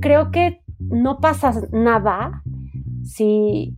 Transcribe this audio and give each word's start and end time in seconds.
Creo 0.00 0.30
que 0.30 0.62
no 0.78 1.20
pasa 1.20 1.52
nada 1.72 2.42
si, 3.04 3.76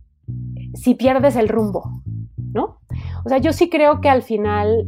si 0.73 0.95
pierdes 0.95 1.35
el 1.35 1.49
rumbo, 1.49 2.01
¿no? 2.37 2.79
O 3.25 3.29
sea, 3.29 3.37
yo 3.37 3.53
sí 3.53 3.69
creo 3.69 4.01
que 4.01 4.09
al 4.09 4.23
final 4.23 4.87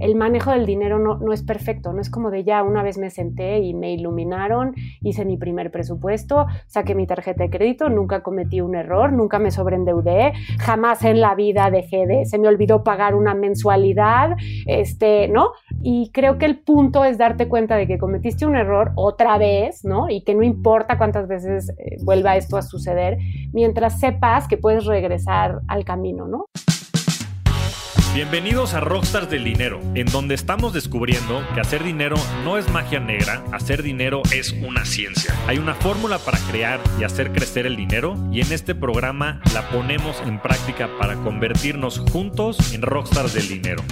el 0.00 0.14
manejo 0.16 0.50
del 0.50 0.66
dinero 0.66 0.98
no, 0.98 1.32
es 1.32 1.42
perfecto, 1.42 1.92
no 1.92 2.00
es 2.00 2.10
como 2.10 2.30
de 2.30 2.44
ya 2.44 2.62
una 2.62 2.82
vez 2.82 2.98
me 2.98 3.10
senté 3.10 3.58
y 3.60 3.74
me 3.74 3.92
iluminaron, 3.92 4.74
hice 5.02 5.24
mi 5.24 5.36
primer 5.36 5.70
presupuesto, 5.70 6.46
saqué 6.66 6.94
mi 6.94 7.06
tarjeta 7.06 7.44
de 7.44 7.50
crédito, 7.50 7.88
nunca 7.88 8.22
cometí 8.22 8.60
un 8.60 8.74
error, 8.74 9.12
nunca 9.12 9.38
me 9.38 9.50
sobreendeudé, 9.50 10.32
jamás 10.58 11.04
en 11.04 11.20
la 11.20 11.34
vida 11.34 11.70
dejé 11.70 12.06
de, 12.06 12.24
se 12.26 12.38
me 12.38 12.48
olvidó 12.48 12.82
pagar 12.82 13.14
una 13.14 13.34
mensualidad, 13.34 14.36
este, 14.66 15.28
¿no? 15.28 15.52
Y 15.82 16.10
creo 16.12 16.38
que 16.38 16.46
el 16.46 16.58
punto 16.58 17.04
es 17.04 17.18
darte 17.18 17.48
cuenta 17.48 17.76
de 17.76 17.86
que 17.86 17.98
cometiste 17.98 18.46
un 18.46 18.56
error 18.56 18.92
otra 18.96 19.38
vez, 19.38 19.84
¿no? 19.84 20.08
Y 20.08 20.24
que 20.24 20.34
no 20.34 20.42
importa 20.42 20.98
cuántas 20.98 21.28
veces 21.28 21.70
eh, 21.78 21.96
vuelva 22.02 22.36
esto 22.36 22.56
a 22.56 22.62
suceder, 22.62 23.18
mientras 23.52 24.00
sepas 24.00 24.48
que 24.48 24.56
puedes 24.56 24.86
regresar 24.86 25.60
al 25.68 25.84
camino, 25.84 26.26
¿no? 26.26 26.46
Bienvenidos 28.12 28.74
a 28.74 28.80
Rockstars 28.80 29.30
del 29.30 29.44
Dinero, 29.44 29.80
en 29.94 30.06
donde 30.06 30.34
estamos 30.34 30.72
descubriendo 30.72 31.46
que 31.54 31.60
hacer 31.60 31.84
dinero 31.84 32.16
no 32.42 32.58
es 32.58 32.68
magia 32.68 32.98
negra, 32.98 33.44
hacer 33.52 33.84
dinero 33.84 34.22
es 34.34 34.50
una 34.50 34.84
ciencia. 34.84 35.32
Hay 35.46 35.58
una 35.58 35.76
fórmula 35.76 36.18
para 36.18 36.38
crear 36.50 36.80
y 36.98 37.04
hacer 37.04 37.30
crecer 37.30 37.66
el 37.66 37.76
dinero 37.76 38.16
y 38.32 38.40
en 38.40 38.52
este 38.52 38.74
programa 38.74 39.40
la 39.54 39.70
ponemos 39.70 40.20
en 40.26 40.42
práctica 40.42 40.90
para 40.98 41.14
convertirnos 41.22 42.00
juntos 42.00 42.74
en 42.74 42.82
Rockstars 42.82 43.32
del 43.32 43.46
Dinero. 43.46 43.84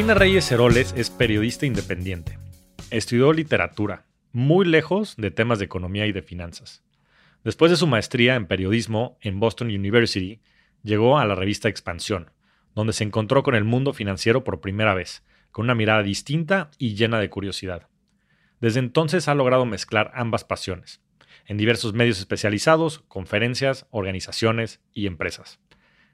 Regina 0.00 0.14
Reyes 0.14 0.50
Heroles 0.50 0.94
es 0.96 1.10
periodista 1.10 1.66
independiente. 1.66 2.38
Estudió 2.90 3.34
literatura, 3.34 4.06
muy 4.32 4.64
lejos 4.64 5.14
de 5.18 5.30
temas 5.30 5.58
de 5.58 5.66
economía 5.66 6.06
y 6.06 6.12
de 6.12 6.22
finanzas. 6.22 6.82
Después 7.44 7.70
de 7.70 7.76
su 7.76 7.86
maestría 7.86 8.34
en 8.34 8.46
periodismo 8.46 9.18
en 9.20 9.40
Boston 9.40 9.68
University, 9.68 10.40
llegó 10.82 11.18
a 11.18 11.26
la 11.26 11.34
revista 11.34 11.68
Expansión, 11.68 12.30
donde 12.74 12.94
se 12.94 13.04
encontró 13.04 13.42
con 13.42 13.54
el 13.54 13.64
mundo 13.64 13.92
financiero 13.92 14.42
por 14.42 14.62
primera 14.62 14.94
vez, 14.94 15.22
con 15.50 15.64
una 15.64 15.74
mirada 15.74 16.02
distinta 16.02 16.70
y 16.78 16.94
llena 16.94 17.20
de 17.20 17.28
curiosidad. 17.28 17.86
Desde 18.58 18.78
entonces 18.78 19.28
ha 19.28 19.34
logrado 19.34 19.66
mezclar 19.66 20.12
ambas 20.14 20.44
pasiones, 20.44 21.02
en 21.44 21.58
diversos 21.58 21.92
medios 21.92 22.18
especializados, 22.20 23.00
conferencias, 23.00 23.86
organizaciones 23.90 24.80
y 24.94 25.06
empresas. 25.06 25.60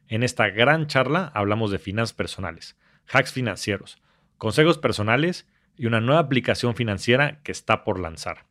En 0.08 0.24
esta 0.24 0.48
gran 0.48 0.88
charla 0.88 1.30
hablamos 1.36 1.70
de 1.70 1.78
finanzas 1.78 2.16
personales, 2.16 2.76
hacks 3.10 3.32
financieros, 3.32 4.02
consejos 4.38 4.78
personales 4.78 5.46
y 5.76 5.86
una 5.86 6.00
nueva 6.00 6.20
aplicación 6.20 6.74
financiera 6.74 7.40
que 7.42 7.52
está 7.52 7.84
por 7.84 8.00
lanzar. 8.00 8.46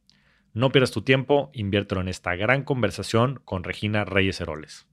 No 0.54 0.72
pierdas 0.72 0.92
tu 0.92 1.02
tiempo, 1.02 1.50
inviértelo 1.54 2.02
en 2.02 2.08
esta 2.08 2.36
gran 2.36 2.64
conversación 2.64 3.42
con 3.44 3.64
Regina 3.64 4.06
Reyes 4.06 4.40
Heroles. 4.40 4.88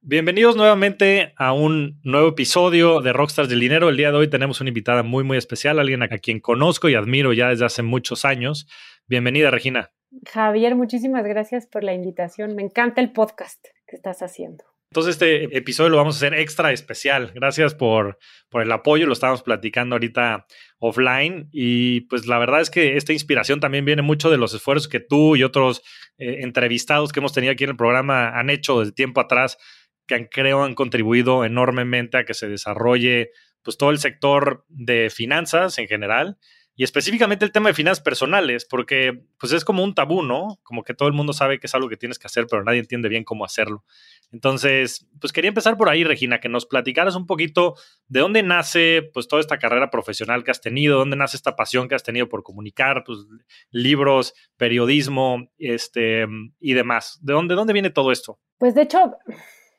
Bienvenidos 0.00 0.56
nuevamente 0.56 1.34
a 1.36 1.52
un 1.52 2.00
nuevo 2.02 2.28
episodio 2.28 3.02
de 3.02 3.12
Rockstars 3.12 3.48
del 3.48 3.60
Dinero. 3.60 3.90
El 3.90 3.98
día 3.98 4.10
de 4.10 4.16
hoy 4.16 4.28
tenemos 4.28 4.60
una 4.60 4.68
invitada 4.68 5.02
muy, 5.02 5.22
muy 5.22 5.36
especial, 5.36 5.78
alguien 5.78 6.02
a 6.02 6.08
quien 6.08 6.40
conozco 6.40 6.88
y 6.88 6.94
admiro 6.94 7.34
ya 7.34 7.50
desde 7.50 7.66
hace 7.66 7.82
muchos 7.82 8.24
años. 8.24 8.66
Bienvenida, 9.06 9.50
Regina. 9.50 9.90
Javier, 10.26 10.74
muchísimas 10.74 11.24
gracias 11.26 11.66
por 11.66 11.84
la 11.84 11.92
invitación. 11.92 12.54
Me 12.56 12.62
encanta 12.62 13.02
el 13.02 13.12
podcast 13.12 13.62
que 13.86 13.96
estás 13.96 14.22
haciendo. 14.22 14.64
Entonces 14.90 15.16
este 15.16 15.56
episodio 15.56 15.90
lo 15.90 15.98
vamos 15.98 16.16
a 16.16 16.18
hacer 16.18 16.38
extra 16.38 16.72
especial. 16.72 17.30
Gracias 17.34 17.74
por, 17.74 18.18
por 18.48 18.62
el 18.62 18.72
apoyo, 18.72 19.06
lo 19.06 19.12
estamos 19.12 19.42
platicando 19.42 19.96
ahorita 19.96 20.46
offline 20.78 21.48
y 21.52 22.02
pues 22.02 22.26
la 22.26 22.38
verdad 22.38 22.62
es 22.62 22.70
que 22.70 22.96
esta 22.96 23.12
inspiración 23.12 23.60
también 23.60 23.84
viene 23.84 24.00
mucho 24.00 24.30
de 24.30 24.38
los 24.38 24.54
esfuerzos 24.54 24.88
que 24.88 25.00
tú 25.00 25.36
y 25.36 25.42
otros 25.42 25.82
eh, 26.16 26.38
entrevistados 26.40 27.12
que 27.12 27.20
hemos 27.20 27.34
tenido 27.34 27.52
aquí 27.52 27.64
en 27.64 27.70
el 27.70 27.76
programa 27.76 28.38
han 28.38 28.48
hecho 28.48 28.80
desde 28.80 28.92
tiempo 28.92 29.20
atrás, 29.20 29.58
que 30.06 30.14
han, 30.14 30.24
creo 30.24 30.64
han 30.64 30.74
contribuido 30.74 31.44
enormemente 31.44 32.16
a 32.16 32.24
que 32.24 32.32
se 32.32 32.48
desarrolle 32.48 33.30
pues 33.62 33.76
todo 33.76 33.90
el 33.90 33.98
sector 33.98 34.64
de 34.68 35.10
finanzas 35.10 35.78
en 35.78 35.88
general 35.88 36.38
y 36.78 36.84
específicamente 36.84 37.44
el 37.44 37.50
tema 37.50 37.70
de 37.70 37.74
finanzas 37.74 38.04
personales, 38.04 38.64
porque 38.64 39.24
pues 39.40 39.52
es 39.52 39.64
como 39.64 39.82
un 39.82 39.96
tabú, 39.96 40.22
¿no? 40.22 40.60
Como 40.62 40.84
que 40.84 40.94
todo 40.94 41.08
el 41.08 41.14
mundo 41.14 41.32
sabe 41.32 41.58
que 41.58 41.66
es 41.66 41.74
algo 41.74 41.88
que 41.88 41.96
tienes 41.96 42.20
que 42.20 42.28
hacer, 42.28 42.46
pero 42.48 42.62
nadie 42.62 42.78
entiende 42.78 43.08
bien 43.08 43.24
cómo 43.24 43.44
hacerlo. 43.44 43.84
Entonces, 44.30 45.08
pues 45.20 45.32
quería 45.32 45.48
empezar 45.48 45.76
por 45.76 45.88
ahí, 45.88 46.04
Regina, 46.04 46.38
que 46.38 46.48
nos 46.48 46.66
platicaras 46.66 47.16
un 47.16 47.26
poquito 47.26 47.74
de 48.06 48.20
dónde 48.20 48.44
nace 48.44 49.10
pues 49.12 49.26
toda 49.26 49.40
esta 49.40 49.58
carrera 49.58 49.90
profesional 49.90 50.44
que 50.44 50.52
has 50.52 50.60
tenido, 50.60 50.98
dónde 50.98 51.16
nace 51.16 51.36
esta 51.36 51.56
pasión 51.56 51.88
que 51.88 51.96
has 51.96 52.04
tenido 52.04 52.28
por 52.28 52.44
comunicar, 52.44 53.02
tus 53.02 53.26
libros, 53.72 54.32
periodismo, 54.56 55.50
este 55.58 56.26
y 56.60 56.74
demás. 56.74 57.18
¿De 57.22 57.32
dónde, 57.32 57.56
dónde 57.56 57.72
viene 57.72 57.90
todo 57.90 58.12
esto? 58.12 58.38
Pues 58.56 58.76
de 58.76 58.82
hecho, 58.82 59.16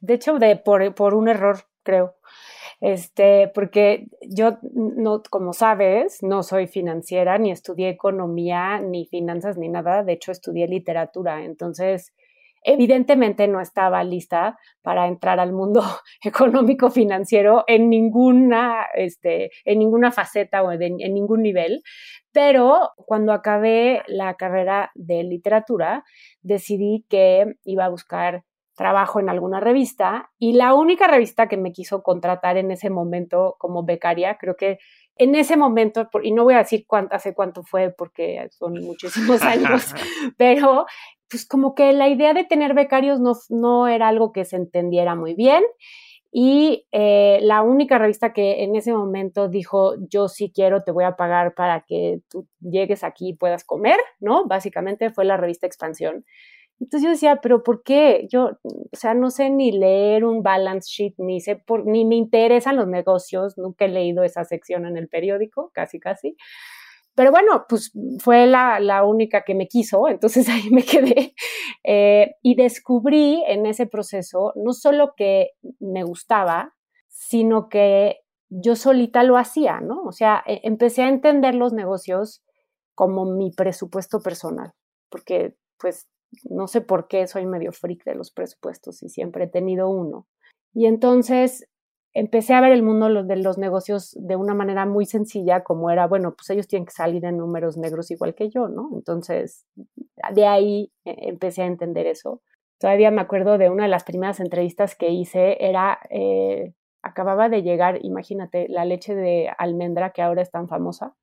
de 0.01 0.15
hecho, 0.15 0.37
de 0.37 0.57
por, 0.57 0.93
por 0.95 1.13
un 1.13 1.29
error, 1.29 1.63
creo 1.81 2.18
este, 2.81 3.51
porque 3.53 4.07
yo, 4.21 4.57
no, 4.73 5.21
como 5.29 5.53
sabes, 5.53 6.23
no 6.23 6.43
soy 6.43 6.67
financiera, 6.67 7.37
ni 7.37 7.51
estudié 7.51 7.89
economía, 7.89 8.79
ni 8.79 9.05
finanzas, 9.05 9.57
ni 9.57 9.69
nada, 9.69 10.03
de 10.03 10.13
hecho 10.13 10.31
estudié 10.31 10.67
literatura, 10.67 11.43
entonces 11.43 12.13
evidentemente 12.63 13.47
no 13.47 13.61
estaba 13.61 14.03
lista 14.03 14.57
para 14.81 15.07
entrar 15.07 15.39
al 15.39 15.53
mundo 15.53 15.81
económico 16.23 16.89
financiero 16.89 17.63
en 17.67 17.89
ninguna, 17.89 18.85
este, 18.95 19.51
en 19.65 19.79
ninguna 19.79 20.11
faceta 20.11 20.63
o 20.63 20.71
en 20.71 20.97
ningún 20.97 21.41
nivel, 21.41 21.81
pero 22.31 22.91
cuando 22.95 23.33
acabé 23.33 24.03
la 24.07 24.35
carrera 24.35 24.91
de 24.93 25.23
literatura, 25.23 26.03
decidí 26.41 27.05
que 27.09 27.55
iba 27.63 27.85
a 27.85 27.89
buscar 27.89 28.43
trabajo 28.79 29.19
en 29.19 29.27
alguna 29.27 29.59
revista 29.59 30.31
y 30.39 30.53
la 30.53 30.73
única 30.73 31.05
revista 31.05 31.49
que 31.49 31.57
me 31.57 31.73
quiso 31.73 32.01
contratar 32.01 32.55
en 32.55 32.71
ese 32.71 32.89
momento 32.89 33.57
como 33.59 33.83
becaria, 33.83 34.37
creo 34.37 34.55
que 34.55 34.79
en 35.17 35.35
ese 35.35 35.57
momento, 35.57 36.09
y 36.23 36.31
no 36.31 36.45
voy 36.45 36.53
a 36.53 36.59
decir 36.59 36.85
cuánto, 36.87 37.13
hace 37.13 37.33
cuánto 37.33 37.61
fue 37.63 37.89
porque 37.89 38.47
son 38.51 38.75
muchísimos 38.75 39.41
años, 39.43 39.93
pero 40.37 40.85
pues 41.29 41.45
como 41.45 41.75
que 41.75 41.91
la 41.91 42.07
idea 42.07 42.33
de 42.33 42.45
tener 42.45 42.73
becarios 42.73 43.19
no, 43.19 43.33
no 43.49 43.89
era 43.89 44.07
algo 44.07 44.31
que 44.31 44.45
se 44.45 44.55
entendiera 44.55 45.13
muy 45.13 45.33
bien. 45.33 45.61
Y 46.31 46.87
eh, 46.93 47.39
la 47.41 47.61
única 47.63 47.97
revista 47.97 48.31
que 48.31 48.63
en 48.63 48.77
ese 48.77 48.93
momento 48.93 49.49
dijo, 49.49 49.95
yo 50.07 50.29
sí 50.29 50.53
quiero, 50.55 50.83
te 50.83 50.91
voy 50.91 51.03
a 51.03 51.17
pagar 51.17 51.53
para 51.53 51.83
que 51.85 52.21
tú 52.29 52.47
llegues 52.61 53.03
aquí 53.03 53.29
y 53.29 53.33
puedas 53.35 53.65
comer, 53.65 53.97
¿no? 54.21 54.45
Básicamente 54.45 55.09
fue 55.09 55.25
la 55.25 55.35
revista 55.35 55.67
Expansión. 55.67 56.23
Entonces 56.79 57.03
yo 57.03 57.09
decía, 57.09 57.39
pero 57.41 57.61
¿por 57.63 57.83
qué? 57.83 58.27
Yo, 58.31 58.51
o 58.63 58.97
sea, 58.97 59.13
no 59.13 59.31
sé 59.31 59.49
ni 59.49 59.71
leer 59.71 60.23
un 60.23 60.43
balance 60.43 60.89
sheet, 60.89 61.15
ni 61.17 61.41
sé 61.41 61.61
ni 61.85 62.05
me 62.05 62.15
interesan 62.15 62.77
los 62.77 62.87
negocios, 62.87 63.57
nunca 63.57 63.85
he 63.85 63.89
leído 63.89 64.23
esa 64.23 64.45
sección 64.45 64.85
en 64.85 64.95
el 64.97 65.09
periódico, 65.09 65.71
casi, 65.73 65.99
casi. 65.99 66.37
Pero 67.15 67.31
bueno, 67.31 67.65
pues 67.67 67.91
fue 68.19 68.47
la, 68.47 68.79
la 68.79 69.03
única 69.03 69.43
que 69.43 69.53
me 69.53 69.67
quiso, 69.67 70.07
entonces 70.07 70.47
ahí 70.49 70.69
me 70.71 70.83
quedé. 70.83 71.33
Eh, 71.83 72.35
y 72.41 72.55
descubrí 72.55 73.43
en 73.47 73.65
ese 73.65 73.87
proceso 73.87 74.53
no 74.55 74.71
solo 74.73 75.13
que 75.17 75.51
me 75.79 76.03
gustaba, 76.03 76.75
sino 77.09 77.67
que 77.67 78.21
yo 78.49 78.75
solita 78.75 79.23
lo 79.23 79.37
hacía, 79.37 79.81
¿no? 79.81 80.03
O 80.03 80.11
sea, 80.11 80.43
e, 80.47 80.61
empecé 80.63 81.03
a 81.03 81.09
entender 81.09 81.55
los 81.55 81.73
negocios 81.73 82.41
como 82.95 83.25
mi 83.25 83.51
presupuesto 83.51 84.21
personal, 84.21 84.71
porque 85.09 85.55
pues 85.77 86.07
no 86.49 86.67
sé 86.67 86.81
por 86.81 87.07
qué 87.07 87.27
soy 87.27 87.45
medio 87.45 87.71
freak 87.71 88.03
de 88.05 88.15
los 88.15 88.31
presupuestos 88.31 89.03
y 89.03 89.09
siempre 89.09 89.45
he 89.45 89.47
tenido 89.47 89.89
uno. 89.89 90.27
Y 90.73 90.85
entonces 90.85 91.67
empecé 92.13 92.53
a 92.53 92.61
ver 92.61 92.71
el 92.71 92.83
mundo 92.83 93.23
de 93.23 93.35
los 93.37 93.57
negocios 93.57 94.15
de 94.19 94.35
una 94.35 94.53
manera 94.53 94.85
muy 94.85 95.05
sencilla, 95.05 95.63
como 95.63 95.89
era, 95.91 96.07
bueno, 96.07 96.33
pues 96.35 96.49
ellos 96.49 96.67
tienen 96.67 96.85
que 96.85 96.91
salir 96.91 97.23
en 97.25 97.37
números 97.37 97.77
negros 97.77 98.11
igual 98.11 98.35
que 98.35 98.49
yo, 98.49 98.67
¿no? 98.67 98.89
Entonces, 98.93 99.65
de 100.33 100.45
ahí 100.45 100.91
eh, 101.05 101.15
empecé 101.21 101.63
a 101.63 101.67
entender 101.67 102.07
eso. 102.07 102.41
Todavía 102.79 103.11
me 103.11 103.21
acuerdo 103.21 103.57
de 103.57 103.69
una 103.69 103.83
de 103.83 103.89
las 103.89 104.03
primeras 104.03 104.39
entrevistas 104.39 104.95
que 104.95 105.09
hice, 105.09 105.57
era, 105.59 105.99
eh, 106.09 106.73
acababa 107.03 107.49
de 107.49 107.61
llegar, 107.61 107.99
imagínate, 108.03 108.67
la 108.69 108.85
leche 108.85 109.15
de 109.15 109.51
almendra 109.57 110.11
que 110.11 110.21
ahora 110.21 110.41
es 110.41 110.51
tan 110.51 110.67
famosa. 110.67 111.15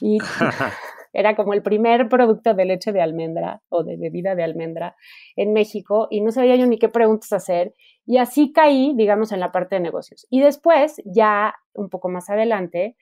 Y 0.00 0.18
era 1.12 1.36
como 1.36 1.54
el 1.54 1.62
primer 1.62 2.08
producto 2.08 2.54
de 2.54 2.64
leche 2.64 2.92
de 2.92 3.00
almendra 3.00 3.62
o 3.68 3.84
de 3.84 3.96
bebida 3.96 4.34
de 4.34 4.44
almendra 4.44 4.96
en 5.36 5.52
México 5.52 6.08
y 6.10 6.20
no 6.20 6.30
sabía 6.30 6.56
yo 6.56 6.66
ni 6.66 6.78
qué 6.78 6.88
preguntas 6.88 7.32
hacer. 7.32 7.74
Y 8.06 8.18
así 8.18 8.52
caí, 8.52 8.94
digamos, 8.96 9.32
en 9.32 9.40
la 9.40 9.52
parte 9.52 9.76
de 9.76 9.80
negocios. 9.80 10.26
Y 10.30 10.40
después, 10.40 11.00
ya 11.04 11.54
un 11.74 11.88
poco 11.88 12.08
más 12.08 12.30
adelante, 12.30 12.96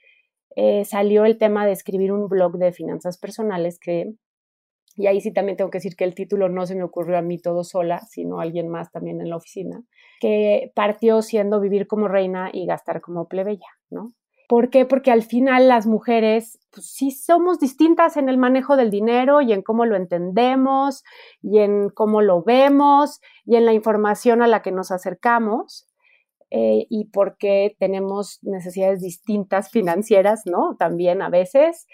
eh, 0.57 0.85
salió 0.85 1.25
el 1.25 1.39
tema 1.39 1.67
de 1.67 1.73
escribir 1.73 2.13
un 2.13 2.29
blog 2.29 2.59
de 2.59 2.73
finanzas 2.73 3.19
personales 3.19 3.79
que 3.79 4.15
y 4.99 5.07
ahí 5.07 5.21
sí 5.21 5.33
también 5.33 5.57
tengo 5.57 5.71
que 5.71 5.79
decir 5.79 5.95
que 5.95 6.03
el 6.03 6.17
título 6.17 6.49
no 6.49 6.67
se 6.67 6.75
me 6.75 6.83
ocurrió 6.83 7.17
a 7.17 7.23
mí 7.23 7.39
todo 7.39 7.63
sola, 7.63 8.01
sino 8.11 8.41
a 8.41 8.43
alguien 8.43 8.69
más 8.69 8.91
también 8.91 9.21
en 9.21 9.31
la 9.31 9.37
oficina, 9.37 9.85
que 10.21 10.73
partió 10.75 11.23
siendo 11.23 11.61
vivir 11.61 11.87
como 11.87 12.09
reina 12.09 12.51
y 12.53 12.67
gastar 12.67 13.01
como 13.01 13.29
plebeya, 13.29 13.69
¿no? 13.91 14.13
¿Por 14.49 14.71
qué? 14.71 14.87
Porque 14.87 15.11
al 15.11 15.23
final 15.23 15.69
las 15.69 15.87
mujeres 15.87 16.59
pues, 16.71 16.87
sí 16.87 17.11
somos 17.11 17.61
distintas 17.61 18.17
en 18.17 18.31
el 18.31 18.39
manejo 18.39 18.77
del 18.77 18.91
dinero 18.91 19.43
y 19.43 19.53
en 19.53 19.63
cómo 19.63 19.85
lo 19.85 19.95
entendemos 19.95 21.05
y 21.43 21.59
en 21.59 21.91
cómo 21.91 22.23
lo 22.23 22.43
vemos 22.43 23.21
y 23.45 23.57
en 23.57 23.67
la 23.67 23.75
información 23.75 24.41
a 24.43 24.47
la 24.47 24.63
que 24.63 24.73
nos 24.73 24.91
acercamos. 24.91 25.87
Eh, 26.51 26.87
y 26.89 27.11
porque 27.11 27.77
tenemos 27.79 28.39
necesidades 28.41 29.03
distintas 29.03 29.71
financieras, 29.71 30.43
¿no? 30.47 30.77
También 30.79 31.21
a 31.21 31.29
veces. 31.29 31.87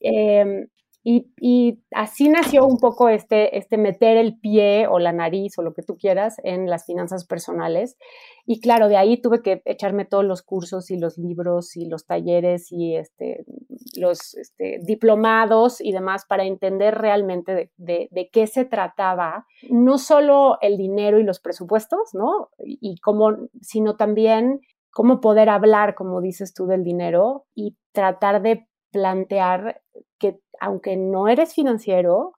Em, 0.00 0.66
y, 1.02 1.80
así 1.92 2.28
nació 2.28 2.66
un 2.66 2.76
poco 2.76 3.08
este, 3.08 3.56
este 3.56 3.78
meter 3.78 4.18
el 4.18 4.38
pie 4.38 4.86
o 4.86 4.98
la 4.98 5.12
nariz 5.12 5.56
o 5.58 5.62
lo 5.62 5.72
que 5.72 5.82
tú 5.82 5.96
quieras 5.96 6.36
en 6.44 6.68
las 6.68 6.84
finanzas 6.84 7.26
personales. 7.26 7.96
Y 8.44 8.60
claro, 8.60 8.88
de 8.88 8.98
ahí 8.98 9.20
tuve 9.20 9.42
que 9.42 9.62
echarme 9.64 10.04
todos 10.04 10.24
los 10.24 10.42
cursos 10.42 10.90
y 10.90 10.98
los 10.98 11.16
libros 11.16 11.74
y 11.76 11.86
los 11.86 12.04
talleres 12.04 12.70
y 12.70 12.96
este, 12.96 13.44
los 13.96 14.34
este, 14.34 14.78
diplomados 14.82 15.80
y 15.80 15.92
demás 15.92 16.26
para 16.28 16.44
entender 16.44 16.96
realmente 16.96 17.70
de, 17.76 18.08
de, 18.10 18.28
qué 18.30 18.46
se 18.46 18.66
trataba, 18.66 19.46
no 19.70 19.96
solo 19.96 20.58
el 20.60 20.76
dinero 20.76 21.18
y 21.18 21.22
los 21.22 21.40
presupuestos, 21.40 22.10
¿no? 22.12 22.50
Y 22.58 22.98
cómo, 23.00 23.48
sino 23.62 23.96
también 23.96 24.60
cómo 24.92 25.20
poder 25.20 25.48
hablar, 25.48 25.94
como 25.94 26.20
dices 26.20 26.52
tú, 26.52 26.66
del 26.66 26.84
dinero 26.84 27.46
y 27.54 27.76
tratar 27.92 28.42
de 28.42 28.66
plantear 28.90 29.82
que 30.18 30.38
aunque 30.60 30.96
no 30.96 31.28
eres 31.28 31.54
financiero, 31.54 32.34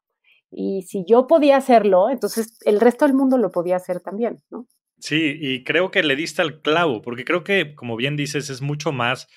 y 0.50 0.82
si 0.82 1.04
yo 1.06 1.26
podía 1.26 1.56
hacerlo, 1.56 2.10
entonces 2.10 2.58
el 2.64 2.80
resto 2.80 3.06
del 3.06 3.14
mundo 3.14 3.38
lo 3.38 3.50
podía 3.50 3.76
hacer 3.76 4.00
también, 4.00 4.42
¿no? 4.50 4.66
Sí, 4.98 5.36
y 5.40 5.64
creo 5.64 5.90
que 5.90 6.02
le 6.02 6.14
diste 6.14 6.42
al 6.42 6.60
clavo, 6.60 7.02
porque 7.02 7.24
creo 7.24 7.42
que, 7.42 7.74
como 7.74 7.96
bien 7.96 8.16
dices, 8.16 8.50
es 8.50 8.60
mucho 8.60 8.92
más 8.92 9.28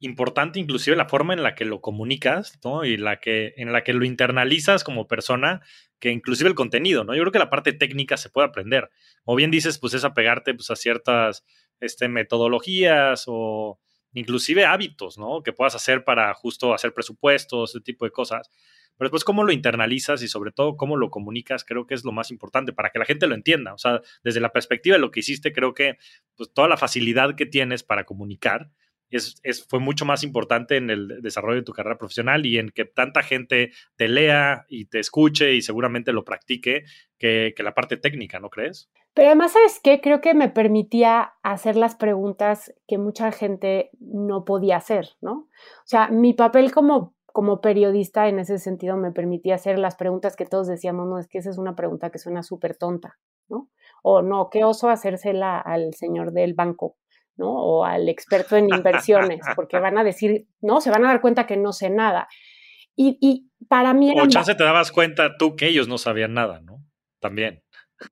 importante 0.00 0.60
inclusive 0.60 0.96
la 0.96 1.08
forma 1.08 1.34
en 1.34 1.42
la 1.42 1.54
que 1.56 1.64
lo 1.64 1.80
comunicas, 1.80 2.58
¿no? 2.62 2.84
Y 2.84 2.96
la 2.96 3.18
que, 3.18 3.54
en 3.56 3.72
la 3.72 3.82
que 3.82 3.94
lo 3.94 4.04
internalizas 4.04 4.84
como 4.84 5.08
persona, 5.08 5.60
que 5.98 6.10
inclusive 6.10 6.48
el 6.48 6.54
contenido, 6.54 7.02
¿no? 7.02 7.14
Yo 7.14 7.22
creo 7.22 7.32
que 7.32 7.38
la 7.40 7.50
parte 7.50 7.72
técnica 7.72 8.16
se 8.16 8.30
puede 8.30 8.46
aprender. 8.46 8.90
O 9.24 9.34
bien 9.34 9.50
dices, 9.50 9.78
pues 9.78 9.94
es 9.94 10.04
apegarte 10.04 10.54
pues, 10.54 10.70
a 10.70 10.76
ciertas 10.76 11.44
este, 11.80 12.08
metodologías 12.08 13.24
o 13.26 13.80
inclusive 14.18 14.66
hábitos, 14.66 15.18
¿no? 15.18 15.42
Que 15.42 15.52
puedas 15.52 15.74
hacer 15.74 16.04
para 16.04 16.32
justo 16.34 16.74
hacer 16.74 16.92
presupuestos, 16.92 17.70
ese 17.70 17.80
tipo 17.80 18.04
de 18.04 18.10
cosas. 18.10 18.50
Pero 18.96 19.06
después 19.06 19.24
cómo 19.24 19.44
lo 19.44 19.52
internalizas 19.52 20.22
y 20.22 20.28
sobre 20.28 20.50
todo 20.50 20.76
cómo 20.76 20.96
lo 20.96 21.10
comunicas, 21.10 21.64
creo 21.64 21.86
que 21.86 21.94
es 21.94 22.04
lo 22.04 22.12
más 22.12 22.30
importante 22.30 22.72
para 22.72 22.90
que 22.90 22.98
la 22.98 23.04
gente 23.04 23.28
lo 23.28 23.34
entienda. 23.34 23.72
O 23.72 23.78
sea, 23.78 24.02
desde 24.24 24.40
la 24.40 24.52
perspectiva 24.52 24.96
de 24.96 25.00
lo 25.00 25.12
que 25.12 25.20
hiciste, 25.20 25.52
creo 25.52 25.72
que 25.72 25.98
pues, 26.36 26.52
toda 26.52 26.68
la 26.68 26.76
facilidad 26.76 27.36
que 27.36 27.46
tienes 27.46 27.84
para 27.84 28.04
comunicar 28.04 28.70
es, 29.16 29.66
fue 29.68 29.80
mucho 29.80 30.04
más 30.04 30.22
importante 30.22 30.76
en 30.76 30.90
el 30.90 31.22
desarrollo 31.22 31.56
de 31.56 31.64
tu 31.64 31.72
carrera 31.72 31.98
profesional 31.98 32.44
y 32.46 32.58
en 32.58 32.70
que 32.70 32.84
tanta 32.84 33.22
gente 33.22 33.72
te 33.96 34.08
lea 34.08 34.66
y 34.68 34.86
te 34.86 34.98
escuche 34.98 35.54
y 35.54 35.62
seguramente 35.62 36.12
lo 36.12 36.24
practique 36.24 36.84
que, 37.18 37.54
que 37.56 37.62
la 37.62 37.74
parte 37.74 37.96
técnica, 37.96 38.40
¿no 38.40 38.50
crees? 38.50 38.90
Pero 39.14 39.28
además, 39.28 39.52
¿sabes 39.52 39.80
qué? 39.82 40.00
Creo 40.00 40.20
que 40.20 40.32
me 40.32 40.48
permitía 40.48 41.32
hacer 41.42 41.76
las 41.76 41.96
preguntas 41.96 42.72
que 42.86 42.98
mucha 42.98 43.32
gente 43.32 43.90
no 43.98 44.44
podía 44.44 44.76
hacer, 44.76 45.08
¿no? 45.20 45.32
O 45.32 45.86
sea, 45.86 46.08
mi 46.08 46.34
papel 46.34 46.70
como, 46.70 47.16
como 47.26 47.60
periodista 47.60 48.28
en 48.28 48.38
ese 48.38 48.58
sentido 48.58 48.96
me 48.96 49.10
permitía 49.10 49.56
hacer 49.56 49.78
las 49.78 49.96
preguntas 49.96 50.36
que 50.36 50.46
todos 50.46 50.68
decíamos, 50.68 51.08
no, 51.08 51.18
es 51.18 51.26
que 51.26 51.38
esa 51.38 51.50
es 51.50 51.58
una 51.58 51.74
pregunta 51.74 52.10
que 52.10 52.18
suena 52.18 52.42
súper 52.42 52.76
tonta, 52.76 53.18
¿no? 53.48 53.68
O 54.02 54.22
no, 54.22 54.50
qué 54.50 54.62
oso 54.64 54.88
hacérsela 54.88 55.58
al 55.58 55.94
señor 55.94 56.32
del 56.32 56.54
banco, 56.54 56.96
¿no? 57.38 57.50
O 57.50 57.84
al 57.84 58.08
experto 58.08 58.56
en 58.56 58.68
inversiones, 58.68 59.40
porque 59.56 59.78
van 59.78 59.96
a 59.96 60.04
decir, 60.04 60.46
no, 60.60 60.80
se 60.80 60.90
van 60.90 61.04
a 61.04 61.08
dar 61.08 61.20
cuenta 61.20 61.46
que 61.46 61.56
no 61.56 61.72
sé 61.72 61.88
nada. 61.88 62.28
Y, 62.94 63.16
y 63.20 63.50
para 63.68 63.94
mí... 63.94 64.12
o 64.20 64.26
chance 64.26 64.54
te 64.54 64.64
dabas 64.64 64.92
cuenta 64.92 65.36
tú 65.38 65.56
que 65.56 65.68
ellos 65.68 65.88
no 65.88 65.98
sabían 65.98 66.34
nada, 66.34 66.60
¿no? 66.60 66.84
También 67.20 67.62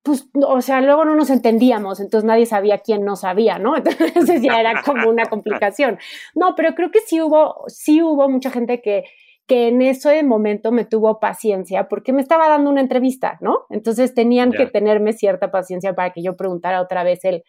pues, 0.02 0.28
o 0.34 0.60
sea, 0.60 0.80
luego 0.80 1.04
no 1.04 1.14
nos 1.14 1.30
entendíamos, 1.30 2.00
entonces 2.00 2.26
nadie 2.26 2.46
sabía 2.46 2.78
quién 2.78 3.04
no 3.04 3.16
sabía, 3.16 3.58
¿no? 3.58 3.76
Entonces 3.76 4.42
ya 4.42 4.60
era 4.60 4.82
como 4.82 5.08
una 5.08 5.26
complicación. 5.26 5.98
No, 6.34 6.54
pero 6.56 6.74
creo 6.74 6.90
que 6.90 7.00
sí 7.00 7.20
hubo, 7.20 7.64
sí 7.68 8.02
hubo 8.02 8.28
mucha 8.28 8.50
gente 8.50 8.80
que, 8.80 9.04
que 9.46 9.68
en 9.68 9.82
ese 9.82 10.22
momento 10.24 10.72
me 10.72 10.84
tuvo 10.84 11.20
paciencia 11.20 11.88
porque 11.88 12.12
me 12.12 12.20
estaba 12.20 12.48
dando 12.48 12.70
una 12.70 12.80
entrevista, 12.80 13.38
¿no? 13.40 13.66
Entonces 13.70 14.12
tenían 14.12 14.50
que 14.50 14.66
tenerme 14.66 15.12
cierta 15.12 15.52
paciencia 15.52 15.94
para 15.94 16.12
que 16.12 16.22
yo 16.22 16.36
preguntara 16.36 16.82
otra 16.82 17.04
vez 17.04 17.24
el, 17.24 17.44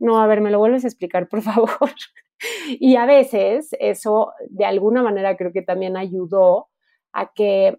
no, 0.00 0.20
a 0.20 0.26
ver, 0.26 0.40
me 0.40 0.50
lo 0.50 0.58
vuelves 0.58 0.84
a 0.84 0.88
explicar, 0.88 1.28
por 1.28 1.42
favor. 1.42 1.90
y 2.68 2.96
a 2.96 3.06
veces 3.06 3.68
eso, 3.78 4.32
de 4.48 4.64
alguna 4.64 5.02
manera, 5.02 5.36
creo 5.36 5.52
que 5.52 5.62
también 5.62 5.96
ayudó 5.96 6.68
a 7.12 7.32
que 7.32 7.78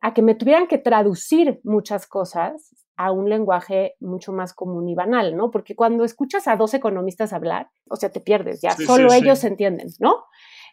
a 0.00 0.14
que 0.14 0.22
me 0.22 0.34
tuvieran 0.34 0.66
que 0.66 0.78
traducir 0.78 1.60
muchas 1.64 2.06
cosas 2.06 2.74
a 2.96 3.12
un 3.12 3.28
lenguaje 3.28 3.94
mucho 4.00 4.32
más 4.32 4.52
común 4.54 4.88
y 4.88 4.94
banal, 4.94 5.36
¿no? 5.36 5.50
Porque 5.50 5.76
cuando 5.76 6.04
escuchas 6.04 6.48
a 6.48 6.56
dos 6.56 6.74
economistas 6.74 7.32
hablar, 7.32 7.70
o 7.88 7.96
sea, 7.96 8.10
te 8.10 8.20
pierdes, 8.20 8.60
ya 8.60 8.72
solo 8.72 9.12
ellos 9.12 9.42
entienden, 9.44 9.88
¿no? 10.00 10.24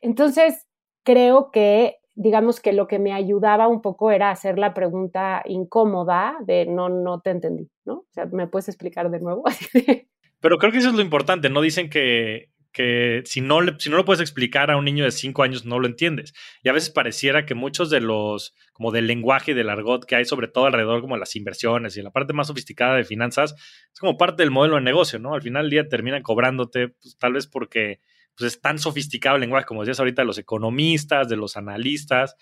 Entonces, 0.02 0.68
creo 1.04 1.52
que, 1.52 1.98
digamos 2.16 2.60
que 2.60 2.74
lo 2.74 2.88
que 2.88 2.98
me 3.00 3.14
ayudaba 3.14 3.68
un 3.68 3.82
poco 3.82 4.10
era 4.12 4.32
hacer 4.32 4.58
la 4.58 4.74
pregunta 4.74 5.44
incómoda 5.46 6.38
de 6.42 6.66
no, 6.66 6.90
no 6.90 7.22
te 7.22 7.30
entendí, 7.32 7.70
¿no? 7.86 7.94
O 7.94 8.08
sea, 8.12 8.26
¿me 8.26 8.48
puedes 8.48 8.70
explicar 8.70 9.10
de 9.12 9.20
nuevo? 9.20 9.44
Pero 10.46 10.60
creo 10.60 10.72
que 10.72 10.78
eso 10.78 10.90
es 10.90 10.94
lo 10.94 11.02
importante, 11.02 11.50
¿no? 11.50 11.60
Dicen 11.60 11.90
que 11.90 12.52
que 12.72 13.24
si 13.26 13.42
no, 13.42 13.62
si 13.80 13.90
no 13.90 13.98
lo 13.98 14.06
puedes 14.06 14.22
explicar 14.22 14.70
a 14.70 14.78
un 14.78 14.86
niño 14.86 15.06
de 15.06 15.12
5 15.12 15.42
años, 15.42 15.66
no 15.66 15.80
lo 15.80 15.88
entiendes. 15.88 16.36
Y 16.62 16.70
a 16.70 16.72
veces 16.72 16.92
pareciera 16.92 17.48
que 17.48 17.56
muchos 17.56 17.90
de 17.90 18.00
los, 18.00 18.54
como 18.72 18.92
del 18.92 19.08
lenguaje 19.08 19.52
y 19.52 19.54
del 19.56 19.72
argot 19.72 20.06
que 20.06 20.18
hay, 20.18 20.26
sobre 20.26 20.48
todo 20.48 20.66
alrededor 20.66 21.02
como 21.02 21.18
las 21.18 21.36
inversiones 21.36 21.98
y 21.98 22.04
la 22.04 22.12
parte 22.12 22.34
más 22.34 22.46
sofisticada 22.46 22.96
de 22.96 23.06
finanzas, 23.06 23.56
es 23.92 24.00
como 24.00 24.18
parte 24.18 24.44
del 24.44 24.52
modelo 24.52 24.76
de 24.76 24.82
negocio, 24.82 25.18
¿no? 25.18 25.34
Al 25.34 25.42
final 25.42 25.64
del 25.64 25.72
día 25.72 25.90
terminan 25.90 26.22
cobrándote, 26.22 26.90
pues, 26.90 27.18
tal 27.18 27.34
vez 27.34 27.48
porque 27.48 28.02
pues, 28.38 28.54
es 28.54 28.62
tan 28.62 28.78
sofisticado 28.78 29.38
el 29.38 29.42
lenguaje, 29.42 29.66
como 29.66 29.82
decías 29.82 30.00
ahorita, 30.00 30.22
de 30.22 30.28
los 30.28 30.38
economistas, 30.38 31.28
de 31.28 31.38
los 31.38 31.58
analistas, 31.58 32.36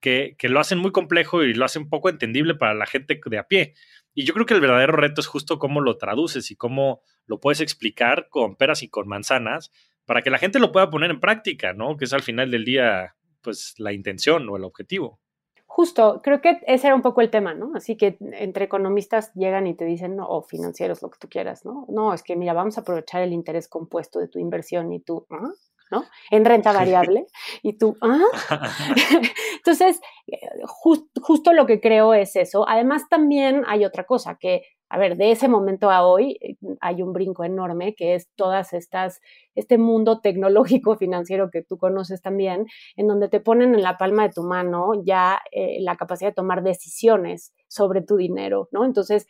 que, 0.00 0.34
que 0.38 0.48
lo 0.48 0.58
hacen 0.58 0.78
muy 0.78 0.90
complejo 0.90 1.44
y 1.44 1.54
lo 1.54 1.64
hacen 1.64 1.88
poco 1.88 2.08
entendible 2.08 2.56
para 2.56 2.74
la 2.74 2.86
gente 2.86 3.20
de 3.24 3.38
a 3.38 3.46
pie. 3.46 3.74
Y 4.14 4.24
yo 4.24 4.32
creo 4.32 4.46
que 4.46 4.54
el 4.54 4.60
verdadero 4.60 4.94
reto 4.94 5.20
es 5.20 5.26
justo 5.26 5.58
cómo 5.58 5.80
lo 5.80 5.98
traduces 5.98 6.50
y 6.50 6.56
cómo 6.56 7.02
lo 7.26 7.40
puedes 7.40 7.60
explicar 7.60 8.28
con 8.28 8.56
peras 8.56 8.82
y 8.82 8.88
con 8.88 9.08
manzanas 9.08 9.70
para 10.06 10.22
que 10.22 10.30
la 10.30 10.38
gente 10.38 10.58
lo 10.58 10.72
pueda 10.72 10.90
poner 10.90 11.10
en 11.10 11.20
práctica, 11.20 11.72
¿no? 11.72 11.96
Que 11.96 12.04
es 12.04 12.12
al 12.12 12.22
final 12.22 12.50
del 12.50 12.64
día, 12.64 13.14
pues, 13.40 13.74
la 13.78 13.92
intención 13.92 14.48
o 14.48 14.56
el 14.56 14.64
objetivo. 14.64 15.20
Justo, 15.66 16.20
creo 16.22 16.40
que 16.40 16.60
ese 16.66 16.86
era 16.86 16.94
un 16.94 17.02
poco 17.02 17.20
el 17.20 17.30
tema, 17.30 17.52
¿no? 17.52 17.72
Así 17.74 17.96
que 17.96 18.16
entre 18.20 18.66
economistas 18.66 19.32
llegan 19.34 19.66
y 19.66 19.74
te 19.74 19.84
dicen, 19.84 20.14
no, 20.14 20.28
o 20.28 20.42
financieros, 20.42 21.02
lo 21.02 21.10
que 21.10 21.18
tú 21.18 21.28
quieras, 21.28 21.64
¿no? 21.64 21.86
No, 21.88 22.14
es 22.14 22.22
que 22.22 22.36
mira, 22.36 22.52
vamos 22.52 22.78
a 22.78 22.82
aprovechar 22.82 23.22
el 23.22 23.32
interés 23.32 23.66
compuesto 23.66 24.20
de 24.20 24.28
tu 24.28 24.38
inversión 24.38 24.92
y 24.92 25.00
tú, 25.00 25.26
¿ah? 25.30 25.50
¿no? 25.90 26.04
En 26.30 26.44
renta 26.44 26.72
variable. 26.72 27.26
y 27.62 27.72
tú, 27.72 27.96
¿ah? 28.02 28.20
Entonces, 29.56 30.00
eh, 30.28 30.38
justo 30.64 31.52
lo 31.52 31.66
que 31.66 31.80
creo 31.80 32.14
es 32.14 32.36
eso. 32.36 32.68
Además, 32.68 33.08
también 33.08 33.64
hay 33.66 33.84
otra 33.84 34.04
cosa 34.04 34.36
que, 34.38 34.62
a 34.94 34.98
ver, 34.98 35.16
de 35.16 35.32
ese 35.32 35.48
momento 35.48 35.90
a 35.90 36.06
hoy 36.06 36.38
eh, 36.40 36.54
hay 36.80 37.02
un 37.02 37.12
brinco 37.12 37.42
enorme 37.42 37.96
que 37.96 38.14
es 38.14 38.28
todas 38.36 38.72
estas, 38.72 39.20
este 39.56 39.76
mundo 39.76 40.20
tecnológico 40.20 40.96
financiero 40.98 41.50
que 41.50 41.62
tú 41.62 41.78
conoces 41.78 42.22
también, 42.22 42.66
en 42.94 43.08
donde 43.08 43.28
te 43.28 43.40
ponen 43.40 43.74
en 43.74 43.82
la 43.82 43.98
palma 43.98 44.22
de 44.22 44.32
tu 44.32 44.44
mano 44.44 44.92
ya 45.04 45.42
eh, 45.50 45.78
la 45.80 45.96
capacidad 45.96 46.30
de 46.30 46.34
tomar 46.34 46.62
decisiones 46.62 47.52
sobre 47.66 48.02
tu 48.02 48.16
dinero, 48.16 48.68
¿no? 48.70 48.84
Entonces, 48.84 49.26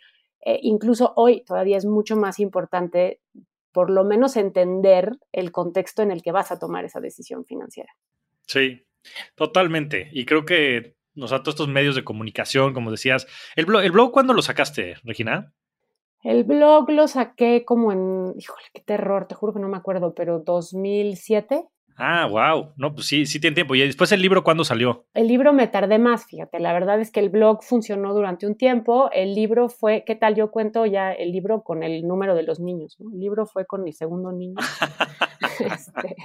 incluso 0.60 1.14
hoy 1.16 1.42
todavía 1.42 1.78
es 1.78 1.86
mucho 1.86 2.16
más 2.16 2.38
importante 2.38 3.22
por 3.72 3.88
lo 3.88 4.04
menos 4.04 4.36
entender 4.36 5.12
el 5.32 5.50
contexto 5.50 6.02
en 6.02 6.10
el 6.10 6.22
que 6.22 6.32
vas 6.32 6.52
a 6.52 6.58
tomar 6.58 6.84
esa 6.84 7.00
decisión 7.00 7.46
financiera. 7.46 7.96
Sí, 8.46 8.84
totalmente. 9.34 10.10
Y 10.12 10.26
creo 10.26 10.44
que 10.44 10.96
nos 11.14 11.30
sea, 11.30 11.40
todos 11.40 11.54
estos 11.54 11.68
medios 11.68 11.94
de 11.94 12.04
comunicación, 12.04 12.74
como 12.74 12.90
decías. 12.90 13.26
¿El 13.56 13.66
blog, 13.66 13.82
¿El 13.82 13.92
blog 13.92 14.12
cuándo 14.12 14.34
lo 14.34 14.42
sacaste, 14.42 14.96
Regina? 15.04 15.52
El 16.22 16.44
blog 16.44 16.90
lo 16.90 17.06
saqué 17.06 17.64
como 17.64 17.92
en, 17.92 18.34
híjole, 18.38 18.64
qué 18.72 18.80
terror, 18.80 19.26
te 19.28 19.34
juro 19.34 19.52
que 19.52 19.60
no 19.60 19.68
me 19.68 19.76
acuerdo, 19.76 20.14
pero 20.14 20.40
2007. 20.40 21.66
Ah, 21.96 22.26
wow. 22.26 22.72
No, 22.76 22.94
pues 22.94 23.06
sí, 23.06 23.24
sí 23.26 23.38
tiene 23.38 23.54
tiempo. 23.54 23.74
¿Y 23.74 23.80
después 23.80 24.10
el 24.10 24.20
libro 24.20 24.42
cuándo 24.42 24.64
salió? 24.64 25.06
El 25.14 25.28
libro 25.28 25.52
me 25.52 25.68
tardé 25.68 25.98
más, 25.98 26.26
fíjate. 26.26 26.58
La 26.58 26.72
verdad 26.72 27.00
es 27.00 27.12
que 27.12 27.20
el 27.20 27.28
blog 27.28 27.62
funcionó 27.62 28.14
durante 28.14 28.46
un 28.46 28.56
tiempo. 28.56 29.10
El 29.12 29.34
libro 29.34 29.68
fue, 29.68 30.02
¿qué 30.04 30.16
tal? 30.16 30.34
Yo 30.34 30.50
cuento 30.50 30.86
ya 30.86 31.12
el 31.12 31.30
libro 31.30 31.62
con 31.62 31.84
el 31.84 32.02
número 32.02 32.34
de 32.34 32.42
los 32.42 32.58
niños. 32.58 32.96
¿no? 32.98 33.12
El 33.12 33.20
libro 33.20 33.46
fue 33.46 33.64
con 33.64 33.84
mi 33.84 33.92
segundo 33.92 34.32
niño. 34.32 34.56
Este, 35.60 36.16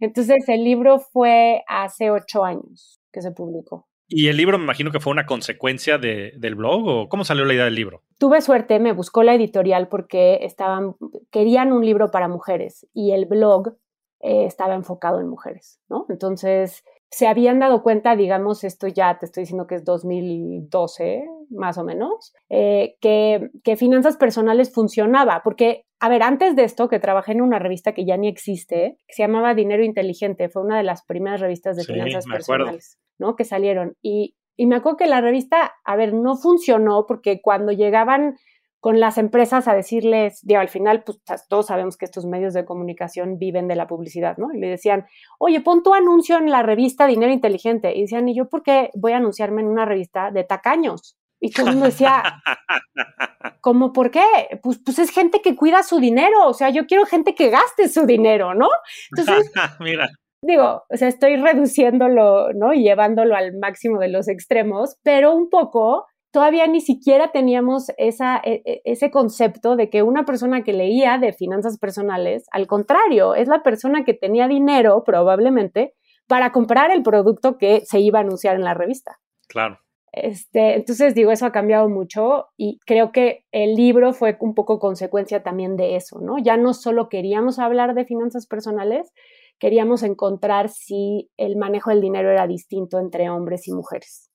entonces, 0.00 0.48
el 0.48 0.64
libro 0.64 0.98
fue 0.98 1.62
hace 1.68 2.10
ocho 2.10 2.44
años 2.44 3.00
que 3.12 3.22
se 3.22 3.30
publicó. 3.30 3.86
¿Y 4.16 4.28
el 4.28 4.36
libro 4.36 4.58
me 4.58 4.64
imagino 4.64 4.92
que 4.92 5.00
fue 5.00 5.12
una 5.12 5.26
consecuencia 5.26 5.98
del 5.98 6.54
blog 6.54 6.86
o 6.86 7.08
cómo 7.08 7.24
salió 7.24 7.44
la 7.44 7.54
idea 7.54 7.64
del 7.64 7.74
libro? 7.74 8.04
Tuve 8.16 8.40
suerte, 8.42 8.78
me 8.78 8.92
buscó 8.92 9.24
la 9.24 9.34
editorial 9.34 9.88
porque 9.88 10.38
estaban, 10.42 10.94
querían 11.32 11.72
un 11.72 11.84
libro 11.84 12.12
para 12.12 12.28
mujeres 12.28 12.86
y 12.94 13.10
el 13.10 13.26
blog 13.26 13.74
eh, 14.20 14.44
estaba 14.44 14.76
enfocado 14.76 15.18
en 15.18 15.26
mujeres, 15.26 15.80
¿no? 15.88 16.06
Entonces, 16.08 16.84
se 17.10 17.26
habían 17.26 17.58
dado 17.60 17.82
cuenta, 17.82 18.16
digamos, 18.16 18.64
esto 18.64 18.88
ya 18.88 19.18
te 19.18 19.26
estoy 19.26 19.42
diciendo 19.42 19.66
que 19.66 19.76
es 19.76 19.84
2012, 19.84 21.24
más 21.50 21.78
o 21.78 21.84
menos, 21.84 22.32
eh, 22.48 22.96
que, 23.00 23.50
que 23.62 23.76
finanzas 23.76 24.16
personales 24.16 24.72
funcionaba, 24.72 25.42
porque 25.44 25.86
a 26.00 26.08
ver, 26.08 26.22
antes 26.22 26.54
de 26.54 26.64
esto, 26.64 26.88
que 26.88 26.98
trabajé 26.98 27.32
en 27.32 27.40
una 27.40 27.58
revista 27.58 27.94
que 27.94 28.04
ya 28.04 28.18
ni 28.18 28.28
existe, 28.28 28.98
que 29.06 29.14
se 29.14 29.22
llamaba 29.22 29.54
Dinero 29.54 29.82
Inteligente, 29.82 30.50
fue 30.50 30.62
una 30.62 30.76
de 30.76 30.82
las 30.82 31.02
primeras 31.04 31.40
revistas 31.40 31.76
de 31.76 31.84
finanzas 31.84 32.26
personales. 32.26 32.98
¿no? 33.18 33.36
Que 33.36 33.44
salieron. 33.44 33.96
Y, 34.02 34.36
me 34.56 34.76
acuerdo 34.76 34.98
que 34.98 35.06
la 35.06 35.20
revista, 35.20 35.72
a 35.84 35.96
ver, 35.96 36.14
no 36.14 36.36
funcionó 36.36 37.06
porque 37.08 37.40
cuando 37.42 37.72
llegaban 37.72 38.36
con 38.84 39.00
las 39.00 39.16
empresas 39.16 39.66
a 39.66 39.72
decirles, 39.72 40.40
digo, 40.42 40.60
al 40.60 40.68
final, 40.68 41.04
pues 41.04 41.18
todos 41.48 41.68
sabemos 41.68 41.96
que 41.96 42.04
estos 42.04 42.26
medios 42.26 42.52
de 42.52 42.66
comunicación 42.66 43.38
viven 43.38 43.66
de 43.66 43.76
la 43.76 43.86
publicidad, 43.86 44.36
¿no? 44.36 44.52
Y 44.52 44.60
le 44.60 44.68
decían, 44.68 45.06
oye, 45.38 45.62
pon 45.62 45.82
tu 45.82 45.94
anuncio 45.94 46.36
en 46.36 46.50
la 46.50 46.62
revista 46.62 47.06
Dinero 47.06 47.32
Inteligente. 47.32 47.96
Y 47.96 48.02
decían, 48.02 48.28
¿y 48.28 48.36
yo 48.36 48.50
por 48.50 48.62
qué 48.62 48.90
voy 48.92 49.12
a 49.12 49.16
anunciarme 49.16 49.62
en 49.62 49.68
una 49.68 49.86
revista 49.86 50.30
de 50.30 50.44
tacaños? 50.44 51.16
Y 51.40 51.50
todo 51.50 51.68
el 51.68 51.72
mundo 51.72 51.86
decía, 51.86 52.42
¿cómo 53.62 53.94
por 53.94 54.10
qué? 54.10 54.20
Pues, 54.62 54.78
pues 54.84 54.98
es 54.98 55.08
gente 55.12 55.40
que 55.40 55.56
cuida 55.56 55.82
su 55.82 55.98
dinero, 55.98 56.46
o 56.46 56.52
sea, 56.52 56.68
yo 56.68 56.84
quiero 56.84 57.06
gente 57.06 57.34
que 57.34 57.48
gaste 57.48 57.88
su 57.88 58.04
dinero, 58.04 58.54
¿no? 58.54 58.68
Entonces, 59.16 59.50
Mira 59.80 60.10
digo, 60.46 60.84
o 60.90 60.96
sea, 60.98 61.08
estoy 61.08 61.36
reduciéndolo, 61.36 62.52
¿no? 62.52 62.74
Y 62.74 62.82
llevándolo 62.82 63.34
al 63.34 63.56
máximo 63.56 63.98
de 63.98 64.08
los 64.08 64.28
extremos, 64.28 64.96
pero 65.02 65.34
un 65.34 65.48
poco 65.48 66.06
todavía 66.34 66.66
ni 66.66 66.80
siquiera 66.80 67.30
teníamos 67.30 67.92
esa, 67.96 68.40
e, 68.44 68.60
e, 68.64 68.82
ese 68.84 69.12
concepto 69.12 69.76
de 69.76 69.88
que 69.88 70.02
una 70.02 70.24
persona 70.24 70.64
que 70.64 70.72
leía 70.72 71.16
de 71.16 71.32
finanzas 71.32 71.78
personales, 71.78 72.46
al 72.50 72.66
contrario, 72.66 73.36
es 73.36 73.46
la 73.46 73.62
persona 73.62 74.04
que 74.04 74.14
tenía 74.14 74.48
dinero 74.48 75.04
probablemente 75.04 75.94
para 76.26 76.50
comprar 76.50 76.90
el 76.90 77.04
producto 77.04 77.56
que 77.56 77.82
se 77.86 78.00
iba 78.00 78.18
a 78.18 78.22
anunciar 78.22 78.56
en 78.56 78.64
la 78.64 78.74
revista. 78.74 79.20
Claro. 79.46 79.78
Este, 80.10 80.74
entonces 80.74 81.14
digo, 81.14 81.30
eso 81.30 81.46
ha 81.46 81.52
cambiado 81.52 81.88
mucho 81.88 82.46
y 82.56 82.80
creo 82.84 83.12
que 83.12 83.44
el 83.52 83.76
libro 83.76 84.12
fue 84.12 84.36
un 84.40 84.54
poco 84.54 84.80
consecuencia 84.80 85.44
también 85.44 85.76
de 85.76 85.94
eso, 85.94 86.18
¿no? 86.20 86.38
Ya 86.42 86.56
no 86.56 86.74
solo 86.74 87.08
queríamos 87.08 87.60
hablar 87.60 87.94
de 87.94 88.06
finanzas 88.06 88.48
personales, 88.48 89.12
queríamos 89.60 90.02
encontrar 90.02 90.68
si 90.68 91.30
el 91.36 91.56
manejo 91.56 91.90
del 91.90 92.00
dinero 92.00 92.32
era 92.32 92.48
distinto 92.48 92.98
entre 92.98 93.30
hombres 93.30 93.68
y 93.68 93.72
mujeres 93.72 94.33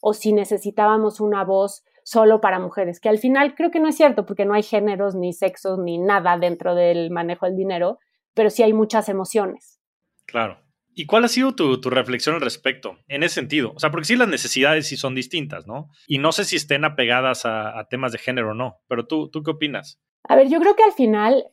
o 0.00 0.14
si 0.14 0.32
necesitábamos 0.32 1.20
una 1.20 1.44
voz 1.44 1.84
solo 2.04 2.40
para 2.40 2.58
mujeres, 2.58 3.00
que 3.00 3.08
al 3.08 3.18
final 3.18 3.54
creo 3.54 3.70
que 3.70 3.80
no 3.80 3.88
es 3.88 3.96
cierto 3.96 4.24
porque 4.24 4.46
no 4.46 4.54
hay 4.54 4.62
géneros 4.62 5.14
ni 5.14 5.32
sexos 5.32 5.78
ni 5.78 5.98
nada 5.98 6.38
dentro 6.38 6.74
del 6.74 7.10
manejo 7.10 7.46
del 7.46 7.56
dinero, 7.56 7.98
pero 8.32 8.48
sí 8.50 8.62
hay 8.62 8.72
muchas 8.72 9.08
emociones. 9.08 9.78
Claro. 10.24 10.58
¿Y 10.94 11.06
cuál 11.06 11.24
ha 11.24 11.28
sido 11.28 11.54
tu, 11.54 11.78
reflexión 11.90 12.34
al 12.34 12.40
respecto 12.40 12.98
en 13.06 13.22
ese 13.22 13.36
sentido? 13.36 13.72
O 13.76 13.78
sea, 13.78 13.90
porque 13.90 14.06
sí 14.06 14.16
las 14.16 14.26
necesidades 14.26 14.88
sí 14.88 14.96
son 14.96 15.14
distintas, 15.14 15.66
¿no? 15.66 15.90
Y 16.06 16.18
no 16.18 16.32
sé 16.32 16.44
si 16.44 16.56
estén 16.56 16.84
apegadas 16.84 17.42
a, 17.44 17.86
temas 17.88 18.10
de 18.10 18.18
género 18.18 18.50
o 18.50 18.54
no, 18.54 18.80
pero 18.88 19.06
tú, 19.06 19.30
¿tú 19.30 19.42
qué 19.42 19.52
opinas? 19.52 20.00
A 20.24 20.34
ver, 20.34 20.48
yo 20.48 20.58
creo 20.60 20.74
que 20.74 20.82
al 20.82 20.92
final 20.92 21.44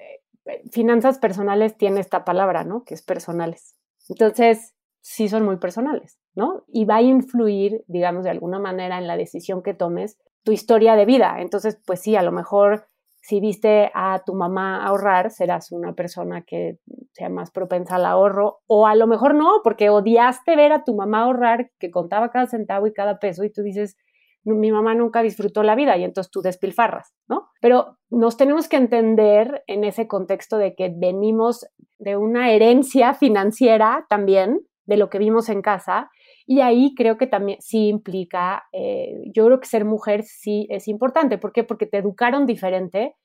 finanzas 0.72 1.20
personales 1.20 1.78
tiene 1.78 2.00
esta 2.00 2.26
palabra, 2.26 2.64
¿no? 2.64 2.84
Que 2.86 2.94
es 2.94 3.04
personales. 3.04 3.76
Entonces, 4.10 4.74
sí 5.02 5.30
son 5.30 5.44
muy 5.46 5.58
personales, 5.58 6.20
¿no? 6.36 6.64
Y 6.68 6.86
va 6.86 6.98
a 6.98 7.02
influir, 7.02 7.84
digamos, 7.88 8.24
de 8.24 8.30
alguna 8.30 8.60
manera 8.60 8.98
en 8.98 9.08
la 9.08 9.18
decisión 9.18 9.64
que 9.64 9.74
tomes 9.74 10.20
tu 10.44 10.52
historia 10.52 10.96
de 10.96 11.06
vida. 11.06 11.38
Entonces, 11.40 11.82
pues 11.86 12.02
sí, 12.02 12.16
a 12.16 12.22
lo 12.22 12.32
mejor 12.32 12.88
si 13.22 13.40
viste 13.40 13.90
a 13.96 14.22
tu 14.24 14.36
mamá 14.36 14.86
ahorrar, 14.86 15.32
serás 15.32 15.72
una 15.72 15.94
persona 15.94 16.44
que 16.44 16.78
sea 17.12 17.28
más 17.28 17.50
propensa 17.50 17.96
al 17.96 18.06
ahorro, 18.06 18.60
o 18.68 18.86
a 18.86 18.94
lo 18.94 19.08
mejor 19.08 19.34
no, 19.34 19.62
porque 19.64 19.90
odiaste 19.90 20.56
ver 20.56 20.72
a 20.72 20.84
tu 20.84 20.96
mamá 20.96 21.24
ahorrar, 21.24 21.72
que 21.80 21.90
contaba 21.90 22.30
cada 22.30 22.46
centavo 22.46 22.86
y 22.86 22.94
cada 22.94 23.18
peso, 23.18 23.44
y 23.44 23.52
tú 23.52 23.64
dices, 23.64 23.98
mi 24.44 24.72
mamá 24.72 24.94
nunca 24.94 25.24
disfrutó 25.24 25.64
la 25.64 25.74
vida 25.74 25.98
y 25.98 26.04
entonces 26.04 26.30
tú 26.30 26.44
despilfarras, 26.44 27.16
¿no? 27.28 27.50
Pero 27.62 27.98
nos 28.12 28.38
tenemos 28.38 28.70
que 28.70 28.78
entender 28.78 29.64
en 29.66 29.84
ese 29.84 30.08
contexto 30.08 30.60
de 30.60 30.76
que 30.76 30.94
venimos 30.96 31.66
de 31.98 32.18
una 32.18 32.52
herencia 32.52 33.16
financiera 33.16 34.06
también, 34.08 34.60
de 34.86 34.98
lo 34.98 35.10
que 35.10 35.18
vimos 35.18 35.50
en 35.50 35.64
casa, 35.64 36.12
y 36.48 36.62
ahí 36.62 36.94
creo 36.96 37.18
que 37.18 37.28
también 37.28 37.60
sí 37.62 37.88
implica, 37.88 38.66
eh, 38.72 39.16
yo 39.34 39.46
creo 39.46 39.60
que 39.60 39.68
ser 39.68 39.86
mujer 39.86 40.24
sí 40.24 40.68
es 40.70 40.88
importante. 40.88 41.38
¿Por 41.38 41.52
qué? 41.52 41.64
Porque 41.64 41.88
te 41.88 41.98
educaron 41.98 42.46
diferente. 42.46 43.16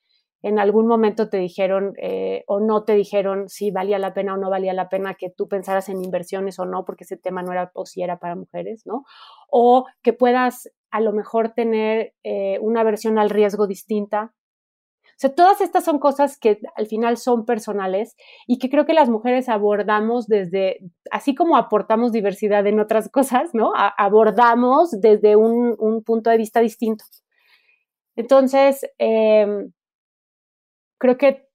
En 0.43 0.57
algún 0.57 0.87
momento 0.87 1.29
te 1.29 1.37
dijeron 1.37 1.93
eh, 2.01 2.43
o 2.47 2.59
no 2.59 2.83
te 2.83 2.95
dijeron 2.95 3.47
si 3.47 3.69
valía 3.69 3.99
la 3.99 4.15
pena 4.15 4.33
o 4.33 4.37
no 4.37 4.49
valía 4.49 4.73
la 4.73 4.89
pena 4.89 5.13
que 5.13 5.29
tú 5.29 5.47
pensaras 5.47 5.87
en 5.89 6.03
inversiones 6.03 6.57
o 6.57 6.65
no, 6.65 6.83
porque 6.83 7.03
ese 7.03 7.15
tema 7.17 7.43
no 7.43 7.51
era 7.51 7.71
o 7.75 7.85
si 7.85 8.01
era 8.01 8.17
para 8.17 8.35
mujeres, 8.35 8.83
¿no? 8.87 9.05
O 9.51 9.85
que 10.01 10.13
puedas 10.13 10.71
a 10.89 10.99
lo 10.99 11.13
mejor 11.13 11.49
tener 11.51 12.13
eh, 12.23 12.57
una 12.59 12.83
versión 12.83 13.19
al 13.19 13.29
riesgo 13.29 13.67
distinta. 13.67 14.33
O 15.21 15.27
sea, 15.27 15.35
todas 15.35 15.61
estas 15.61 15.85
son 15.85 15.99
cosas 15.99 16.39
que 16.39 16.59
al 16.75 16.87
final 16.87 17.15
son 17.15 17.45
personales 17.45 18.15
y 18.47 18.57
que 18.57 18.71
creo 18.71 18.87
que 18.87 18.95
las 18.95 19.07
mujeres 19.07 19.49
abordamos 19.49 20.25
desde, 20.25 20.79
así 21.11 21.35
como 21.35 21.57
aportamos 21.57 22.11
diversidad 22.11 22.65
en 22.65 22.79
otras 22.79 23.07
cosas, 23.11 23.53
¿no? 23.53 23.71
abordamos 23.75 24.89
desde 24.99 25.35
un, 25.35 26.03
punto 26.03 26.31
de 26.31 26.37
vista 26.37 26.59
distinto. 26.59 27.05
Entonces, 28.15 28.81
em, 28.97 29.71
creo 30.97 31.17
que 31.19 31.47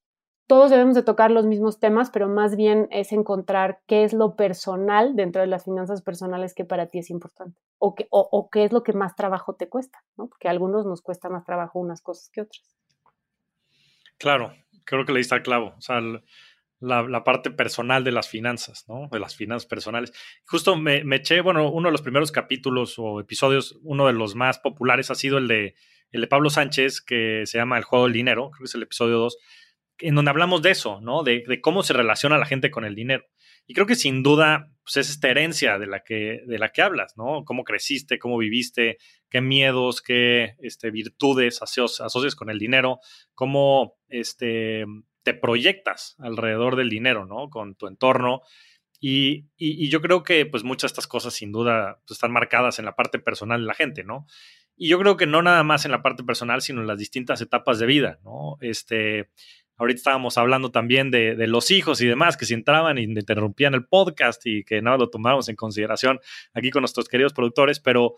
todos 0.46 0.70
debemos 0.70 0.94
de 0.94 1.02
tocar 1.02 1.32
los 1.32 1.44
mismos 1.44 1.80
temas, 1.80 2.10
pero 2.10 2.28
más 2.28 2.54
bien 2.54 2.86
es 2.92 3.10
encontrar 3.10 3.80
qué 3.88 4.04
es 4.04 4.12
lo 4.12 4.36
personal 4.36 5.16
dentro 5.16 5.40
de 5.40 5.48
las 5.48 5.64
finanzas 5.64 6.02
personales 6.02 6.54
que 6.54 6.64
para 6.64 6.86
ti 6.86 7.00
es 7.00 7.10
importante 7.10 7.60
o, 7.78 7.96
qué, 7.96 8.06
o, 8.10 8.48
qué 8.48 8.64
es 8.64 8.72
lo 8.72 8.84
que 8.84 8.92
más 8.92 9.16
trabajo 9.16 9.56
te 9.56 9.68
cuesta, 9.68 9.98
¿no? 10.16 10.28
Porque 10.28 10.46
a 10.46 10.52
algunos 10.52 10.86
nos 10.86 11.02
cuesta 11.02 11.28
más 11.28 11.44
trabajo 11.44 11.80
unas 11.80 12.00
cosas 12.00 12.30
que 12.30 12.42
otras. 12.42 12.76
Claro, 14.18 14.54
creo 14.84 15.04
que 15.04 15.12
le 15.12 15.18
diste 15.18 15.34
al 15.34 15.42
clavo. 15.42 15.74
O 15.76 15.80
sea, 15.80 16.00
la, 16.80 17.24
parte 17.24 17.50
personal 17.50 18.04
de 18.04 18.12
las 18.12 18.28
finanzas, 18.28 18.84
¿no? 18.88 19.08
De 19.10 19.18
las 19.18 19.36
finanzas 19.36 19.66
personales. 19.66 20.12
Justo 20.46 20.76
me, 20.76 21.04
me, 21.04 21.16
eché, 21.16 21.40
bueno, 21.40 21.70
uno 21.70 21.88
de 21.88 21.92
los 21.92 22.02
primeros 22.02 22.32
capítulos 22.32 22.94
o 22.98 23.20
episodios, 23.20 23.78
uno 23.82 24.06
de 24.06 24.12
los 24.12 24.34
más 24.34 24.58
populares 24.58 25.10
ha 25.10 25.14
sido 25.14 25.38
el 25.38 25.48
de, 25.48 25.74
el 26.10 26.20
de 26.20 26.26
Pablo 26.26 26.50
Sánchez, 26.50 27.00
que 27.00 27.42
se 27.46 27.58
llama 27.58 27.78
El 27.78 27.84
juego 27.84 28.04
del 28.04 28.14
dinero, 28.14 28.50
creo 28.50 28.60
que 28.60 28.68
es 28.68 28.74
el 28.74 28.82
episodio 28.82 29.18
2 29.18 29.36
en 29.98 30.14
donde 30.14 30.30
hablamos 30.30 30.62
de 30.62 30.70
eso, 30.70 31.00
¿no? 31.00 31.22
De, 31.22 31.60
cómo 31.60 31.82
se 31.82 31.92
relaciona 31.92 32.38
la 32.38 32.46
gente 32.46 32.70
con 32.70 32.84
el 32.84 32.94
dinero. 32.94 33.24
Y 33.66 33.74
creo 33.74 33.86
que 33.86 33.96
sin 33.96 34.22
duda 34.22 34.70
pues 34.84 34.98
es 34.98 35.10
esta 35.10 35.28
herencia 35.28 35.78
de 35.78 35.86
la 35.86 36.04
que, 36.04 36.42
de 36.46 36.58
la 36.58 36.70
que 36.70 36.82
hablas, 36.82 37.16
¿no? 37.16 37.44
Cómo 37.44 37.64
creciste, 37.64 38.18
cómo 38.18 38.38
viviste, 38.38 38.98
qué 39.36 39.42
miedos, 39.42 40.00
qué 40.00 40.56
este, 40.60 40.90
virtudes 40.90 41.60
asocias, 41.60 42.34
con 42.34 42.48
el 42.48 42.58
dinero, 42.58 43.00
cómo 43.34 43.98
este, 44.08 44.86
te 45.24 45.34
proyectas 45.34 46.16
alrededor 46.18 46.74
del 46.74 46.88
dinero, 46.88 47.26
¿no? 47.26 47.50
Con 47.50 47.74
tu 47.74 47.86
entorno. 47.86 48.40
Y, 48.98 49.44
y, 49.58 49.90
yo 49.90 50.00
creo 50.00 50.22
que 50.22 50.46
pues 50.46 50.64
muchas 50.64 50.90
de 50.90 50.94
estas 50.94 51.06
cosas 51.06 51.34
sin 51.34 51.52
duda 51.52 52.00
pues, 52.06 52.16
están 52.16 52.32
marcadas 52.32 52.78
en 52.78 52.86
la 52.86 52.96
parte 52.96 53.18
personal 53.18 53.60
de 53.60 53.66
la 53.66 53.74
gente, 53.74 54.04
¿no? 54.04 54.26
Y 54.74 54.88
yo 54.88 54.98
creo 54.98 55.18
que 55.18 55.26
no 55.26 55.42
nada 55.42 55.62
más 55.64 55.84
en 55.84 55.90
la 55.90 56.00
parte 56.00 56.24
personal, 56.24 56.62
sino 56.62 56.80
en 56.80 56.86
las 56.86 56.98
distintas 56.98 57.42
etapas 57.42 57.78
de 57.78 57.84
vida, 57.84 58.18
¿no? 58.24 58.56
Este, 58.62 59.28
Ahorita 59.78 59.98
estábamos 59.98 60.38
hablando 60.38 60.70
también 60.70 61.10
de, 61.10 61.34
los 61.46 61.70
hijos 61.70 62.00
y 62.00 62.06
demás, 62.06 62.38
que 62.38 62.46
si 62.46 62.54
entraban 62.54 62.96
y 62.96 63.02
interrumpían 63.02 63.74
el 63.74 63.84
podcast 63.84 64.46
y 64.46 64.64
que 64.64 64.80
nada 64.80 64.96
lo 64.96 65.10
tomamos 65.10 65.50
en 65.50 65.56
consideración 65.56 66.18
aquí 66.54 66.70
con 66.70 66.80
nuestros 66.80 67.08
queridos 67.08 67.34
productores, 67.34 67.78
pero 67.78 68.14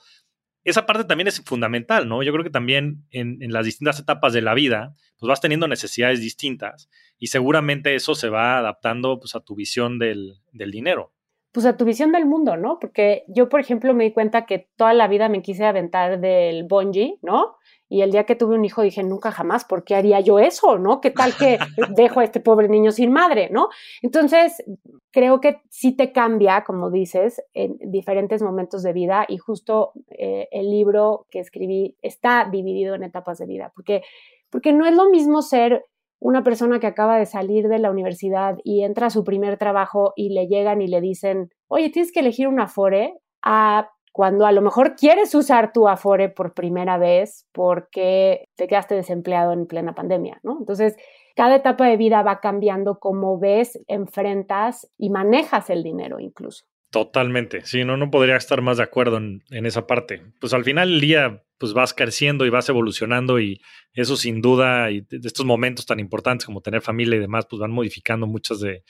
esa 0.68 0.87
parte 0.87 1.04
también 1.04 1.28
es 1.28 1.40
fundamental, 1.44 2.08
¿no? 2.08 2.22
Yo 2.22 2.32
creo 2.32 2.44
que 2.44 2.50
también 2.50 3.04
en, 3.10 3.38
las 3.52 3.64
distintas 3.64 3.98
etapas 3.98 4.32
de 4.32 4.42
la 4.42 4.54
vida, 4.54 4.94
pues 5.18 5.28
vas 5.28 5.40
teniendo 5.40 5.68
necesidades 5.68 6.20
distintas 6.20 6.88
y 7.18 7.28
seguramente 7.28 7.94
eso 7.94 8.14
se 8.14 8.28
va 8.28 8.58
adaptando 8.58 9.18
pues, 9.18 9.34
a 9.34 9.40
tu 9.40 9.54
visión 9.54 9.98
del, 9.98 10.37
del 10.52 10.70
dinero 10.70 11.12
pues 11.52 11.67
a 11.67 11.76
tu 11.76 11.85
visión 11.85 12.12
del 12.12 12.26
mundo, 12.26 12.57
¿no? 12.57 12.78
Porque 12.78 13.25
yo, 13.28 13.49
por 13.49 13.61
ejemplo, 13.61 13.95
me 13.95 14.05
di 14.05 14.12
cuenta 14.12 14.47
que 14.47 14.69
toda 14.76 14.93
la 14.93 15.09
vida 15.09 15.28
me 15.28 15.43
quise 15.43 15.64
aventar 15.64 16.21
del 16.21 16.64
bungee, 16.64 17.19
¿no? 17.23 17.57
Y 17.88 18.02
el 18.02 18.12
día 18.12 18.25
que 18.25 18.37
tuve 18.37 18.55
un 18.55 18.64
hijo 18.64 18.83
dije, 18.83 19.02
nunca 19.02 19.33
jamás, 19.33 19.64
¿por 19.64 19.83
qué 19.83 19.95
haría 19.95 20.21
yo 20.21 20.38
eso? 20.38 20.78
¿No? 20.78 21.00
¿Qué 21.00 21.11
tal 21.11 21.35
que 21.35 21.59
dejo 21.97 22.21
a 22.21 22.25
este 22.25 22.40
pobre 22.40 22.69
niño 22.69 22.93
sin 22.93 23.12
madre? 23.12 23.49
¿No? 23.50 23.71
Entonces, 24.02 24.62
creo 25.11 25.40
que 25.40 25.62
sí 25.71 25.93
te 25.93 26.12
cambia, 26.12 26.64
como 26.64 26.90
dices, 26.90 27.43
en 27.55 27.78
diferentes 27.90 28.43
momentos 28.43 28.83
de 28.83 28.93
vida 28.93 29.25
y 29.26 29.38
justo 29.38 29.93
eh, 30.11 30.49
el 30.50 30.71
libro 30.71 31.26
que 31.31 31.40
escribí 31.40 31.97
está 32.02 32.47
dividido 32.50 32.95
en 32.95 33.05
etapas 33.05 33.38
de 33.38 33.47
vida, 33.47 33.73
porque, 33.75 34.02
porque 34.50 34.75
no 34.75 34.85
es 34.85 34.95
lo 34.95 35.09
mismo 35.09 35.40
ser 35.40 35.87
una 36.20 36.42
persona 36.42 36.80
que 36.80 36.87
acaba 36.87 37.18
de 37.18 37.26
salir 37.26 37.68
de 37.68 37.78
la 37.78 37.90
universidad 37.90 38.56
y 38.64 38.82
entra 38.82 39.06
a 39.06 39.10
su 39.10 39.25
primer 39.25 39.56
trabajo 39.56 40.12
y 40.16 40.30
le 40.30 40.46
llegan 40.46 40.82
y 40.82 40.88
le 40.88 41.00
dicen, 41.00 41.50
oye, 41.68 41.90
tienes 41.90 42.12
que 42.12 42.20
elegir 42.20 42.48
un 42.48 42.60
Afore, 42.60 43.14
a 43.42 43.90
cuando 44.12 44.46
a 44.46 44.52
lo 44.52 44.62
mejor 44.62 44.96
quieres 44.96 45.34
usar 45.34 45.72
tu 45.72 45.87
Afore 45.88 46.28
por 46.28 46.52
primera 46.52 46.98
vez 46.98 47.46
porque 47.52 48.48
te 48.56 48.66
quedaste 48.66 48.96
desempleado 48.96 49.52
en 49.52 49.66
plena 49.66 49.94
pandemia, 49.94 50.40
¿no? 50.42 50.56
Entonces, 50.58 50.96
cada 51.37 51.54
etapa 51.54 51.87
de 51.87 51.96
vida 51.96 52.22
va 52.22 52.40
cambiando 52.40 52.98
cómo 52.98 53.38
ves, 53.38 53.78
enfrentas 53.87 54.90
y 54.98 55.10
manejas 55.10 55.70
el 55.70 55.84
dinero 55.84 56.18
incluso. 56.18 56.64
Totalmente, 56.90 57.66
sí, 57.66 57.85
no, 57.85 57.99
no 57.99 58.11
podría 58.11 58.37
estar 58.37 58.62
más 58.62 58.78
de 58.78 58.83
acuerdo 58.83 59.18
en, 59.18 59.42
esa 59.50 59.87
parte. 59.87 60.23
Pues 60.40 60.54
al 60.54 60.64
final 60.64 60.88
del 60.88 61.00
día, 61.02 61.45
pues 61.59 61.75
vas 61.75 61.92
creciendo 61.92 62.47
y 62.47 62.50
vas 62.50 62.66
evolucionando 62.71 63.38
y 63.38 63.61
eso 63.92 64.16
sin 64.16 64.40
duda, 64.40 64.90
y 64.90 65.02
de 65.02 65.28
estos 65.28 65.45
momentos 65.45 65.85
tan 65.85 66.00
importantes 66.00 66.47
como 66.47 66.62
tener 66.62 66.80
familia 66.80 67.16
y 67.16 67.21
demás, 67.21 67.47
pues 67.49 67.61
van 67.61 67.73
modificando 67.73 68.26
muchas 68.26 68.61
de, 68.61 68.85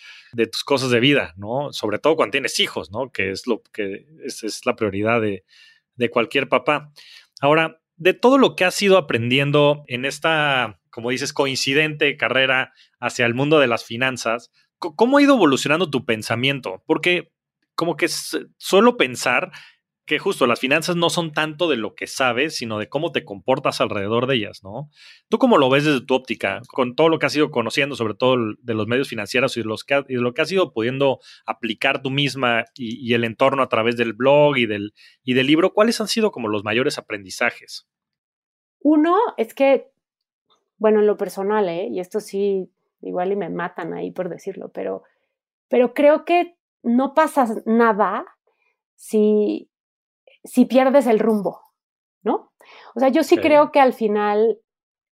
tus 0.47 0.62
cosas 0.62 0.90
de 0.90 1.00
vida, 1.00 1.35
¿no? 1.37 1.73
Sobre 1.73 1.99
todo 1.99 2.14
cuando 2.14 2.33
tienes 2.33 2.61
hijos, 2.61 2.93
¿no? 2.93 3.11
Que 3.11 3.33
es 3.33 3.49
lo 3.49 3.62
que 3.73 4.07
es, 4.25 4.45
es 4.45 4.64
la 4.64 4.76
prioridad 4.76 5.21
de, 5.21 5.45
de 5.97 6.09
cualquier 6.09 6.49
papá. 6.49 6.93
Ahora, 7.40 7.81
de 7.97 8.14
todo 8.14 8.38
lo 8.38 8.55
que 8.55 8.64
has 8.64 8.81
ido 8.81 8.97
aprendiendo 8.97 9.83
en 9.88 10.05
esta, 10.05 10.78
como 10.90 11.11
dices, 11.11 11.33
coincidente 11.33 12.17
carrera 12.17 12.73
hacia 13.00 13.26
el 13.26 13.35
mundo 13.35 13.59
de 13.59 13.67
las 13.67 13.85
finanzas, 13.85 14.52
¿cómo 14.78 15.19
ha 15.19 15.23
ido 15.23 15.35
evolucionando 15.35 15.90
tu 15.90 16.05
pensamiento? 16.05 16.85
Porque 16.87 17.33
como 17.78 17.97
que 17.97 18.08
suelo 18.08 18.97
pensar 18.97 19.52
que 20.04 20.18
justo 20.18 20.49
las 20.49 20.58
finanzas 20.58 20.97
no 20.97 21.11
son 21.11 21.32
tanto 21.32 21.68
de 21.68 21.76
lo 21.76 21.94
que 21.94 22.08
sabes, 22.08 22.56
sino 22.56 22.76
de 22.76 22.88
cómo 22.88 23.12
te 23.12 23.25
comportas 23.25 23.80
alrededor 23.80 24.26
de 24.26 24.35
ellas, 24.35 24.64
¿no? 24.64 24.90
¿Tú 25.28 25.38
cómo 25.38 25.58
lo 25.58 25.70
ves 25.70 25.85
desde 25.85 26.04
tu 26.04 26.14
óptica, 26.14 26.61
con 26.73 26.97
todo 26.97 27.08
lo 27.08 27.20
que 27.20 27.26
has 27.26 27.37
ido 27.37 27.52
conociendo, 27.52 27.94
sobre 27.94 28.14
todo 28.14 28.37
de 28.61 28.75
los 28.75 28.88
medios 28.88 29.08
financieros 29.08 29.56
y, 29.56 29.62
los 29.62 29.85
que, 29.85 30.02
lo 30.08 30.35
que 30.35 30.42
has 30.42 30.50
ido 30.50 30.73
pudiendo 30.73 31.20
aplicar 31.47 32.02
tú 32.02 32.11
misma 32.11 32.64
y, 32.75 33.14
el 33.14 33.23
entorno 33.23 33.62
a 33.62 33.68
través 33.68 33.97
del 33.97 34.12
blog 34.12 34.56
y 34.56 34.66
del, 34.66 34.92
y 35.23 35.35
del 35.35 35.47
libro? 35.47 35.73
¿Cuáles 35.73 36.00
han 36.00 36.08
sido 36.08 36.32
como 36.32 36.49
los 36.49 36.64
mayores 36.64 36.99
aprendizajes? 36.99 37.87
Uno 38.80 39.16
es 39.37 39.54
que, 39.54 39.92
bueno, 40.78 40.99
en 40.99 41.06
lo 41.06 41.16
personal, 41.16 41.68
¿eh? 41.68 41.87
y 41.92 42.00
esto 42.00 42.18
sí, 42.18 42.73
igual 43.02 43.30
y 43.30 43.37
me 43.37 43.50
matan 43.50 43.94
ahí 43.94 44.11
por 44.11 44.30
decirlo, 44.30 44.73
pero, 44.73 45.04
pero 45.68 45.94
creo 45.94 46.25
que 46.25 46.58
no 46.82 47.14
pasa 47.14 47.47
nada 47.66 48.25
si, 48.94 49.70
si 50.44 50.64
pierdes 50.64 51.06
el 51.06 51.18
rumbo, 51.18 51.61
¿no? 52.23 52.52
O 52.94 53.00
sea, 53.00 53.08
yo 53.08 53.23
sí 53.23 53.37
creo 53.38 53.70
que 53.70 53.80
al 53.80 53.92
final 53.92 54.58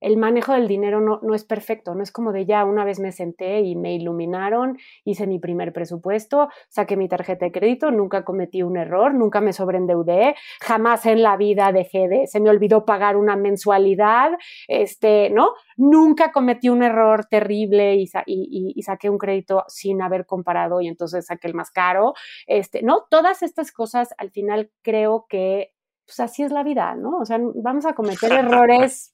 el 0.01 0.17
manejo 0.17 0.53
del 0.53 0.69
dinero 0.69 1.01
no, 1.01 1.21
no, 1.23 1.35
es 1.35 1.45
perfecto, 1.45 1.95
no 1.95 2.03
es 2.03 2.13
como 2.13 2.33
de 2.33 2.47
ya 2.47 2.65
una 2.65 2.85
vez 2.85 3.01
me 3.01 3.13
senté 3.13 3.61
y 3.61 3.77
me 3.77 3.95
iluminaron, 3.95 4.79
hice 5.05 5.27
mi 5.27 5.39
primer 5.39 5.73
presupuesto, 5.73 6.49
saqué 6.69 6.97
mi 6.97 7.09
tarjeta 7.09 7.47
de 7.47 7.53
crédito, 7.53 7.91
nunca 7.91 8.25
cometí 8.25 8.63
un 8.63 8.77
error, 8.77 9.15
nunca 9.15 9.41
me 9.41 9.53
sobreendeudé, 9.53 10.35
jamás 10.61 11.07
en 11.07 11.23
la 11.23 11.37
vida 11.37 11.73
dejé 11.73 12.09
de, 12.09 12.27
se 12.27 12.41
me 12.41 12.51
olvidó 12.51 12.85
pagar 12.85 13.17
una 13.17 13.37
mensualidad, 13.37 14.33
este, 14.69 15.31
¿no? 15.31 15.53
Nunca 15.77 16.33
cometí 16.33 16.69
un 16.69 16.83
error 16.83 17.27
terrible 17.27 17.97
y, 17.97 18.05
y, 18.27 18.73
y 18.75 18.83
saqué 18.83 19.11
un 19.11 19.19
crédito 19.19 19.65
sin 19.69 20.03
haber 20.03 20.27
comparado 20.27 20.81
y 20.81 20.89
entonces 20.89 21.27
saqué 21.27 21.49
el 21.49 21.55
más 21.55 21.71
caro, 21.71 22.15
este, 22.47 22.83
¿no? 22.83 23.05
Todas 23.11 23.43
estas 23.43 23.73
cosas 23.73 24.15
al 24.19 24.31
final 24.31 24.71
creo 24.83 25.27
que 25.29 25.73
pues 26.05 26.21
así 26.21 26.45
es 26.45 26.53
la 26.53 26.63
vida, 26.63 26.95
¿no? 26.95 27.19
O 27.19 27.25
sea, 27.25 27.39
vamos 27.57 27.85
a 27.85 27.95
cometer 27.95 28.33
errores 28.33 29.13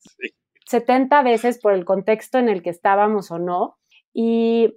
70 0.72 1.22
veces 1.22 1.58
por 1.60 1.72
el 1.72 1.84
contexto 1.84 2.38
en 2.38 2.48
el 2.48 2.62
que 2.62 2.70
estábamos 2.70 3.30
o 3.30 3.38
no. 3.38 3.76
Y, 4.12 4.74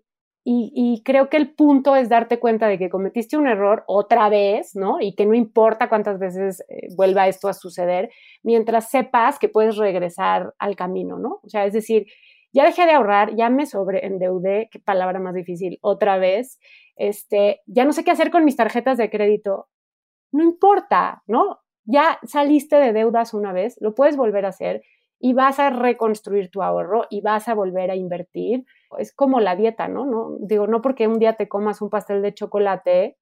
y, 0.47 1.01
creo 1.03 1.27
que 1.27 1.37
el 1.37 1.55
punto 1.55 1.95
es 1.95 2.07
darte 2.07 2.39
cuenta 2.39 2.67
de 2.67 2.77
que 2.77 2.89
cometiste 2.89 3.35
un 3.35 3.47
error 3.47 3.83
otra 3.87 4.29
vez, 4.29 4.75
¿no? 4.75 5.01
Y 5.01 5.15
que 5.15 5.25
no 5.25 5.33
importa 5.33 5.89
cuántas 5.89 6.19
veces 6.19 6.63
eh, 6.69 6.89
vuelva 6.95 7.27
esto 7.27 7.47
a 7.47 7.53
suceder, 7.53 8.11
mientras 8.43 8.91
sepas 8.91 9.39
que 9.39 9.49
puedes 9.49 9.75
regresar 9.75 10.53
al 10.59 10.75
camino, 10.75 11.17
¿no? 11.17 11.39
O 11.43 11.49
sea, 11.49 11.65
es 11.65 11.73
decir, 11.73 12.05
ya 12.53 12.63
dejé 12.63 12.85
de 12.85 12.91
ahorrar, 12.91 13.35
ya 13.35 13.49
me 13.49 13.65
sobreendeudé, 13.65 14.69
qué 14.71 14.79
palabra 14.79 15.19
más 15.19 15.33
difícil, 15.33 15.79
otra 15.81 16.19
vez, 16.19 16.59
este, 16.95 17.61
ya 17.65 17.83
no 17.83 17.91
sé 17.91 18.03
qué 18.03 18.11
hacer 18.11 18.29
con 18.29 18.45
mis 18.45 18.55
tarjetas 18.55 18.97
de 18.99 19.09
crédito. 19.09 19.67
No 20.31 20.43
importa, 20.43 21.23
¿no? 21.25 21.61
Ya 21.85 22.19
saliste 22.23 22.75
de 22.77 22.93
deudas 22.93 23.33
una 23.33 23.51
vez, 23.51 23.77
lo 23.81 23.95
puedes 23.95 24.15
volver 24.15 24.45
a 24.45 24.49
hacer 24.49 24.83
y 25.19 25.33
vas 25.33 25.59
a 25.59 25.69
reconstruir 25.69 26.49
tu 26.51 26.61
ahorro 26.61 27.05
y 27.09 27.21
vas 27.21 27.47
a 27.47 27.53
volver 27.53 27.91
a 27.91 27.95
invertir. 27.95 28.65
Es 28.97 29.13
como 29.13 29.39
la 29.39 29.55
dieta, 29.55 29.87
¿no? 29.87 30.05
¿no? 30.05 30.37
Digo, 30.39 30.67
no 30.67 30.81
porque 30.81 31.07
un 31.07 31.19
día 31.19 31.33
te 31.33 31.47
comas 31.47 31.81
un 31.81 31.89
pastel 31.89 32.21
de 32.21 32.33
chocolate, 32.33 33.17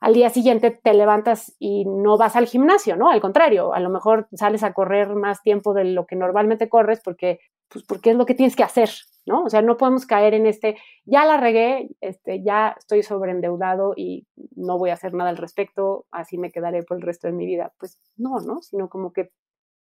al 0.00 0.12
día 0.12 0.28
siguiente 0.28 0.70
te 0.70 0.92
levantas 0.92 1.56
y 1.58 1.86
no 1.86 2.18
vas 2.18 2.36
al 2.36 2.46
gimnasio, 2.46 2.94
¿no? 2.94 3.10
Al 3.10 3.22
contrario, 3.22 3.72
a 3.72 3.80
lo 3.80 3.88
mejor 3.88 4.28
sales 4.34 4.62
a 4.62 4.74
correr 4.74 5.14
más 5.14 5.40
tiempo 5.42 5.72
de 5.72 5.84
lo 5.84 6.06
que 6.06 6.14
normalmente 6.14 6.68
corres 6.68 7.00
porque, 7.02 7.38
pues 7.68 7.84
porque 7.86 8.10
es 8.10 8.16
lo 8.16 8.26
que 8.26 8.34
tienes 8.34 8.54
que 8.54 8.64
hacer, 8.64 8.90
¿no? 9.24 9.44
O 9.44 9.48
sea, 9.48 9.62
no 9.62 9.78
podemos 9.78 10.04
caer 10.04 10.34
en 10.34 10.44
este, 10.44 10.76
ya 11.06 11.24
la 11.24 11.38
regué, 11.38 11.88
este, 12.02 12.42
ya 12.42 12.74
estoy 12.78 13.02
sobreendeudado 13.02 13.94
y 13.96 14.26
no 14.54 14.76
voy 14.76 14.90
a 14.90 14.94
hacer 14.94 15.14
nada 15.14 15.30
al 15.30 15.38
respecto, 15.38 16.04
así 16.10 16.36
me 16.36 16.50
quedaré 16.50 16.82
por 16.82 16.98
el 16.98 17.02
resto 17.02 17.28
de 17.28 17.32
mi 17.32 17.46
vida. 17.46 17.72
Pues 17.78 17.98
no, 18.16 18.40
¿no? 18.40 18.60
Sino 18.60 18.90
como 18.90 19.10
que 19.10 19.30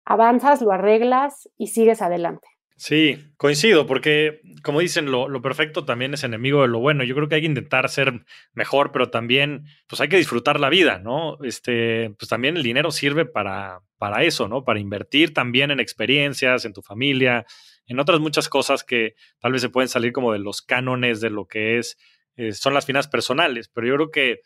avanzas, 0.05 0.61
lo 0.61 0.71
arreglas 0.71 1.49
y 1.57 1.67
sigues 1.67 2.01
adelante. 2.01 2.47
Sí, 2.75 3.17
coincido, 3.37 3.85
porque 3.85 4.41
como 4.63 4.79
dicen, 4.79 5.11
lo, 5.11 5.41
perfecto 5.41 5.85
también 5.85 6.13
es 6.13 6.23
enemigo 6.23 6.63
de 6.63 6.67
lo 6.67 6.79
bueno. 6.79 7.03
Yo 7.03 7.15
creo 7.15 7.29
que 7.29 7.35
hay 7.35 7.41
que 7.41 7.47
intentar 7.47 7.87
ser 7.87 8.25
mejor, 8.53 8.91
pero 8.91 9.09
también, 9.09 9.65
pues 9.87 10.01
hay 10.01 10.09
que 10.09 10.17
disfrutar 10.17 10.59
la 10.59 10.69
vida, 10.69 10.99
¿no? 10.99 11.37
Este, 11.43 12.09
pues 12.17 12.27
también 12.29 12.57
el 12.57 12.63
dinero 12.63 12.91
sirve 12.91 13.25
para, 13.25 13.81
para 13.97 14.23
eso, 14.23 14.47
¿no? 14.47 14.63
Para 14.63 14.79
invertir 14.79 15.33
también 15.33 15.71
en 15.71 15.79
experiencias, 15.79 16.65
en 16.65 16.73
tu 16.73 16.81
familia, 16.81 17.45
en 17.85 17.99
otras 17.99 18.19
muchas 18.19 18.49
cosas 18.49 18.83
que 18.83 19.15
tal 19.39 19.51
vez 19.51 19.61
se 19.61 19.69
pueden 19.69 19.87
salir 19.87 20.11
como 20.11 20.33
de 20.33 20.39
los 20.39 20.61
cánones 20.61 21.21
de 21.21 21.29
lo 21.29 21.45
que 21.45 21.77
es, 21.77 21.97
eh, 22.35 22.53
son 22.53 22.73
las 22.73 22.85
finanzas 22.85 23.11
personales. 23.11 23.69
Pero 23.69 23.87
yo 23.87 23.95
creo 23.95 24.11
que 24.11 24.39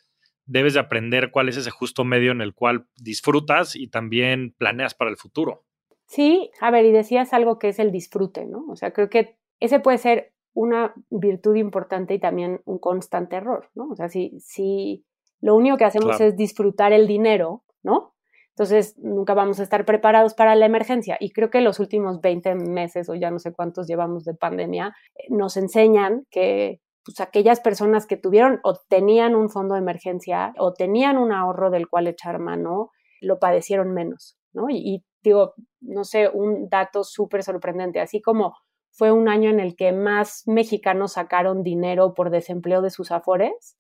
debes 0.47 0.73
de 0.73 0.79
aprender 0.79 1.29
cuál 1.31 1.49
es 1.49 1.57
ese 1.57 1.69
justo 1.69 2.03
medio 2.03 2.31
en 2.31 2.41
el 2.41 2.53
cual 2.53 2.88
disfrutas 2.95 3.75
y 3.75 3.88
también 3.89 4.55
planeas 4.57 4.95
para 4.95 5.12
el 5.12 5.17
futuro. 5.17 5.65
Sí, 6.07 6.49
a 6.62 6.71
ver, 6.71 6.86
y 6.86 6.91
decías 6.91 7.33
algo 7.33 7.60
que 7.60 7.69
es 7.69 7.79
el 7.79 7.91
disfrute, 7.91 8.45
¿no? 8.45 8.65
O 8.69 8.75
sea, 8.75 8.91
creo 8.91 9.10
que 9.10 9.38
ese 9.60 9.79
puede 9.79 9.97
ser 9.97 10.33
una 10.53 10.93
virtud 11.10 11.55
importante 11.55 12.13
y 12.13 12.19
también 12.19 12.62
un 12.65 12.79
constante 12.79 13.36
error, 13.36 13.69
¿no? 13.75 13.89
O 13.89 13.95
sea, 13.95 14.10
si, 14.10 14.39
si 14.39 15.05
lo 15.41 15.55
único 15.55 15.77
que 15.77 15.86
hacemos 15.86 16.19
es 16.19 16.36
disfrutar 16.36 16.93
el 16.93 17.07
dinero, 17.07 17.63
¿no? 17.83 18.15
Entonces, 18.49 18.97
nunca 18.97 19.36
vamos 19.36 19.60
a 19.60 19.63
estar 19.63 19.86
preparados 19.86 20.33
para 20.33 20.55
la 20.55 20.65
emergencia. 20.65 21.15
Y 21.19 21.31
creo 21.31 21.51
que 21.51 21.62
los 21.62 21.79
últimos 21.79 22.21
20 22.21 22.55
meses 22.55 23.07
o 23.07 23.13
ya 23.13 23.29
no 23.29 23.38
sé 23.38 23.53
cuántos 23.53 23.86
llevamos 23.86 24.25
de 24.25 24.33
pandemia 24.33 24.95
eh, 25.13 25.27
nos 25.29 25.57
enseñan 25.57 26.25
que 26.31 26.81
pues 27.08 27.22
aquellas 27.22 27.62
personas 27.62 28.06
que 28.06 28.17
tuvieron 28.17 28.60
o 28.63 28.74
tenían 28.89 29.34
un 29.34 29.50
fondo 29.50 29.76
de 29.76 29.80
emergencia 29.80 30.54
o 30.58 30.74
tenían 30.74 31.17
un 31.17 31.32
ahorro 31.32 31.70
del 31.70 31.88
cual 31.88 32.08
echar 32.08 32.38
mano, 32.38 32.91
lo 33.22 33.39
padecieron 33.39 33.93
menos, 33.93 34.38
¿no? 34.52 34.70
Y, 34.70 35.06
digo, 35.24 35.54
no 35.80 36.04
sé, 36.04 36.28
un 36.28 36.67
dato 36.67 37.06
súper 37.06 37.43
sorprendente, 37.43 38.02
así 38.02 38.22
como 38.22 38.58
fue 38.91 39.13
un 39.13 39.30
año 39.30 39.50
en 39.50 39.62
el 39.62 39.78
que 39.78 39.93
más 39.93 40.43
mexicanos 40.48 41.13
sacaron 41.13 41.63
dinero 41.63 42.13
por 42.13 42.30
desempleo 42.30 42.82
de 42.82 42.89
sus 42.89 43.12
afores, 43.12 43.78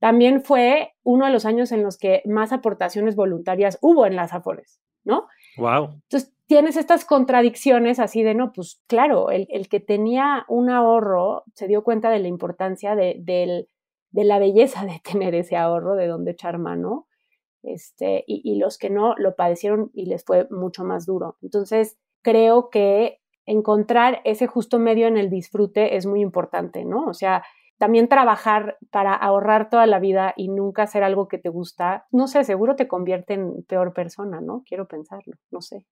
también 0.00 0.42
fue 0.42 0.94
uno 1.04 1.26
de 1.26 1.32
los 1.32 1.46
años 1.46 1.70
en 1.70 1.84
los 1.84 1.96
que 1.96 2.22
más 2.24 2.52
aportaciones 2.52 3.14
voluntarias 3.14 3.78
hubo 3.82 4.04
en 4.04 4.16
las 4.16 4.32
afores, 4.32 4.80
¿no? 5.04 5.28
Wow. 5.56 6.00
Entonces, 6.02 6.32
tienes 6.46 6.76
estas 6.76 7.04
contradicciones 7.04 7.98
así 7.98 8.22
de, 8.22 8.34
no, 8.34 8.52
pues 8.52 8.82
claro, 8.86 9.30
el, 9.30 9.68
que 9.68 9.80
tenía 9.80 10.44
un 10.48 10.70
ahorro 10.70 11.44
se 11.54 11.68
dio 11.68 11.82
cuenta 11.82 12.10
de 12.10 12.18
la 12.18 12.28
importancia 12.28 12.94
de, 12.94 13.66
la 14.12 14.38
belleza 14.38 14.84
de 14.84 15.00
tener 15.02 15.34
ese 15.34 15.56
ahorro, 15.56 15.96
de 15.96 16.06
dónde 16.06 16.32
echar 16.32 16.58
mano, 16.58 17.06
Este, 17.62 18.24
y, 18.26 18.42
y 18.44 18.58
los 18.58 18.76
que 18.76 18.90
no 18.90 19.14
lo 19.16 19.36
padecieron 19.36 19.90
y 19.94 20.06
les 20.06 20.24
fue 20.24 20.46
mucho 20.50 20.84
más 20.84 21.06
duro. 21.06 21.38
Entonces, 21.40 21.98
creo 22.22 22.68
que 22.70 23.20
encontrar 23.46 24.20
ese 24.24 24.46
justo 24.46 24.78
medio 24.78 25.06
en 25.06 25.16
el 25.16 25.30
disfrute 25.30 25.96
es 25.96 26.06
muy 26.06 26.20
importante, 26.20 26.84
¿no? 26.84 27.06
O 27.06 27.14
sea, 27.14 27.42
también 27.78 28.08
trabajar 28.08 28.78
para 28.90 29.14
ahorrar 29.14 29.68
toda 29.68 29.86
la 29.86 29.98
vida 29.98 30.32
y 30.36 30.48
nunca 30.48 30.84
hacer 30.84 31.02
algo 31.02 31.28
que 31.28 31.38
te 31.38 31.48
gusta, 31.48 32.06
no 32.10 32.28
sé, 32.28 32.44
seguro 32.44 32.76
te 32.76 32.88
convierte 32.88 33.34
en 33.34 33.64
peor 33.64 33.92
persona, 33.92 34.40
¿no? 34.40 34.62
Quiero 34.66 34.86
pensarlo, 34.86 35.34
no 35.50 35.60
sé. 35.60 35.86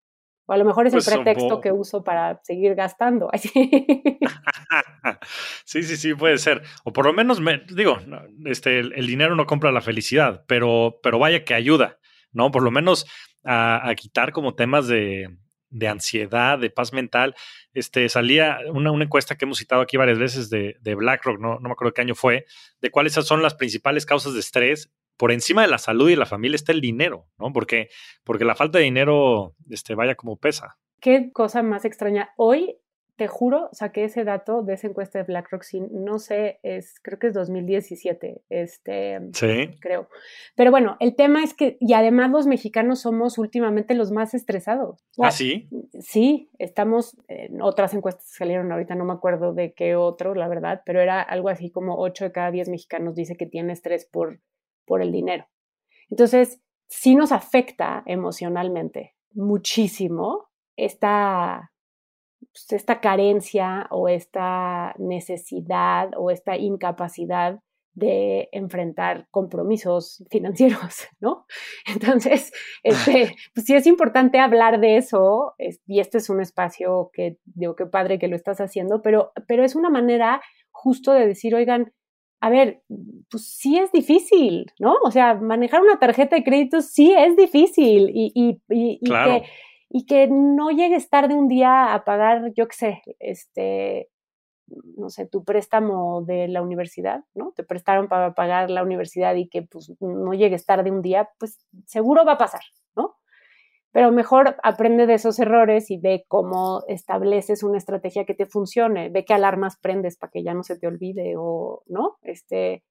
O 0.47 0.53
a 0.53 0.57
lo 0.57 0.65
mejor 0.65 0.87
es 0.87 0.95
el 0.95 0.99
pues, 0.99 1.15
pretexto 1.15 1.61
que 1.61 1.71
uso 1.71 2.03
para 2.03 2.41
seguir 2.43 2.75
gastando. 2.75 3.31
sí, 5.65 5.83
sí, 5.83 5.97
sí, 5.97 6.15
puede 6.15 6.39
ser. 6.39 6.63
O 6.85 6.93
por 6.93 7.07
lo 7.07 7.13
menos, 7.13 7.41
me, 7.41 7.63
digo, 7.75 7.99
este, 8.47 8.81
el, 8.81 9.07
dinero 9.07 9.37
no 9.37 9.47
compra 9.47 9.71
la 9.71 9.81
felicidad, 9.81 10.45
pero, 10.49 10.99
pero 11.03 11.19
vaya 11.19 11.45
que 11.45 11.55
ayuda, 11.55 11.99
¿no? 12.33 12.51
Por 12.51 12.63
lo 12.63 12.71
menos 12.71 13.07
a 13.45 13.93
quitar 13.97 14.33
como 14.33 14.55
temas 14.55 14.87
de, 14.87 15.29
de 15.73 15.89
ansiedad, 15.89 16.59
de 16.59 16.71
paz 16.71 16.93
mental. 16.93 17.35
Este, 17.75 18.09
salía 18.09 18.59
una, 18.73 18.93
una 18.93 19.05
encuesta 19.05 19.37
que 19.37 19.45
hemos 19.45 19.59
citado 19.59 19.83
aquí 19.83 19.97
varias 19.97 20.19
veces 20.19 20.51
de, 20.51 20.77
de 20.81 20.95
BlackRock, 20.95 21.41
no, 21.41 21.55
no 21.59 21.69
me 21.69 21.73
acuerdo 21.73 21.95
qué 21.95 22.03
año 22.03 22.15
fue, 22.15 22.47
de 22.81 22.91
cuáles 22.91 23.15
son 23.15 23.43
las 23.43 23.55
principales 23.55 24.07
causas 24.07 24.35
de 24.35 24.41
estrés. 24.41 24.93
Por 25.17 25.31
encima 25.31 25.63
de 25.63 25.69
la 25.69 25.79
salud 25.79 26.09
y 26.09 26.17
la 26.17 26.27
familia 26.27 26.57
está 26.57 26.73
el 26.73 26.81
dinero, 26.81 27.29
¿no? 27.39 27.53
Porque, 27.53 27.91
porque 28.25 28.45
la 28.45 28.55
falta 28.55 28.79
de 28.79 28.85
dinero, 28.85 29.55
este, 29.69 29.95
vaya 29.95 30.15
como 30.15 30.37
pesa. 30.37 30.79
Qué 31.01 31.31
cosa 31.33 31.63
más 31.63 31.85
extraña. 31.85 32.31
Hoy 32.37 32.77
te 33.17 33.29
juro, 33.29 33.69
saqué 33.73 34.05
ese 34.05 34.25
dato 34.25 34.63
de 34.63 34.75
esa 34.75 34.87
encuesta 34.87 35.19
de 35.19 35.25
BlackRock, 35.25 35.65
no 35.91 36.19
sé, 36.19 36.61
es, 36.63 36.99
creo 37.03 37.19
que 37.19 37.27
es 37.29 37.35
2017, 37.35 38.43
este, 38.49 39.21
sí. 39.33 39.71
creo. 39.81 40.09
Pero 40.57 40.71
bueno, 40.71 40.97
el 40.99 41.15
tema 41.15 41.45
es 41.45 41.53
que, 41.55 41.77
y 41.79 41.93
además 41.93 42.31
los 42.31 42.47
mexicanos 42.47 43.01
somos 43.01 43.37
últimamente 43.39 43.95
los 43.95 44.11
más 44.13 44.35
estresados. 44.35 45.05
¿Ah, 45.19 45.31
sí? 45.31 45.69
Sí, 46.01 46.51
estamos, 46.59 47.17
en 47.29 47.61
otras 47.61 47.93
encuestas 47.95 48.25
salieron 48.27 48.73
ahorita, 48.73 48.95
no 48.95 49.05
me 49.05 49.13
acuerdo 49.13 49.53
de 49.53 49.75
qué 49.75 49.95
otro, 49.95 50.35
la 50.35 50.49
verdad, 50.49 50.83
pero 50.87 51.01
era 51.01 51.21
algo 51.21 51.49
así 51.49 51.71
como 51.71 51.99
8 51.99 52.25
de 52.25 52.33
cada 52.33 52.51
10 52.51 52.71
mexicanos 52.71 53.15
dice 53.15 53.37
que 53.37 53.47
tiene 53.47 53.75
estrés 53.75 54.07
por, 54.07 54.41
por 54.87 55.03
el 55.03 55.13
dinero. 55.13 55.47
Entonces, 56.09 56.61
sí 56.89 57.15
nos 57.15 57.33
afecta 57.33 58.03
emocionalmente 58.07 59.15
muchísimo 59.35 60.49
esta 60.77 61.72
pues, 62.53 62.73
esta 62.73 63.01
carencia 63.01 63.87
o 63.91 64.09
esta 64.09 64.95
necesidad 64.99 66.11
o 66.17 66.31
esta 66.31 66.57
incapacidad 66.57 67.61
de 67.95 68.49
enfrentar 68.53 69.27
compromisos 69.31 70.25
financieros, 70.31 71.07
¿no? 71.21 71.47
Entonces, 71.87 72.53
este, 72.83 73.35
pues 73.55 73.67
sí 73.67 73.75
es 73.75 73.87
importante 73.87 74.39
hablar 74.39 74.81
de 74.81 74.97
eso, 74.97 75.55
y 75.87 76.01
este 76.01 76.19
es 76.19 76.31
un 76.31 76.41
espacio 76.41 77.11
que 77.13 77.39
digo 77.45 77.77
que 77.77 77.87
padre 77.87 78.19
que 78.19 78.29
lo 78.29 78.37
estás 78.37 78.61
haciendo, 78.61 79.03
pero, 79.03 79.33
pero 79.47 79.65
es 79.65 79.75
una 79.75 79.91
manera 79.91 80.41
justo 80.71 81.13
de 81.13 81.27
decir, 81.27 81.55
oigan, 81.55 81.93
a 82.41 82.51
ver, 82.51 82.83
pues 83.31 83.45
sí 83.45 83.79
es 83.79 83.93
difícil, 83.93 84.67
¿no? 84.81 84.97
O 85.05 85.13
sea, 85.13 85.35
manejar 85.35 85.81
una 85.81 86.01
tarjeta 86.01 86.35
de 86.35 86.43
crédito 86.43 86.81
sí 86.81 87.15
es 87.17 87.37
difícil 87.37 88.11
y, 88.13 88.33
y, 88.35 88.61
y, 88.69 88.99
y 89.01 89.09
que 89.09 89.45
y 89.95 90.07
que 90.07 90.27
no 90.27 90.71
llegues 90.71 91.11
tarde 91.11 91.35
un 91.35 91.49
día 91.49 91.93
a 91.93 92.03
pagar, 92.05 92.53
yo 92.55 92.67
qué 92.67 92.75
sé, 92.75 93.03
este, 93.19 94.09
no 94.97 95.11
sé, 95.11 95.27
tu 95.27 95.45
préstamo 95.45 96.23
de 96.23 96.49
la 96.49 96.63
universidad, 96.63 97.25
¿no? 97.35 97.53
Te 97.55 97.63
prestaron 97.63 98.09
para 98.09 98.35
pagar 98.35 98.71
la 98.71 98.83
universidad 98.83 99.35
y 99.35 99.51
que 99.51 99.61
pues 99.63 99.93
no 100.01 100.33
llegues 100.33 100.65
tarde 100.65 100.91
un 100.91 101.03
día, 101.03 101.29
pues 101.39 101.59
seguro 101.85 102.25
va 102.25 102.33
a 102.33 102.39
pasar, 102.39 102.63
¿no? 102.97 103.17
Pero 103.93 104.13
mejor 104.13 104.57
aprende 104.63 105.07
de 105.07 105.15
esos 105.15 105.39
errores 105.39 105.91
y 105.91 105.99
ve 105.99 106.25
cómo 106.27 106.85
estableces 106.89 107.63
una 107.63 107.77
estrategia 107.77 108.25
que 108.25 108.35
te 108.35 108.47
funcione, 108.47 109.11
ve 109.11 109.27
qué 109.27 109.35
alarmas 109.35 109.77
prendes 109.79 110.17
para 110.17 110.31
que 110.31 110.43
ya 110.43 110.55
no 110.55 110.63
se 110.63 110.79
te 110.79 110.87
olvide 110.87 111.35
o, 111.37 111.83
¿no? 111.87 112.17
Este, 112.23 112.83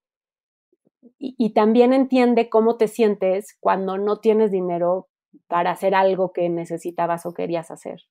y, 1.18 1.36
y 1.40 1.54
también 1.56 1.94
entiende 1.94 2.48
cómo 2.48 2.78
te 2.78 2.88
sientes 2.88 3.58
cuando 3.60 3.98
no 3.98 4.18
tienes 4.18 4.52
dinero 4.52 5.08
para 5.48 5.72
hacer 5.72 5.96
algo 5.96 6.34
que 6.34 6.50
necesitabas 6.50 7.26
o 7.26 7.34
querías 7.34 7.72
hacer. 7.72 8.02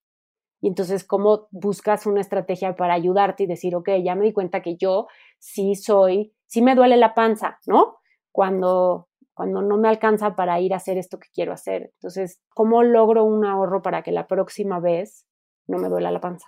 Y 0.61 0.69
entonces, 0.69 1.05
¿cómo 1.05 1.49
buscas 1.51 2.07
una 2.07 2.21
estrategia 2.21 2.77
para 2.77 2.95
ayudarte 2.95 3.45
y 3.45 3.47
decir, 3.47 3.75
ok, 3.75 3.91
ya 4.05 4.15
me 4.15 4.27
di 4.27 4.33
cuenta 4.33 4.61
que 4.61 4.77
yo 4.77 5.07
sí 5.39 5.75
soy, 5.75 6.35
sí 6.47 6.61
me 6.61 6.75
duele 6.75 6.97
la 6.97 7.15
panza, 7.15 7.59
¿no? 7.67 7.97
Cuando, 8.31 9.09
cuando 9.33 9.63
no 9.63 9.79
me 9.79 9.89
alcanza 9.89 10.37
para 10.37 10.61
ir 10.61 10.75
a 10.75 10.77
hacer 10.77 10.99
esto 10.99 11.19
que 11.19 11.29
quiero 11.33 11.53
hacer. 11.53 11.93
Entonces, 11.95 12.43
¿cómo 12.51 12.83
logro 12.83 13.25
un 13.25 13.45
ahorro 13.47 13.81
para 13.81 14.03
que 14.03 14.13
la 14.13 14.27
próxima 14.27 14.81
vez 14.81 15.27
no 15.67 15.79
me 15.79 15.89
duela 15.89 16.11
la 16.11 16.21
panza? 16.21 16.47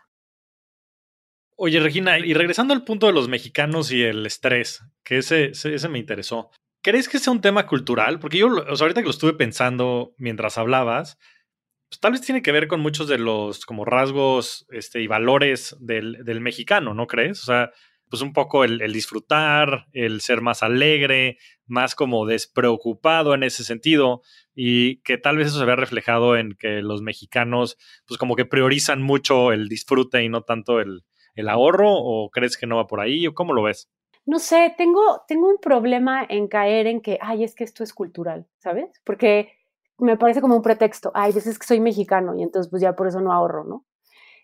Oye, 1.57 1.81
Regina, 1.81 2.19
y 2.19 2.35
regresando 2.35 2.75
al 2.75 2.85
punto 2.85 3.07
de 3.07 3.13
los 3.13 3.29
mexicanos 3.29 3.93
y 3.93 4.03
el 4.03 4.27
estrés, 4.27 4.83
que 5.05 5.19
ese, 5.19 5.53
ese 5.53 5.89
me 5.89 5.99
interesó. 5.99 6.51
¿Crees 6.83 7.09
que 7.09 7.21
sea 7.21 7.33
un 7.33 7.41
tema 7.41 7.67
cultural? 7.67 8.19
Porque 8.19 8.39
yo, 8.39 8.49
ahorita 8.49 9.01
que 9.01 9.05
lo 9.05 9.11
estuve 9.11 9.35
pensando 9.35 10.15
mientras 10.19 10.59
hablabas, 10.59 11.17
pues 11.89 12.01
tal 12.01 12.13
vez 12.13 12.23
tiene 12.23 12.43
que 12.43 12.51
ver 12.51 12.67
con 12.67 12.81
muchos 12.81 13.07
de 13.07 13.19
los 13.19 13.65
como 13.67 13.85
rasgos 13.85 14.67
este, 14.71 15.01
y 15.01 15.07
valores 15.07 15.77
del, 15.79 16.41
mexicano, 16.41 16.93
¿no 16.93 17.07
crees? 17.07 17.43
O 17.43 17.45
sea, 17.45 17.71
pues 18.11 18.21
un 18.21 18.33
poco 18.33 18.65
el, 18.65 18.83
el, 18.83 18.93
disfrutar, 18.93 19.87
el 19.93 20.21
ser 20.23 20.41
más 20.41 20.65
alegre, 20.65 21.39
más 21.67 21.95
como 21.95 22.27
despreocupado 22.27 23.35
en 23.35 23.45
ese 23.45 23.63
sentido, 23.63 24.23
y 24.53 25.03
que 25.03 25.19
tal 25.19 25.37
vez 25.37 25.49
eso 25.49 25.61
se 25.61 25.65
vea 25.65 25.77
reflejado 25.77 26.37
en 26.37 26.57
que 26.59 26.83
los 26.83 27.01
mexicanos, 27.01 27.77
pues 28.07 28.19
como 28.19 28.35
que 28.35 28.45
priorizan 28.45 29.03
mucho 29.03 29.53
el 29.53 29.69
disfrute 29.69 30.25
y 30.25 30.29
no 30.29 30.43
tanto 30.43 30.81
el, 30.81 31.05
el 31.37 31.49
ahorro, 31.49 31.93
o 31.93 32.29
crees 32.31 32.57
que 32.57 32.67
no 32.67 32.77
va 32.77 32.89
por 32.89 33.01
ahí, 33.01 33.27
o 33.29 33.35
cómo 33.35 33.53
lo 33.53 33.63
ves? 33.63 33.89
No 34.25 34.39
sé, 34.39 34.75
tengo, 34.77 35.23
tengo 35.27 35.49
un 35.49 35.59
problema 35.59 36.25
en 36.29 36.49
caer 36.49 36.87
en 36.87 37.01
que, 37.01 37.19
ay, 37.21 37.45
es 37.45 37.55
que 37.55 37.65
esto 37.65 37.83
es 37.83 37.93
cultural, 37.93 38.47
¿sabes? 38.59 38.91
Porque 39.05 39.53
me 39.99 40.17
parece 40.17 40.41
como 40.41 40.57
un 40.57 40.63
pretexto, 40.63 41.11
ay, 41.15 41.33
veces 41.33 41.59
que 41.59 41.67
soy 41.67 41.81
mexicano 41.81 42.35
y 42.37 42.43
entonces 42.43 42.71
pues 42.71 42.83
ya 42.83 42.95
por 42.95 43.09
eso 43.09 43.21
no 43.21 43.33
ahorro, 43.33 43.65
¿no? 43.65 43.85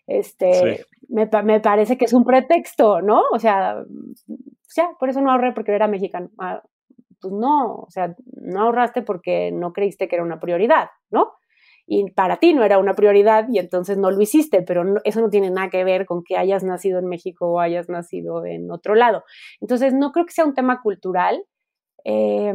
Este, 0.07 0.85
me, 1.07 1.29
me, 1.43 1.59
parece 1.59 1.97
que 1.97 2.05
es 2.05 2.13
un 2.13 2.25
pretexto, 2.25 3.01
¿no? 3.01 3.21
O 3.31 3.39
sea, 3.39 3.83
pues 4.25 4.75
ya, 4.75 4.89
por 4.99 5.09
eso 5.09 5.21
no 5.21 5.31
ahorré 5.31 5.51
porque 5.53 5.73
era 5.73 5.87
mexicano. 5.87 6.29
Ah, 6.39 6.63
pues 7.21 7.33
no, 7.33 7.75
o 7.75 7.89
sea, 7.89 8.15
no 8.41 8.61
ahorraste 8.61 9.03
porque 9.03 9.51
no 9.51 9.71
creíste 9.71 10.07
que 10.07 10.15
era 10.15 10.23
una 10.23 10.39
prioridad, 10.39 10.89
¿no? 11.11 11.33
Y 11.91 12.11
para 12.11 12.37
ti 12.37 12.53
no 12.53 12.63
era 12.63 12.77
una 12.77 12.93
prioridad 12.93 13.47
y 13.51 13.57
entonces 13.57 13.97
no 13.97 14.11
lo 14.11 14.21
hiciste, 14.21 14.61
pero 14.61 14.83
eso 15.03 15.21
no 15.21 15.31
tiene 15.31 15.49
nada 15.49 15.71
que 15.71 15.83
ver 15.83 16.05
con 16.05 16.23
que 16.23 16.37
hayas 16.37 16.63
nacido 16.63 16.99
en 16.99 17.07
México 17.07 17.47
o 17.47 17.59
hayas 17.59 17.89
nacido 17.89 18.45
en 18.45 18.69
otro 18.69 18.93
lado. 18.93 19.23
Entonces, 19.59 19.95
no 19.95 20.11
creo 20.11 20.27
que 20.27 20.33
sea 20.33 20.45
un 20.45 20.53
tema 20.53 20.83
cultural. 20.83 21.43
Eh, 22.05 22.53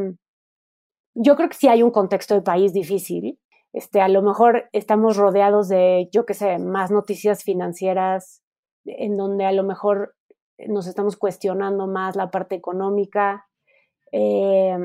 yo 1.15 1.35
creo 1.35 1.49
que 1.49 1.57
sí 1.57 1.67
hay 1.67 1.83
un 1.83 1.91
contexto 1.91 2.37
de 2.37 2.43
país 2.43 2.73
difícil. 2.73 3.41
Este, 3.73 4.01
a 4.01 4.07
lo 4.07 4.23
mejor 4.23 4.69
estamos 4.71 5.17
rodeados 5.17 5.69
de, 5.69 6.09
yo 6.13 6.27
qué 6.27 6.35
sé, 6.35 6.61
más 6.61 6.93
noticias 6.93 7.43
financieras, 7.43 8.45
en 8.85 9.17
donde 9.17 9.47
a 9.47 9.53
lo 9.53 9.65
mejor 9.65 10.15
nos 10.69 10.87
estamos 10.87 11.17
cuestionando 11.17 11.89
más 11.89 12.15
la 12.15 12.31
parte 12.31 12.55
económica. 12.55 13.49
Eh, 14.13 14.79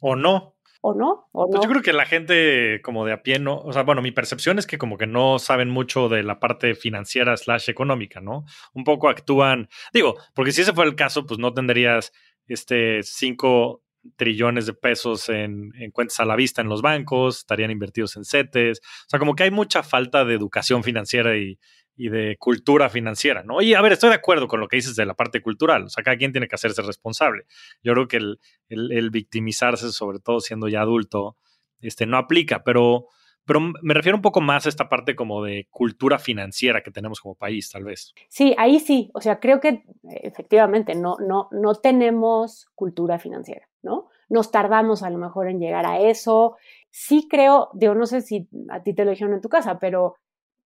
o 0.00 0.16
no 0.16 0.51
o 0.84 0.94
no, 0.94 1.28
o 1.30 1.48
pues 1.48 1.62
yo 1.62 1.70
creo 1.70 1.80
que 1.80 1.92
la 1.92 2.06
gente 2.06 2.80
como 2.82 3.06
de 3.06 3.12
a 3.12 3.22
pie 3.22 3.38
no, 3.38 3.56
o 3.58 3.72
sea, 3.72 3.84
bueno, 3.84 4.02
mi 4.02 4.10
percepción 4.10 4.58
es 4.58 4.66
que 4.66 4.78
como 4.78 4.98
que 4.98 5.06
no 5.06 5.38
saben 5.38 5.70
mucho 5.70 6.08
de 6.08 6.24
la 6.24 6.40
parte 6.40 6.74
financiera 6.74 7.36
slash 7.36 7.70
económica, 7.70 8.20
¿no? 8.20 8.44
Un 8.74 8.82
poco 8.82 9.08
actúan, 9.08 9.68
digo, 9.92 10.16
porque 10.34 10.50
si 10.50 10.62
ese 10.62 10.72
fuera 10.72 10.90
el 10.90 10.96
caso, 10.96 11.24
pues 11.24 11.38
no 11.38 11.54
tendrías 11.54 12.12
este 12.48 13.04
5 13.04 13.80
trillones 14.16 14.66
de 14.66 14.74
pesos 14.74 15.28
en, 15.28 15.70
en, 15.78 15.92
cuentas 15.92 16.18
a 16.18 16.24
la 16.24 16.34
vista 16.34 16.60
en 16.60 16.68
los 16.68 16.82
bancos, 16.82 17.38
estarían 17.38 17.70
invertidos 17.70 18.16
en 18.16 18.24
CETES, 18.24 18.80
o 18.80 19.08
sea, 19.08 19.20
como 19.20 19.36
que 19.36 19.44
hay 19.44 19.52
mucha 19.52 19.84
falta 19.84 20.24
de 20.24 20.34
educación 20.34 20.82
financiera 20.82 21.36
y, 21.36 21.60
y 22.02 22.08
de 22.08 22.36
cultura 22.36 22.88
financiera, 22.88 23.44
¿no? 23.44 23.62
Y 23.62 23.74
a 23.74 23.80
ver, 23.80 23.92
estoy 23.92 24.08
de 24.08 24.16
acuerdo 24.16 24.48
con 24.48 24.58
lo 24.58 24.66
que 24.66 24.74
dices 24.74 24.96
de 24.96 25.06
la 25.06 25.14
parte 25.14 25.40
cultural, 25.40 25.84
o 25.84 25.88
sea, 25.88 26.02
cada 26.02 26.16
quien 26.16 26.32
tiene 26.32 26.48
que 26.48 26.56
hacerse 26.56 26.82
responsable. 26.82 27.44
Yo 27.80 27.92
creo 27.92 28.08
que 28.08 28.16
el, 28.16 28.40
el, 28.68 29.10
victimizarse, 29.10 29.92
sobre 29.92 30.18
todo 30.18 30.40
siendo 30.40 30.66
ya 30.66 30.80
adulto, 30.80 31.36
este, 31.80 32.04
no 32.06 32.16
aplica, 32.16 32.64
pero, 32.64 33.06
pero 33.44 33.60
me 33.60 33.94
refiero 33.94 34.16
un 34.16 34.22
poco 34.22 34.40
más 34.40 34.66
a 34.66 34.68
esta 34.68 34.88
parte 34.88 35.14
como 35.14 35.44
de 35.44 35.68
cultura 35.70 36.18
financiera 36.18 36.82
que 36.82 36.90
tenemos 36.90 37.20
como 37.20 37.36
país, 37.36 37.70
tal 37.70 37.84
vez. 37.84 38.12
Sí, 38.28 38.52
ahí 38.58 38.80
sí, 38.80 39.12
o 39.14 39.20
sea, 39.20 39.38
creo 39.38 39.60
que 39.60 39.84
efectivamente 40.02 40.96
no, 40.96 41.18
no, 41.20 41.50
no 41.52 41.76
tenemos 41.76 42.66
cultura 42.74 43.20
financiera, 43.20 43.68
¿no? 43.80 44.08
Nos 44.28 44.50
tardamos 44.50 45.04
a 45.04 45.10
lo 45.10 45.18
mejor 45.18 45.48
en 45.48 45.60
llegar 45.60 45.86
a 45.86 46.00
eso. 46.00 46.56
Sí 46.90 47.28
creo, 47.30 47.70
digo, 47.74 47.94
no 47.94 48.06
sé 48.06 48.22
si 48.22 48.48
a 48.70 48.82
ti 48.82 48.92
te 48.92 49.04
lo 49.04 49.12
dijeron 49.12 49.34
en 49.34 49.40
tu 49.40 49.48
casa, 49.48 49.78
pero 49.78 50.16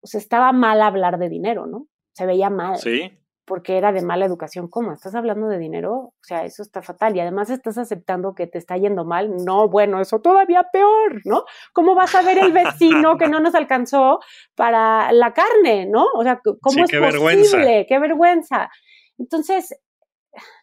pues 0.06 0.22
estaba 0.22 0.52
mal 0.52 0.80
hablar 0.82 1.18
de 1.18 1.28
dinero, 1.28 1.66
¿no? 1.66 1.86
Se 2.14 2.26
veía 2.26 2.48
mal. 2.50 2.78
Sí. 2.78 3.12
porque 3.44 3.78
era 3.78 3.92
de 3.92 4.02
mala 4.02 4.26
educación. 4.26 4.68
¿Cómo? 4.68 4.92
¿Estás 4.92 5.14
hablando 5.14 5.46
de 5.46 5.58
dinero? 5.58 5.92
O 5.94 6.14
sea, 6.22 6.44
eso 6.44 6.62
está 6.62 6.82
fatal. 6.82 7.14
Y 7.16 7.20
además 7.20 7.48
estás 7.48 7.78
aceptando 7.78 8.34
que 8.34 8.48
te 8.48 8.58
está 8.58 8.76
yendo 8.76 9.04
mal. 9.04 9.30
No, 9.44 9.68
bueno, 9.68 10.00
eso 10.00 10.20
todavía 10.20 10.64
peor, 10.72 11.22
¿no? 11.24 11.44
¿Cómo 11.72 11.94
vas 11.94 12.14
a 12.16 12.22
ver 12.22 12.38
el 12.38 12.52
vecino 12.52 13.16
que 13.16 13.28
no 13.28 13.38
nos 13.38 13.54
alcanzó 13.54 14.18
para 14.56 15.12
la 15.12 15.32
carne, 15.32 15.86
¿no? 15.86 16.06
O 16.16 16.24
sea, 16.24 16.40
¿cómo 16.42 16.84
es 16.84 16.90
qué 16.90 16.98
posible? 16.98 17.00
vergüenza. 17.00 17.58
Qué 17.88 17.98
vergüenza. 18.00 18.70
Entonces, 19.16 19.74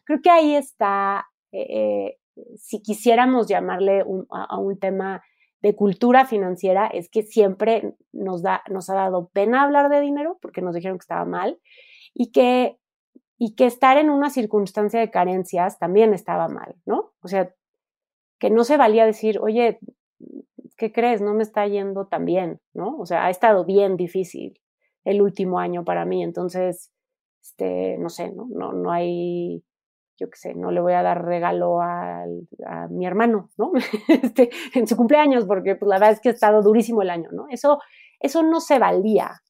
creo 0.04 0.18
que 0.22 0.30
ahí 0.30 0.54
está, 0.54 1.26
eh, 1.52 2.18
si 2.56 2.82
quisiéramos 2.82 3.48
llamarle 3.48 4.02
un, 4.04 4.26
a, 4.30 4.44
a 4.44 4.58
un 4.58 4.78
tema 4.78 5.22
de 5.64 5.74
cultura 5.74 6.26
financiera 6.26 6.86
es 6.88 7.08
que 7.08 7.22
siempre 7.22 7.94
nos, 8.12 8.42
da, 8.42 8.62
nos 8.68 8.90
ha 8.90 8.94
dado 8.96 9.30
pena 9.30 9.62
hablar 9.62 9.88
de 9.88 10.02
dinero 10.02 10.36
porque 10.42 10.60
nos 10.60 10.74
dijeron 10.74 10.98
que 10.98 11.04
estaba 11.04 11.24
mal 11.24 11.58
y 12.12 12.32
que, 12.32 12.76
y 13.38 13.54
que 13.54 13.64
estar 13.64 13.96
en 13.96 14.10
una 14.10 14.28
circunstancia 14.28 15.00
de 15.00 15.10
carencias 15.10 15.78
también 15.78 16.12
estaba 16.12 16.48
mal, 16.48 16.74
¿no? 16.84 17.14
O 17.22 17.28
sea, 17.28 17.54
que 18.38 18.50
no 18.50 18.62
se 18.64 18.76
valía 18.76 19.06
decir, 19.06 19.38
oye, 19.38 19.78
¿qué 20.76 20.92
crees? 20.92 21.22
No 21.22 21.32
me 21.32 21.42
está 21.42 21.66
yendo 21.66 22.08
tan 22.08 22.26
bien, 22.26 22.60
¿no? 22.74 22.98
O 22.98 23.06
sea, 23.06 23.24
ha 23.24 23.30
estado 23.30 23.64
bien 23.64 23.96
difícil 23.96 24.60
el 25.02 25.22
último 25.22 25.60
año 25.60 25.82
para 25.82 26.04
mí, 26.04 26.22
entonces, 26.22 26.92
este, 27.42 27.96
no 27.96 28.10
sé, 28.10 28.32
¿no? 28.32 28.48
No, 28.50 28.74
no 28.74 28.92
hay 28.92 29.64
yo 30.16 30.30
qué 30.30 30.36
sé, 30.36 30.54
no 30.54 30.70
le 30.70 30.80
voy 30.80 30.92
a 30.92 31.02
dar 31.02 31.24
regalo 31.24 31.80
a, 31.80 32.24
mi 32.90 33.06
hermano, 33.06 33.50
¿no? 33.56 33.72
Este, 34.08 34.50
en 34.74 34.86
su 34.86 34.96
cumpleaños, 34.96 35.44
porque 35.46 35.76
pues, 35.76 35.88
la 35.88 35.96
verdad 35.96 36.12
es 36.12 36.20
que 36.20 36.28
ha 36.28 36.32
estado 36.32 36.62
durísimo 36.62 37.02
el 37.02 37.10
año, 37.10 37.30
¿no? 37.32 37.46
Eso, 37.50 37.78
eso 38.20 38.42
no 38.42 38.60
se 38.60 38.78
valía, 38.78 39.42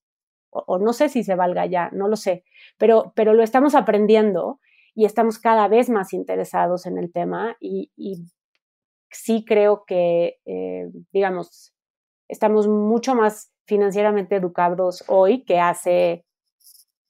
o, 0.51 0.65
o, 0.67 0.79
no 0.79 0.93
sé 0.93 1.09
si 1.09 1.25
se 1.25 1.35
valga 1.35 1.67
ya, 1.67 1.91
no 1.93 2.09
lo 2.09 2.17
sé, 2.17 2.45
pero, 2.79 3.13
pero 3.15 3.35
lo 3.35 3.43
estamos 3.43 3.75
aprendiendo 3.75 4.61
y 4.95 5.05
estamos 5.05 5.39
cada 5.39 5.69
vez 5.69 5.91
más 5.91 6.13
interesados 6.13 6.87
en 6.87 6.99
el 6.99 7.13
tema 7.13 7.57
y, 7.61 7.91
y 7.97 8.25
sí 9.15 9.45
creo 9.47 9.85
que, 9.87 10.39
eh, 10.45 10.91
digamos, 11.13 11.75
estamos 12.29 12.69
mucho 12.69 13.15
más 13.15 13.53
financieramente 13.67 14.37
educados 14.37 15.05
hoy 15.09 15.45
que 15.45 15.59
hace 15.59 16.25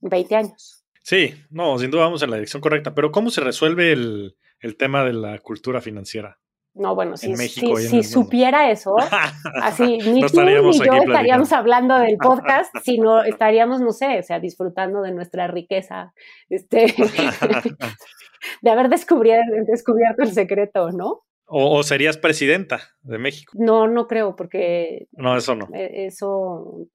20 0.00 0.36
años. 0.36 0.83
Sí, 1.04 1.34
no, 1.50 1.78
sin 1.78 1.90
duda 1.90 2.04
vamos 2.04 2.22
en 2.22 2.30
la 2.30 2.36
dirección 2.36 2.62
correcta, 2.62 2.94
pero 2.94 3.12
¿cómo 3.12 3.28
se 3.28 3.42
resuelve 3.42 3.92
el, 3.92 4.36
el 4.60 4.76
tema 4.78 5.04
de 5.04 5.12
la 5.12 5.38
cultura 5.38 5.82
financiera? 5.82 6.38
No, 6.72 6.94
bueno, 6.94 7.18
si, 7.18 7.28
México 7.34 7.76
si, 7.76 7.88
si 7.88 8.02
supiera 8.02 8.70
eso, 8.70 8.96
así 9.62 9.98
ni 9.98 10.22
no 10.22 10.28
tú 10.28 10.40
ni 10.40 10.54
yo 10.54 10.70
estaríamos 10.70 11.52
hablando 11.52 11.98
del 11.98 12.16
podcast, 12.16 12.74
sino 12.82 13.22
estaríamos, 13.22 13.82
no 13.82 13.92
sé, 13.92 14.18
o 14.18 14.22
sea, 14.22 14.40
disfrutando 14.40 15.02
de 15.02 15.12
nuestra 15.12 15.46
riqueza, 15.46 16.14
este, 16.48 16.86
de 18.62 18.70
haber 18.70 18.88
descubierto, 18.88 19.52
descubierto 19.66 20.22
el 20.22 20.32
secreto, 20.32 20.90
¿no? 20.90 21.20
O, 21.46 21.78
o, 21.78 21.82
serías 21.82 22.16
presidenta 22.16 22.80
de 23.02 23.18
México? 23.18 23.52
No, 23.54 23.86
no 23.86 24.06
creo, 24.06 24.34
porque... 24.34 25.08
No, 25.12 25.36
eso 25.36 25.54
no. 25.54 25.68
Eso 25.72 26.88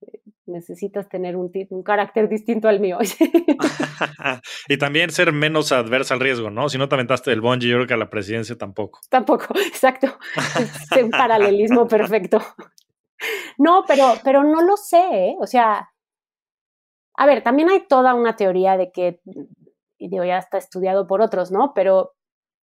necesitas 0.50 1.08
tener 1.08 1.36
un, 1.36 1.52
un 1.70 1.84
carácter 1.84 2.28
distinto 2.28 2.68
al 2.68 2.80
mío. 2.80 2.98
y 4.68 4.78
también 4.78 5.12
ser 5.12 5.32
menos 5.32 5.72
adversa 5.72 6.14
al 6.14 6.20
riesgo, 6.20 6.50
¿no? 6.50 6.70
Si 6.70 6.78
no 6.78 6.90
te 6.90 6.96
aventaste 6.96 7.30
del 7.30 7.42
bungee, 7.42 7.70
yo 7.70 7.78
creo 7.78 7.88
que 7.88 7.94
a 7.94 7.98
la 7.98 8.10
presidencia 8.10 8.58
tampoco. 8.58 9.00
Tampoco, 9.10 9.48
exacto. 9.68 10.18
Es 10.36 11.04
un 11.04 11.12
paralelismo 11.12 11.88
perfecto. 11.88 12.42
No, 13.58 13.84
pero, 13.88 14.14
pero 14.24 14.44
no 14.44 14.62
lo 14.62 14.78
sé, 14.78 14.98
¿eh? 14.98 15.36
O 15.40 15.48
sea, 15.48 15.90
a 17.16 17.26
ver, 17.26 17.44
también 17.44 17.70
hay 17.70 17.86
toda 17.88 18.14
una 18.14 18.36
teoría 18.36 18.78
de 18.78 18.92
que, 18.92 19.20
y 19.98 20.10
digo, 20.10 20.24
ya 20.24 20.38
está 20.38 20.58
estudiado 20.58 21.06
por 21.06 21.22
otros, 21.22 21.52
¿no? 21.52 21.74
Pero 21.74 22.16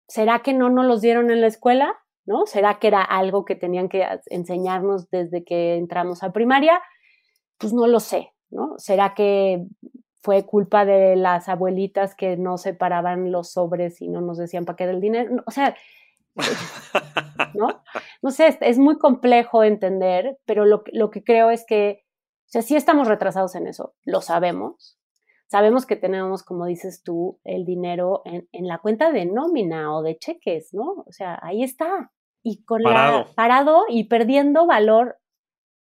¿será 0.07 0.39
que 0.39 0.53
no 0.53 0.69
nos 0.69 0.85
los 0.85 1.01
dieron 1.01 1.31
en 1.31 1.41
la 1.41 1.47
escuela? 1.47 1.95
¿No? 2.25 2.45
¿Será 2.45 2.79
que 2.79 2.87
era 2.87 3.01
algo 3.01 3.43
que 3.43 3.55
tenían 3.55 3.89
que 3.89 4.07
enseñarnos 4.27 5.09
desde 5.09 5.43
que 5.43 5.75
entramos 5.75 6.23
a 6.23 6.31
primaria? 6.31 6.81
Pues 7.57 7.73
no 7.73 7.85
lo 7.87 7.99
sé, 7.99 8.31
¿no? 8.49 8.75
¿Será 8.77 9.13
que 9.13 9.65
fue 10.21 10.45
culpa 10.45 10.85
de 10.85 11.17
las 11.17 11.49
abuelitas 11.49 12.15
que 12.15 12.37
no 12.37 12.57
separaban 12.57 13.31
los 13.31 13.51
sobres 13.51 14.01
y 14.01 14.07
no 14.07 14.21
nos 14.21 14.37
decían 14.37 14.63
para 14.63 14.77
qué 14.77 14.83
era 14.85 14.93
el 14.93 15.01
dinero? 15.01 15.43
O 15.45 15.51
sea, 15.51 15.75
¿no? 17.53 17.83
No 18.21 18.31
sé, 18.31 18.57
es 18.61 18.79
muy 18.79 18.97
complejo 18.97 19.63
entender, 19.63 20.37
pero 20.45 20.65
lo, 20.65 20.83
lo 20.93 21.09
que 21.09 21.23
creo 21.23 21.49
es 21.49 21.65
que, 21.65 22.05
o 22.45 22.49
sea, 22.49 22.61
sí 22.61 22.75
estamos 22.75 23.07
retrasados 23.07 23.55
en 23.55 23.67
eso, 23.67 23.95
lo 24.05 24.21
sabemos, 24.21 24.97
sabemos 25.53 25.85
que 25.85 25.95
tenemos, 25.95 26.41
como 26.41 26.65
dices 26.65 27.03
tú, 27.03 27.39
el 27.43 27.63
dinero 27.63 28.23
en, 28.25 28.49
en, 28.51 28.67
la 28.67 28.79
cuenta 28.79 29.11
de 29.11 29.27
nómina 29.27 29.95
o 29.95 30.01
de 30.01 30.17
cheques, 30.17 30.73
¿no? 30.73 31.03
O 31.05 31.11
sea, 31.11 31.37
ahí 31.43 31.61
está. 31.61 32.11
Y 32.41 32.63
con 32.63 32.81
parado. 32.81 33.19
la 33.19 33.35
parado 33.35 33.83
y 33.87 34.05
perdiendo 34.05 34.65
valor 34.65 35.17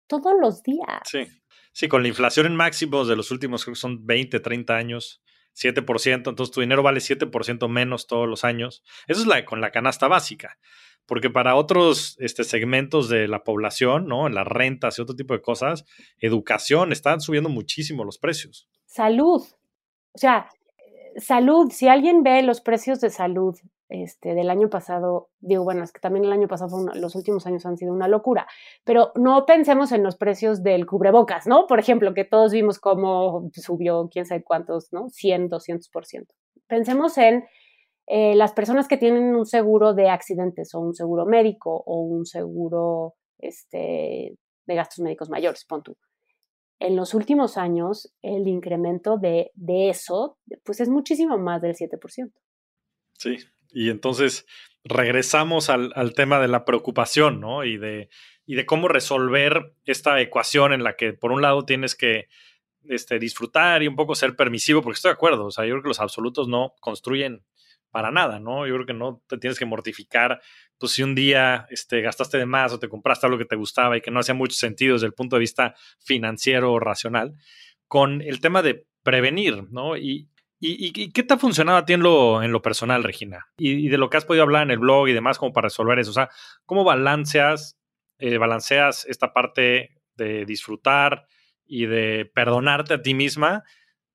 todos 0.07 0.33
los 0.41 0.63
días. 0.63 1.01
Sí. 1.03 1.27
Sí, 1.71 1.87
con 1.87 2.01
la 2.01 2.07
inflación 2.07 2.47
en 2.47 2.55
máximos 2.55 3.07
de 3.07 3.15
los 3.15 3.29
últimos, 3.29 3.63
creo 3.63 3.75
que 3.75 3.79
son 3.79 4.07
20, 4.07 4.39
30 4.39 4.75
años, 4.75 5.21
7%, 5.55 6.15
entonces 6.15 6.51
tu 6.51 6.61
dinero 6.61 6.81
vale 6.81 6.99
7% 6.99 7.69
menos 7.69 8.07
todos 8.07 8.27
los 8.27 8.43
años. 8.43 8.83
Eso 9.07 9.21
es 9.21 9.27
la, 9.27 9.45
con 9.45 9.61
la 9.61 9.69
canasta 9.69 10.07
básica 10.07 10.57
porque 11.05 11.31
para 11.31 11.55
otros 11.55 12.17
este, 12.19 12.43
segmentos 12.43 13.09
de 13.09 13.27
la 13.27 13.43
población, 13.43 14.07
¿no? 14.07 14.27
En 14.27 14.35
las 14.35 14.45
rentas 14.45 14.99
y 14.99 15.01
otro 15.01 15.15
tipo 15.15 15.33
de 15.33 15.41
cosas, 15.41 15.85
educación, 16.19 16.91
están 16.91 17.19
subiendo 17.19 17.49
muchísimo 17.49 18.03
los 18.05 18.19
precios. 18.19 18.69
Salud. 18.85 19.41
O 20.13 20.17
sea, 20.17 20.49
salud, 21.17 21.71
si 21.71 21.87
alguien 21.87 22.23
ve 22.23 22.41
los 22.43 22.61
precios 22.61 22.99
de 23.01 23.09
salud 23.09 23.57
este, 23.89 24.35
del 24.35 24.49
año 24.49 24.69
pasado, 24.69 25.29
digo, 25.39 25.63
bueno, 25.63 25.83
es 25.83 25.91
que 25.91 25.99
también 25.99 26.25
el 26.25 26.31
año 26.31 26.47
pasado, 26.47 26.69
fue 26.69 26.99
los 26.99 27.15
últimos 27.15 27.47
años 27.47 27.65
han 27.65 27.77
sido 27.77 27.93
una 27.93 28.07
locura, 28.07 28.47
pero 28.83 29.11
no 29.15 29.45
pensemos 29.45 29.91
en 29.91 30.03
los 30.03 30.15
precios 30.15 30.61
del 30.61 30.85
cubrebocas, 30.85 31.47
¿no? 31.47 31.65
Por 31.67 31.79
ejemplo, 31.79 32.13
que 32.13 32.23
todos 32.23 32.51
vimos 32.51 32.79
cómo 32.79 33.49
subió 33.53 34.07
quién 34.11 34.25
sabe 34.25 34.43
cuántos, 34.43 34.93
¿no? 34.93 35.09
100, 35.09 35.49
200%. 35.49 36.27
Pensemos 36.67 37.17
en 37.17 37.45
eh, 38.07 38.35
las 38.35 38.53
personas 38.53 38.87
que 38.87 38.97
tienen 38.97 39.35
un 39.35 39.45
seguro 39.45 39.93
de 39.93 40.09
accidentes 40.09 40.73
o 40.75 40.79
un 40.79 40.93
seguro 40.93 41.25
médico 41.25 41.83
o 41.85 42.01
un 42.01 42.25
seguro 42.25 43.15
este, 43.39 44.35
de 44.67 44.75
gastos 44.75 44.99
médicos 44.99 45.29
mayores, 45.29 45.65
pon 45.65 45.81
tú. 45.81 45.95
En 46.79 46.95
los 46.95 47.13
últimos 47.13 47.57
años, 47.57 48.13
el 48.21 48.47
incremento 48.47 49.17
de, 49.17 49.51
eso, 49.89 50.37
pues 50.63 50.79
es 50.79 50.89
muchísimo 50.89 51.37
más 51.37 51.61
del 51.61 51.75
7%. 51.75 52.31
Sí, 53.13 53.37
y 53.71 53.89
entonces 53.89 54.45
regresamos 54.85 55.69
al, 55.69 55.91
al, 55.95 56.13
tema 56.13 56.39
de 56.39 56.47
la 56.47 56.63
preocupación, 56.63 57.41
¿no? 57.41 57.65
Y 57.65 57.77
de, 57.77 58.09
y 58.45 58.55
de 58.55 58.65
cómo 58.65 58.87
resolver 58.87 59.73
esta 59.85 60.21
ecuación 60.21 60.71
en 60.71 60.83
la 60.83 60.95
que, 60.95 61.11
por 61.11 61.33
un 61.33 61.41
lado, 61.41 61.65
tienes 61.65 61.95
que 61.95 62.29
este, 62.87 63.19
disfrutar 63.19 63.83
y 63.83 63.87
un 63.87 63.95
poco 63.95 64.15
ser 64.15 64.35
permisivo, 64.35 64.81
porque 64.81 64.95
estoy 64.95 65.09
de 65.09 65.13
acuerdo, 65.13 65.45
o 65.45 65.51
sea, 65.51 65.65
yo 65.65 65.73
creo 65.73 65.83
que 65.83 65.89
los 65.89 65.99
absolutos 65.99 66.47
no 66.47 66.73
construyen 66.79 67.43
para 67.91 68.11
nada, 68.11 68.39
¿no? 68.39 68.67
Yo 68.67 68.75
creo 68.75 68.85
que 68.85 68.93
no 68.93 69.21
te 69.27 69.37
tienes 69.37 69.57
que 69.57 69.65
mortificar. 69.65 70.41
Pues 70.77 70.93
si 70.93 71.03
un 71.03 71.15
día 71.15 71.67
este, 71.69 72.01
gastaste 72.01 72.37
de 72.37 72.45
más 72.45 72.73
o 72.73 72.79
te 72.79 72.89
compraste 72.89 73.25
algo 73.25 73.37
que 73.37 73.45
te 73.45 73.55
gustaba 73.55 73.97
y 73.97 74.01
que 74.01 74.11
no 74.11 74.19
hacía 74.19 74.35
mucho 74.35 74.55
sentido 74.55 74.93
desde 74.93 75.07
el 75.07 75.13
punto 75.13 75.35
de 75.35 75.41
vista 75.41 75.75
financiero 75.99 76.71
o 76.73 76.79
racional, 76.79 77.33
con 77.87 78.21
el 78.21 78.39
tema 78.39 78.61
de 78.61 78.85
prevenir, 79.03 79.63
¿no? 79.71 79.97
Y, 79.97 80.29
y, 80.59 80.91
y 80.93 81.11
qué 81.11 81.23
te 81.23 81.33
ha 81.33 81.37
funcionado 81.37 81.77
a 81.77 81.85
ti 81.85 81.93
en 81.93 82.01
lo, 82.01 82.61
personal, 82.61 83.03
Regina? 83.03 83.47
Y, 83.57 83.85
y, 83.85 83.89
de 83.89 83.97
lo 83.97 84.09
que 84.09 84.17
has 84.17 84.25
podido 84.25 84.43
hablar 84.43 84.63
en 84.63 84.71
el 84.71 84.79
blog 84.79 85.07
y 85.07 85.13
demás 85.13 85.37
como 85.37 85.53
para 85.53 85.67
resolver 85.67 85.99
eso. 85.99 86.11
O 86.11 86.13
sea, 86.13 86.29
¿cómo 86.65 86.83
balanceas, 86.83 87.77
eh, 88.19 88.37
balanceas 88.37 89.05
esta 89.05 89.33
parte 89.33 90.01
de 90.15 90.45
disfrutar 90.45 91.25
y 91.65 91.85
de 91.85 92.29
perdonarte 92.33 92.95
a 92.95 93.01
ti 93.01 93.13
misma 93.13 93.63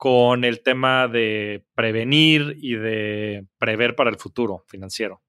con 0.04 0.44
el 0.44 0.62
tema 0.62 1.08
de 1.08 1.64
prevenir 1.74 2.58
y 2.58 2.74
de 2.74 3.46
prever 3.56 3.96
para 3.96 4.10
el 4.10 4.18
futuro 4.18 4.62
financiero? 4.66 5.22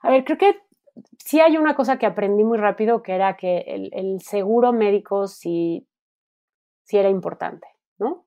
A 0.00 0.10
ver, 0.10 0.24
creo 0.24 0.38
que 0.38 0.58
sí 1.18 1.40
hay 1.40 1.58
una 1.58 1.74
cosa 1.74 1.98
que 1.98 2.06
aprendí 2.06 2.42
muy 2.42 2.56
rápido, 2.56 3.02
que 3.02 3.12
era 3.12 3.36
que 3.36 3.58
el, 3.92 4.22
seguro 4.22 4.72
médico 4.72 5.26
sí, 5.26 5.86
sí, 6.84 6.96
era 6.96 7.10
importante, 7.10 7.66
¿no? 7.98 8.24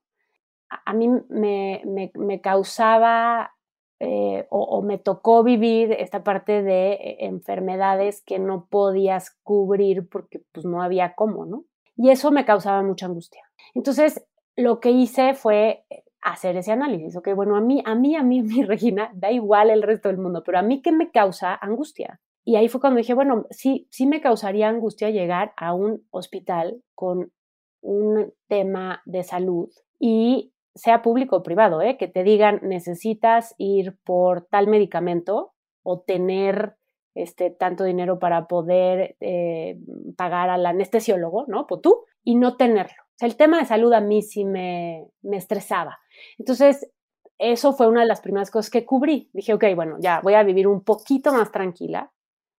A, 0.68 0.92
mí 0.92 1.08
me, 1.28 1.82
me, 2.14 2.40
causaba 2.40 3.56
eh, 3.98 4.46
o, 4.48 4.62
o, 4.62 4.82
me 4.82 4.98
tocó 4.98 5.42
vivir 5.42 5.90
esta 5.90 6.22
parte 6.22 6.62
de 6.62 6.92
eh, 6.92 7.16
enfermedades 7.22 8.22
que 8.22 8.38
no 8.38 8.68
podías 8.70 9.36
cubrir 9.42 10.08
porque 10.08 10.40
pues 10.52 10.64
no 10.64 10.82
había 10.82 11.16
cómo, 11.16 11.46
¿no? 11.46 11.64
Y 11.96 12.10
eso 12.10 12.30
me 12.30 12.44
causaba 12.44 12.80
mucha 12.84 13.06
angustia. 13.06 13.42
Entonces, 13.74 14.24
lo 14.56 14.80
que 14.80 14.90
hice 14.90 15.34
fue 15.34 15.84
hacer 16.22 16.56
ese 16.56 16.72
análisis. 16.72 17.16
Ok, 17.16 17.28
bueno, 17.34 17.56
a 17.56 17.60
mí, 17.60 17.82
a 17.84 17.94
mí, 17.94 18.16
a 18.16 18.22
mí, 18.22 18.40
a 18.40 18.66
Regina, 18.66 19.10
da 19.14 19.30
igual 19.30 19.70
el 19.70 19.82
resto 19.82 20.08
del 20.08 20.18
mundo, 20.18 20.42
pero 20.44 20.58
a 20.58 20.62
mí, 20.62 20.82
¿qué 20.82 20.92
me 20.92 21.10
causa 21.10 21.54
angustia? 21.54 22.20
Y 22.44 22.56
ahí 22.56 22.68
fue 22.68 22.80
cuando 22.80 22.98
dije, 22.98 23.14
bueno, 23.14 23.46
sí, 23.50 23.88
sí 23.90 24.06
me 24.06 24.20
causaría 24.20 24.68
angustia 24.68 25.10
llegar 25.10 25.52
a 25.56 25.74
un 25.74 26.06
hospital 26.10 26.82
con 26.94 27.32
un 27.80 28.32
tema 28.48 29.02
de 29.04 29.22
salud 29.22 29.68
y 29.98 30.52
sea 30.74 31.02
público 31.02 31.36
o 31.36 31.42
privado, 31.42 31.80
¿eh? 31.82 31.96
que 31.96 32.08
te 32.08 32.22
digan 32.22 32.60
necesitas 32.62 33.54
ir 33.58 33.96
por 34.04 34.46
tal 34.46 34.68
medicamento 34.68 35.52
o 35.82 36.00
tener 36.00 36.76
este, 37.14 37.50
tanto 37.50 37.84
dinero 37.84 38.18
para 38.18 38.46
poder 38.46 39.16
eh, 39.20 39.78
pagar 40.16 40.50
al 40.50 40.66
anestesiólogo, 40.66 41.46
¿no? 41.48 41.66
Pues 41.66 41.80
tú, 41.80 42.04
y 42.22 42.34
no 42.34 42.56
tenerlo. 42.56 43.05
O 43.16 43.18
sea, 43.18 43.28
el 43.28 43.36
tema 43.36 43.58
de 43.58 43.64
salud 43.64 43.92
a 43.92 44.00
mí 44.00 44.22
sí 44.22 44.44
me, 44.44 45.06
me 45.22 45.38
estresaba. 45.38 45.98
Entonces, 46.38 46.90
eso 47.38 47.72
fue 47.72 47.88
una 47.88 48.00
de 48.00 48.06
las 48.06 48.20
primeras 48.20 48.50
cosas 48.50 48.70
que 48.70 48.84
cubrí. 48.84 49.30
Dije, 49.32 49.54
ok, 49.54 49.64
bueno, 49.74 49.96
ya 50.00 50.20
voy 50.20 50.34
a 50.34 50.42
vivir 50.42 50.68
un 50.68 50.82
poquito 50.82 51.32
más 51.32 51.50
tranquila, 51.50 52.12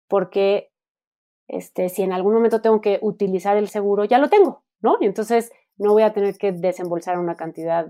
porque 0.07 0.71
este, 1.47 1.89
si 1.89 2.03
en 2.03 2.13
algún 2.13 2.33
momento 2.33 2.61
tengo 2.61 2.81
que 2.81 2.99
utilizar 3.01 3.57
el 3.57 3.69
seguro, 3.69 4.05
ya 4.05 4.17
lo 4.17 4.29
tengo, 4.29 4.63
¿no? 4.81 4.97
Y 4.99 5.05
entonces 5.05 5.51
no 5.77 5.93
voy 5.93 6.03
a 6.03 6.13
tener 6.13 6.37
que 6.37 6.51
desembolsar 6.51 7.19
una 7.19 7.35
cantidad 7.35 7.87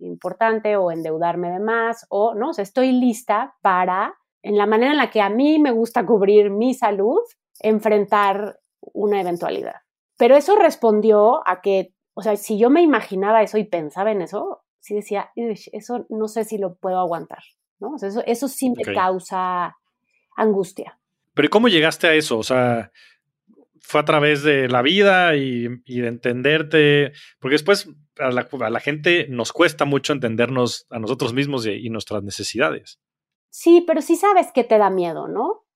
importante 0.00 0.76
o 0.76 0.90
endeudarme 0.90 1.50
de 1.50 1.60
más, 1.60 2.06
o 2.10 2.34
no, 2.34 2.50
o 2.50 2.52
sea, 2.52 2.64
estoy 2.64 2.92
lista 2.92 3.54
para, 3.62 4.14
en 4.42 4.56
la 4.58 4.66
manera 4.66 4.92
en 4.92 4.98
la 4.98 5.10
que 5.10 5.20
a 5.20 5.30
mí 5.30 5.58
me 5.58 5.70
gusta 5.70 6.04
cubrir 6.04 6.50
mi 6.50 6.74
salud, 6.74 7.20
enfrentar 7.60 8.58
una 8.80 9.20
eventualidad. 9.20 9.76
Pero 10.16 10.36
eso 10.36 10.56
respondió 10.56 11.46
a 11.46 11.60
que, 11.60 11.94
o 12.18 12.22
sea, 12.22 12.34
si 12.34 12.58
yo 12.58 12.68
me 12.68 12.82
imaginaba 12.82 13.44
eso 13.44 13.58
y 13.58 13.64
pensaba 13.64 14.10
en 14.10 14.22
eso, 14.22 14.64
sí 14.80 14.92
decía, 14.96 15.30
eso 15.36 16.04
no 16.08 16.26
sé 16.26 16.42
si 16.42 16.58
lo 16.58 16.74
puedo 16.74 16.98
aguantar, 16.98 17.44
¿no? 17.78 17.92
O 17.92 17.98
sea, 17.98 18.08
eso, 18.08 18.24
eso 18.26 18.48
sí 18.48 18.70
me 18.70 18.82
causa 18.92 19.76
angustia. 20.34 20.98
Pero 21.32 21.48
¿cómo 21.48 21.68
llegaste 21.68 22.08
a 22.08 22.14
eso? 22.14 22.36
O 22.36 22.42
sea, 22.42 22.90
fue 23.80 24.00
a 24.00 24.04
través 24.04 24.42
de 24.42 24.68
la 24.68 24.82
vida 24.82 25.36
y, 25.36 25.68
de 25.68 26.08
entenderte, 26.08 27.12
porque 27.38 27.54
después 27.54 27.88
a 28.18 28.32
la, 28.32 28.80
gente 28.80 29.28
nos 29.28 29.52
cuesta 29.52 29.84
mucho 29.84 30.12
entendernos 30.12 30.88
a 30.90 30.98
nosotros 30.98 31.32
mismos 31.32 31.66
y, 31.66 31.88
nuestras 31.88 32.24
necesidades. 32.24 32.98
Sí, 33.48 33.84
pero 33.86 34.02
sí 34.02 34.16
sabes 34.16 34.50
que 34.50 34.64
te 34.64 34.78
da 34.78 34.90
miedo, 34.90 35.28
¿no? 35.28 35.66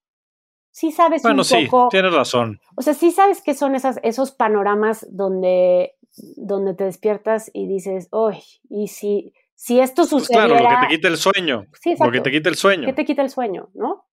Sí 0.71 0.91
sabes 0.91 1.21
bueno, 1.21 1.45
sí, 1.45 1.69
tienes 1.89 2.13
razón. 2.13 2.59
O 2.75 2.81
sea, 2.81 2.95
sí 2.95 3.11
sabes 3.11 3.41
que 3.41 3.53
son 3.53 3.75
esas, 3.75 4.01
esos 4.03 4.31
panoramas 4.31 5.07
donde, 5.09 5.95
donde 6.15 6.73
te 6.73 6.83
despiertas 6.83 7.49
y 7.53 7.67
dices, 7.67 8.09
uy, 8.11 8.37
y 8.69 8.87
si, 8.87 9.33
si 9.55 9.79
esto 9.79 10.05
sucediera... 10.05 10.47
Pues 10.47 10.61
claro, 10.61 10.73
lo 10.73 10.79
que 10.81 10.87
te 10.87 10.95
quita 10.95 11.07
el 11.07 11.17
sueño. 11.17 11.65
Sí, 11.79 11.95
lo 11.99 12.11
que 12.11 12.21
te 12.21 12.31
quita 12.31 12.49
el 12.49 12.55
sueño. 12.55 12.85
¿Qué 12.85 12.93
te 12.93 13.05
quita 13.05 13.21
el 13.21 13.29
sueño, 13.29 13.69
no? 13.73 14.05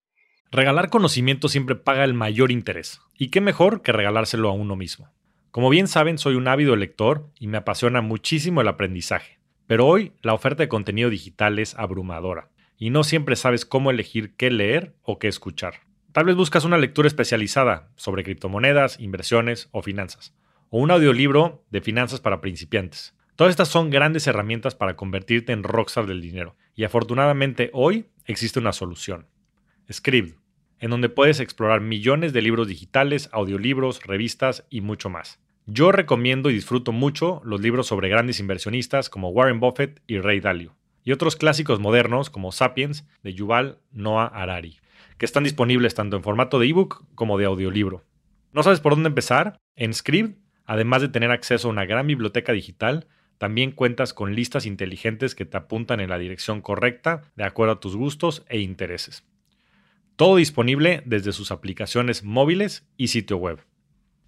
Regalar 0.52 0.90
conocimiento 0.90 1.48
siempre 1.48 1.76
paga 1.76 2.02
el 2.04 2.14
mayor 2.14 2.50
interés, 2.50 3.00
y 3.16 3.28
qué 3.28 3.40
mejor 3.40 3.82
que 3.82 3.92
regalárselo 3.92 4.48
a 4.48 4.52
uno 4.52 4.74
mismo. 4.74 5.08
Como 5.52 5.70
bien 5.70 5.86
saben, 5.86 6.18
soy 6.18 6.34
un 6.34 6.48
ávido 6.48 6.74
lector 6.74 7.28
y 7.38 7.46
me 7.46 7.58
apasiona 7.58 8.00
muchísimo 8.00 8.60
el 8.60 8.68
aprendizaje, 8.68 9.38
pero 9.66 9.86
hoy 9.86 10.12
la 10.22 10.34
oferta 10.34 10.62
de 10.62 10.68
contenido 10.68 11.08
digital 11.08 11.60
es 11.60 11.76
abrumadora, 11.76 12.50
y 12.76 12.90
no 12.90 13.04
siempre 13.04 13.36
sabes 13.36 13.64
cómo 13.64 13.90
elegir 13.90 14.34
qué 14.36 14.50
leer 14.50 14.94
o 15.02 15.18
qué 15.18 15.28
escuchar. 15.28 15.74
Tal 16.12 16.24
vez 16.24 16.34
buscas 16.34 16.64
una 16.64 16.78
lectura 16.78 17.06
especializada 17.06 17.88
sobre 17.94 18.24
criptomonedas, 18.24 18.98
inversiones 18.98 19.68
o 19.70 19.82
finanzas, 19.82 20.34
o 20.70 20.78
un 20.78 20.90
audiolibro 20.90 21.64
de 21.70 21.80
finanzas 21.80 22.20
para 22.20 22.40
principiantes. 22.40 23.14
Todas 23.36 23.50
estas 23.50 23.68
son 23.68 23.90
grandes 23.90 24.26
herramientas 24.26 24.74
para 24.74 24.96
convertirte 24.96 25.52
en 25.52 25.62
rockstar 25.62 26.06
del 26.06 26.20
dinero, 26.20 26.56
y 26.74 26.84
afortunadamente 26.84 27.70
hoy 27.72 28.06
existe 28.26 28.58
una 28.58 28.72
solución. 28.72 29.26
Scribd, 29.92 30.34
en 30.78 30.90
donde 30.90 31.08
puedes 31.08 31.40
explorar 31.40 31.80
millones 31.80 32.32
de 32.32 32.42
libros 32.42 32.68
digitales, 32.68 33.28
audiolibros, 33.32 34.04
revistas 34.04 34.66
y 34.70 34.80
mucho 34.80 35.10
más. 35.10 35.40
Yo 35.66 35.92
recomiendo 35.92 36.50
y 36.50 36.54
disfruto 36.54 36.92
mucho 36.92 37.42
los 37.44 37.60
libros 37.60 37.86
sobre 37.86 38.08
grandes 38.08 38.40
inversionistas 38.40 39.10
como 39.10 39.28
Warren 39.28 39.60
Buffett 39.60 40.02
y 40.06 40.18
Ray 40.18 40.40
Dalio, 40.40 40.76
y 41.04 41.12
otros 41.12 41.36
clásicos 41.36 41.80
modernos 41.80 42.30
como 42.30 42.52
Sapiens 42.52 43.06
de 43.22 43.34
Yuval 43.34 43.78
Noah 43.92 44.26
Harari, 44.26 44.80
que 45.18 45.26
están 45.26 45.44
disponibles 45.44 45.94
tanto 45.94 46.16
en 46.16 46.22
formato 46.22 46.58
de 46.58 46.68
ebook 46.68 47.04
como 47.14 47.38
de 47.38 47.44
audiolibro. 47.44 48.04
¿No 48.52 48.62
sabes 48.62 48.80
por 48.80 48.94
dónde 48.94 49.08
empezar? 49.08 49.58
En 49.76 49.94
Scribd, 49.94 50.34
además 50.70 51.02
de 51.02 51.08
tener 51.08 51.32
acceso 51.32 51.66
a 51.66 51.72
una 51.72 51.84
gran 51.84 52.06
biblioteca 52.06 52.52
digital, 52.52 53.08
también 53.38 53.72
cuentas 53.72 54.14
con 54.14 54.36
listas 54.36 54.66
inteligentes 54.66 55.34
que 55.34 55.44
te 55.44 55.56
apuntan 55.56 55.98
en 55.98 56.10
la 56.10 56.16
dirección 56.16 56.60
correcta 56.60 57.22
de 57.34 57.42
acuerdo 57.42 57.72
a 57.72 57.80
tus 57.80 57.96
gustos 57.96 58.44
e 58.48 58.60
intereses. 58.60 59.24
Todo 60.14 60.36
disponible 60.36 61.02
desde 61.06 61.32
sus 61.32 61.50
aplicaciones 61.50 62.22
móviles 62.22 62.86
y 62.96 63.08
sitio 63.08 63.38
web. 63.38 63.58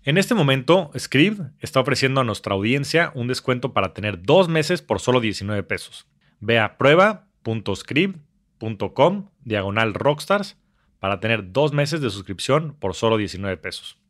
En 0.02 0.18
este 0.18 0.34
momento, 0.34 0.90
Scribd 0.98 1.52
está 1.60 1.78
ofreciendo 1.78 2.20
a 2.20 2.24
nuestra 2.24 2.56
audiencia 2.56 3.12
un 3.14 3.28
descuento 3.28 3.72
para 3.72 3.94
tener 3.94 4.20
dos 4.20 4.48
meses 4.48 4.82
por 4.82 4.98
solo 4.98 5.20
19 5.20 5.62
pesos. 5.62 6.08
Ve 6.40 6.58
a 6.58 6.76
prueba.scribd.com 6.76 9.28
diagonal 9.44 9.94
rockstars 9.94 10.60
para 10.98 11.20
tener 11.20 11.52
dos 11.52 11.72
meses 11.72 12.00
de 12.00 12.10
suscripción 12.10 12.74
por 12.80 12.96
solo 12.96 13.16
19 13.16 13.58
pesos. 13.58 14.00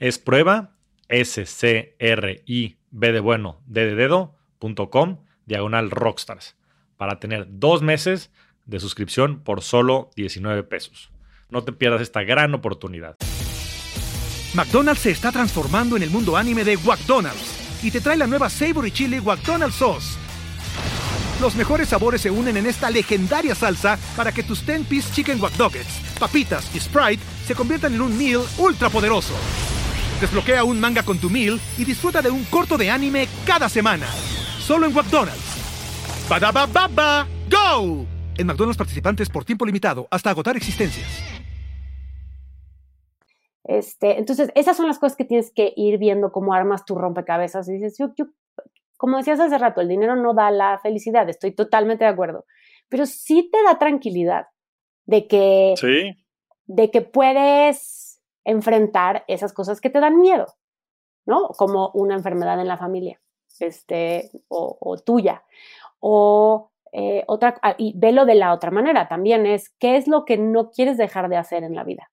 Es 0.00 0.18
prueba 0.18 0.72
s 1.08 1.44
c 1.46 1.96
r 1.98 2.42
i 2.46 2.76
b 2.90 3.12
de 3.12 3.20
bueno 3.20 3.60
d 3.66 3.86
de 3.86 3.94
dedo.com 3.94 5.18
diagonal 5.46 5.90
rockstars 5.90 6.56
para 6.96 7.18
tener 7.18 7.46
dos 7.48 7.82
meses 7.82 8.30
de 8.66 8.80
suscripción 8.80 9.40
por 9.40 9.62
solo 9.62 10.10
19 10.16 10.62
pesos. 10.64 11.10
No 11.50 11.64
te 11.64 11.72
pierdas 11.72 12.00
esta 12.00 12.22
gran 12.22 12.54
oportunidad. 12.54 13.16
McDonald's 14.54 15.02
se 15.02 15.10
está 15.10 15.32
transformando 15.32 15.96
en 15.96 16.02
el 16.02 16.10
mundo 16.10 16.36
anime 16.36 16.64
de 16.64 16.76
McDonald's 16.76 17.82
y 17.82 17.90
te 17.90 18.00
trae 18.00 18.16
la 18.16 18.26
nueva 18.26 18.48
Savory 18.48 18.90
Chili 18.90 19.20
McDonald's 19.20 19.76
Sauce. 19.76 20.18
Los 21.40 21.56
mejores 21.56 21.88
sabores 21.88 22.20
se 22.20 22.30
unen 22.30 22.56
en 22.56 22.66
esta 22.66 22.88
legendaria 22.88 23.54
salsa 23.54 23.98
para 24.16 24.30
que 24.30 24.44
tus 24.44 24.64
10-piece 24.64 25.12
chicken 25.12 25.40
wack 25.42 25.54
papitas 26.20 26.72
y 26.74 26.78
Sprite 26.78 27.22
se 27.46 27.54
conviertan 27.54 27.94
en 27.94 28.00
un 28.00 28.16
meal 28.16 28.42
ultra 28.58 28.88
poderoso. 28.90 29.34
Desbloquea 30.22 30.62
un 30.62 30.78
manga 30.78 31.02
con 31.02 31.18
tu 31.18 31.28
meal 31.28 31.58
y 31.76 31.84
disfruta 31.84 32.22
de 32.22 32.30
un 32.30 32.44
corto 32.44 32.78
de 32.78 32.88
anime 32.88 33.26
cada 33.44 33.68
semana. 33.68 34.06
Solo 34.60 34.86
en 34.86 34.94
McDonald's. 34.94 36.28
baba 36.28 37.26
¡Go! 37.50 38.06
En 38.38 38.46
McDonald's 38.46 38.78
participantes 38.78 39.28
por 39.28 39.44
tiempo 39.44 39.66
limitado 39.66 40.06
hasta 40.12 40.30
agotar 40.30 40.56
existencias. 40.56 41.08
Este, 43.64 44.16
entonces, 44.16 44.52
esas 44.54 44.76
son 44.76 44.86
las 44.86 45.00
cosas 45.00 45.16
que 45.16 45.24
tienes 45.24 45.50
que 45.50 45.72
ir 45.76 45.98
viendo 45.98 46.30
cómo 46.30 46.54
armas 46.54 46.84
tu 46.84 46.94
rompecabezas. 46.94 47.68
Y 47.68 47.72
dices, 47.72 47.96
yo, 47.98 48.14
como 48.96 49.16
decías 49.16 49.40
hace 49.40 49.58
rato, 49.58 49.80
el 49.80 49.88
dinero 49.88 50.14
no 50.14 50.34
da 50.34 50.52
la 50.52 50.78
felicidad, 50.78 51.28
estoy 51.28 51.50
totalmente 51.50 52.04
de 52.04 52.10
acuerdo, 52.10 52.44
pero 52.88 53.06
sí 53.06 53.50
te 53.50 53.60
da 53.64 53.76
tranquilidad 53.76 54.46
de 55.04 55.26
que, 55.26 55.74
de 56.66 56.90
que 56.92 57.00
puedes 57.00 58.01
enfrentar 58.44 59.24
esas 59.28 59.52
cosas 59.52 59.80
que 59.80 59.90
te 59.90 60.00
dan 60.00 60.20
miedo, 60.20 60.46
¿no? 61.26 61.48
Como 61.48 61.90
una 61.94 62.14
enfermedad 62.14 62.60
en 62.60 62.68
la 62.68 62.76
familia, 62.76 63.20
este, 63.60 64.30
o 64.48 64.96
tuya, 65.04 65.44
o 66.00 66.72
eh, 66.92 67.24
otra, 67.26 67.58
ah, 67.62 67.74
y 67.78 67.98
velo 67.98 68.26
de 68.26 68.34
la 68.34 68.52
otra 68.52 68.70
manera 68.70 69.08
también, 69.08 69.46
es 69.46 69.70
qué 69.78 69.96
es 69.96 70.06
lo 70.06 70.26
que 70.26 70.36
no 70.36 70.70
quieres 70.70 70.98
dejar 70.98 71.30
de 71.30 71.38
hacer 71.38 71.64
en 71.64 71.74
la 71.74 71.84
vida, 71.84 72.10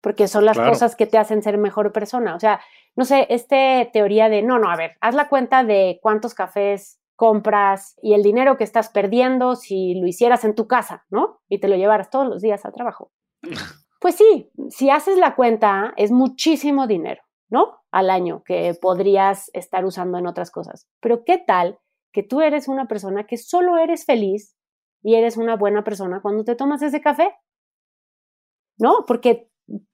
porque 0.00 0.28
son 0.28 0.44
las 0.44 0.56
cosas 0.56 0.94
que 0.94 1.06
te 1.06 1.18
hacen 1.18 1.42
ser 1.42 1.58
mejor 1.58 1.92
persona. 1.92 2.36
O 2.36 2.40
sea, 2.40 2.60
no 2.94 3.04
sé, 3.04 3.26
esta 3.30 3.90
teoría 3.92 4.28
de, 4.28 4.42
no, 4.42 4.60
no, 4.60 4.70
a 4.70 4.76
ver, 4.76 4.92
haz 5.00 5.16
la 5.16 5.28
cuenta 5.28 5.64
de 5.64 5.98
cuántos 6.00 6.34
cafés 6.34 7.00
compras 7.16 7.98
y 8.00 8.14
el 8.14 8.22
dinero 8.22 8.56
que 8.56 8.64
estás 8.64 8.90
perdiendo 8.90 9.56
si 9.56 9.94
lo 9.94 10.06
hicieras 10.06 10.44
en 10.44 10.54
tu 10.54 10.68
casa, 10.68 11.04
¿no? 11.10 11.40
Y 11.48 11.58
te 11.58 11.68
lo 11.68 11.76
llevaras 11.76 12.10
todos 12.10 12.28
los 12.28 12.42
días 12.42 12.64
al 12.64 12.72
trabajo. 12.72 13.10
Pues 14.02 14.16
sí, 14.16 14.50
si 14.68 14.90
haces 14.90 15.16
la 15.16 15.34
cuenta, 15.34 15.94
es 15.96 16.10
muchísimo 16.10 16.86
dinero, 16.86 17.22
¿no? 17.48 17.78
Al 17.90 18.10
año 18.10 18.42
que 18.44 18.76
podrías 18.80 19.50
estar 19.54 19.84
usando 19.84 20.18
en 20.18 20.26
otras 20.26 20.50
cosas. 20.50 20.88
Pero 21.00 21.24
¿qué 21.24 21.38
tal 21.38 21.78
que 22.12 22.22
tú 22.22 22.40
eres 22.40 22.68
una 22.68 22.86
persona 22.86 23.26
que 23.26 23.38
solo 23.38 23.78
eres 23.78 24.04
feliz 24.04 24.56
y 25.02 25.14
eres 25.14 25.36
una 25.36 25.56
buena 25.56 25.82
persona 25.82 26.20
cuando 26.20 26.44
te 26.44 26.54
tomas 26.54 26.82
ese 26.82 27.00
café. 27.00 27.34
¿No? 28.78 29.04
Porque 29.06 29.48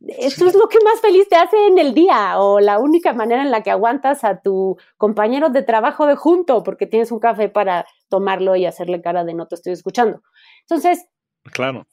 eso 0.07 0.47
es 0.47 0.55
lo 0.55 0.68
que 0.68 0.79
más 0.83 1.01
feliz 1.01 1.29
te 1.29 1.37
hace 1.37 1.66
en 1.66 1.79
el 1.79 1.94
día 1.94 2.40
o 2.40 2.59
la 2.61 2.79
única 2.79 3.12
manera 3.12 3.42
en 3.42 3.51
la 3.51 3.62
que 3.62 3.71
aguantas 3.71 4.25
a 4.25 4.40
tu 4.40 4.77
compañero 4.97 5.51
de 5.51 5.62
trabajo 5.62 6.07
de 6.07 6.16
junto 6.16 6.62
porque 6.62 6.87
tienes 6.87 7.12
un 7.12 7.21
café 7.21 7.49
para 7.49 7.87
tomarlo 8.09 8.57
y 8.57 8.66
hacerle 8.66 9.03
cara 9.03 9.25
de 9.25 9.35
no 9.35 9.47
te 9.47 9.57
estoy 9.57 9.73
escuchando. 9.73 10.22
Entonces, 10.62 11.07
claro. 11.53 11.87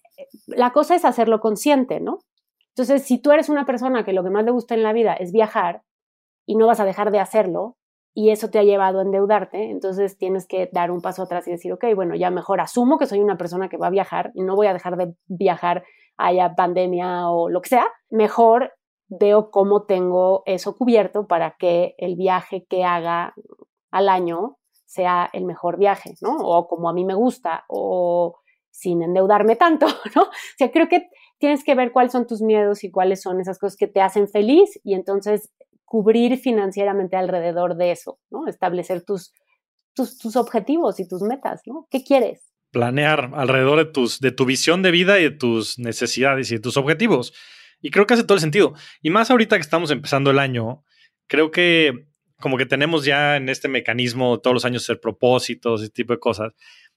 La 0.47 0.71
cosa 0.71 0.95
es 0.95 1.05
hacerlo 1.05 1.39
consciente, 1.39 1.99
¿no? 1.99 2.19
Entonces, 2.69 3.03
si 3.03 3.19
tú 3.19 3.31
eres 3.31 3.49
una 3.49 3.65
persona 3.65 4.03
que 4.03 4.13
lo 4.13 4.23
que 4.23 4.29
más 4.29 4.43
le 4.43 4.51
gusta 4.51 4.73
en 4.75 4.83
la 4.83 4.93
vida 4.93 5.13
es 5.13 5.31
viajar 5.31 5.83
y 6.45 6.55
no 6.55 6.67
vas 6.67 6.79
a 6.79 6.85
dejar 6.85 7.11
de 7.11 7.19
hacerlo, 7.19 7.77
y 8.17 8.29
eso 8.29 8.49
te 8.49 8.59
ha 8.59 8.63
llevado 8.63 8.99
a 8.99 9.01
endeudarte, 9.01 9.69
entonces 9.69 10.17
tienes 10.17 10.47
que 10.47 10.69
dar 10.71 10.89
un 10.89 11.01
paso 11.01 11.23
atrás 11.23 11.47
y 11.47 11.51
decir, 11.51 11.73
ok, 11.73 11.83
bueno, 11.95 12.15
ya 12.15 12.31
mejor 12.31 12.61
asumo 12.61 12.97
que 12.97 13.07
soy 13.07 13.19
una 13.19 13.37
persona 13.37 13.67
que 13.67 13.75
va 13.75 13.87
a 13.87 13.91
viajar 13.91 14.31
y 14.33 14.41
no 14.41 14.55
voy 14.55 14.67
a 14.67 14.73
dejar 14.73 14.95
de 14.95 15.13
viajar, 15.27 15.83
haya 16.15 16.55
pandemia 16.55 17.29
o 17.29 17.49
lo 17.49 17.61
que 17.61 17.69
sea, 17.69 17.87
mejor 18.09 18.71
veo 19.09 19.51
cómo 19.51 19.83
tengo 19.83 20.43
eso 20.45 20.77
cubierto 20.77 21.27
para 21.27 21.57
que 21.59 21.93
el 21.97 22.15
viaje 22.15 22.65
que 22.69 22.85
haga 22.85 23.33
al 23.91 24.07
año 24.07 24.57
sea 24.85 25.29
el 25.33 25.43
mejor 25.43 25.77
viaje, 25.77 26.13
¿no? 26.21 26.37
O 26.37 26.67
como 26.67 26.87
a 26.87 26.93
mí 26.93 27.03
me 27.03 27.15
gusta, 27.15 27.65
o 27.67 28.37
sin 28.75 29.01
endeudarme 29.01 29.55
tanto, 29.55 29.87
¿no? 30.15 30.23
O 30.23 30.57
sea, 30.57 30.71
creo 30.71 30.89
que 30.89 31.07
tienes 31.39 31.63
que 31.63 31.75
ver 31.75 31.91
cuáles 31.91 32.11
son 32.11 32.27
tus 32.27 32.41
miedos 32.41 32.83
y 32.83 32.91
cuáles 32.91 33.21
son 33.21 33.39
esas 33.39 33.57
cosas 33.57 33.77
que 33.77 33.87
te 33.87 34.01
hacen 34.01 34.27
feliz 34.27 34.79
y 34.83 34.93
entonces 34.93 35.51
cubrir 35.85 36.37
financieramente 36.37 37.15
alrededor 37.15 37.77
de 37.77 37.91
eso, 37.91 38.19
¿no? 38.29 38.47
Establecer 38.47 39.03
tus, 39.03 39.33
tus, 39.93 40.17
tus 40.17 40.35
objetivos 40.35 40.99
y 40.99 41.07
tus 41.07 41.21
metas, 41.21 41.61
¿no? 41.65 41.87
¿Qué 41.89 42.03
quieres? 42.03 42.51
Planear 42.71 43.31
alrededor 43.35 43.77
de, 43.77 43.85
tus, 43.85 44.19
de 44.19 44.31
tu 44.31 44.45
visión 44.45 44.81
de 44.81 44.91
vida 44.91 45.19
y 45.19 45.23
de 45.23 45.31
tus 45.31 45.79
necesidades 45.79 46.51
y 46.51 46.55
de 46.55 46.61
tus 46.61 46.75
objetivos. 46.75 47.33
Y 47.81 47.91
creo 47.91 48.05
que 48.05 48.15
hace 48.15 48.23
todo 48.23 48.35
el 48.35 48.41
sentido. 48.41 48.73
Y 49.01 49.09
más 49.09 49.31
ahorita 49.31 49.55
que 49.55 49.61
estamos 49.61 49.91
empezando 49.91 50.31
el 50.31 50.39
año, 50.39 50.83
creo 51.27 51.51
que 51.51 51.93
como 52.41 52.57
que 52.57 52.65
tenemos 52.65 53.05
ya 53.05 53.37
en 53.37 53.47
este 53.47 53.69
mecanismo 53.69 54.39
todos 54.39 54.53
los 54.53 54.65
años 54.65 54.83
hacer 54.83 54.99
propósitos, 54.99 55.81
ese 55.81 55.91
tipo 55.91 56.11
de 56.11 56.19
cosas. 56.19 56.53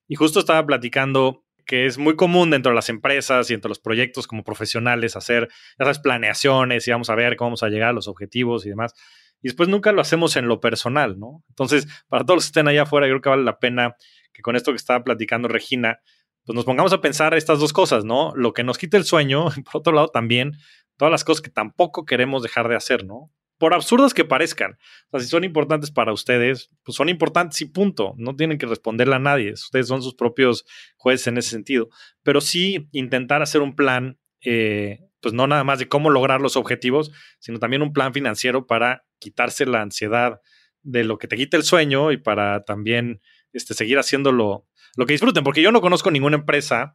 Y 0.09 0.17
justo 0.17 0.41
estaba 0.41 0.67
platicando 0.67 1.45
que 1.69 1.85
es 1.85 1.99
muy 1.99 2.17
común 2.17 2.49
dentro 2.49 2.71
de 2.71 2.77
las 2.77 2.89
empresas 2.89 3.51
y 3.51 3.55
entre 3.55 3.69
los 3.69 3.79
proyectos 3.79 4.27
como 4.27 4.43
profesionales 4.43 5.17
hacer 5.17 5.51
esas 5.79 5.99
planeaciones 5.99 6.89
y 6.89 6.91
vamos 6.91 7.11
a 7.11 7.15
ver 7.15 7.37
cómo 7.37 7.49
vamos 7.51 7.63
a 7.63 7.69
llegar 7.69 7.91
a 7.91 7.93
los 7.93 8.09
objetivos 8.09 8.65
y 8.65 8.71
demás. 8.71 8.95
Y 9.43 9.49
después 9.49 9.69
nunca 9.69 9.93
lo 9.93 10.01
hacemos 10.01 10.37
en 10.37 10.49
lo 10.49 10.61
personal, 10.61 11.19
¿no? 11.19 11.45
Entonces, 11.51 11.87
para 12.09 12.25
todos 12.25 12.39
los 12.39 12.45
que 12.45 12.49
estén 12.49 12.69
allá 12.69 12.85
afuera, 12.85 13.07
yo 13.07 13.13
creo 13.13 13.21
que 13.21 13.29
vale 13.29 13.45
la 13.45 13.59
pena 13.59 13.97
que 14.33 14.41
con 14.41 14.57
esto 14.57 14.73
que 14.73 14.77
estaba 14.77 15.05
platicando 15.05 15.47
Regina, 15.47 16.01
pues 16.47 16.57
nos 16.57 16.65
pongamos 16.65 16.95
a 16.95 17.03
pensar 17.03 17.35
estas 17.35 17.59
dos 17.59 17.75
cosas, 17.75 18.03
¿no? 18.03 18.33
Lo 18.35 18.55
que 18.55 18.65
nos 18.65 18.79
quita 18.79 18.97
el 18.97 19.05
sueño, 19.05 19.45
por 19.71 19.81
otro 19.81 19.93
lado 19.93 20.09
también, 20.09 20.53
todas 20.97 21.13
las 21.13 21.23
cosas 21.23 21.43
que 21.43 21.51
tampoco 21.51 22.07
queremos 22.07 22.43
dejar 22.43 22.69
de 22.69 22.77
hacer, 22.77 23.05
¿no? 23.05 23.31
Por 23.59 23.75
absurdas 23.75 24.15
que 24.15 24.25
parezcan. 24.25 24.79
O 25.11 25.19
sea, 25.19 25.21
si 25.21 25.29
son 25.29 25.45
importantes 25.45 25.91
para 25.91 26.13
ustedes, 26.13 26.71
pues 26.85 26.97
son 26.97 27.09
importantes 27.09 27.61
y 27.61 27.67
punto. 27.67 28.15
No 28.17 28.37
tienen 28.37 28.57
que 28.57 28.67
responderle 28.67 29.17
a 29.17 29.19
nadie. 29.19 29.53
Ustedes 29.53 29.89
son 29.89 30.03
sus 30.03 30.15
propios 30.15 30.65
jueces 30.97 31.27
en 31.27 31.39
ese 31.39 31.51
sentido. 31.51 31.89
Pero 32.23 32.41
sí 32.41 32.89
intentar 32.93 33.43
hacer 33.43 33.61
un 33.61 33.75
plan, 33.75 34.19
eh, 34.43 35.01
pues 35.21 35.35
no 35.35 35.47
nada 35.49 35.65
más 35.65 35.81
de 35.81 35.89
cómo 35.89 36.09
lograr 36.11 36.41
los 36.41 36.57
objetivos, 36.57 37.11
sino 37.41 37.59
también 37.59 37.83
un 37.83 37.93
plan 37.93 38.15
financiero 38.15 38.67
para 38.67 39.05
quitarse 39.19 39.67
la 39.67 39.83
ansiedad 39.83 40.41
de 40.83 41.03
lo 41.03 41.19
que 41.19 41.27
te 41.27 41.37
quita 41.37 41.57
el 41.57 41.65
sueño 41.65 42.13
y 42.13 42.17
para 42.17 42.65
también 42.65 43.21
este, 43.53 43.75
seguir 43.75 43.99
haciéndolo 43.99 44.67
lo 44.97 45.07
que 45.07 45.15
disfruten. 45.15 45.43
Porque 45.43 45.63
yo 45.63 45.73
no 45.73 45.81
conozco 45.81 46.13
ninguna 46.13 46.37
empresa 46.37 46.95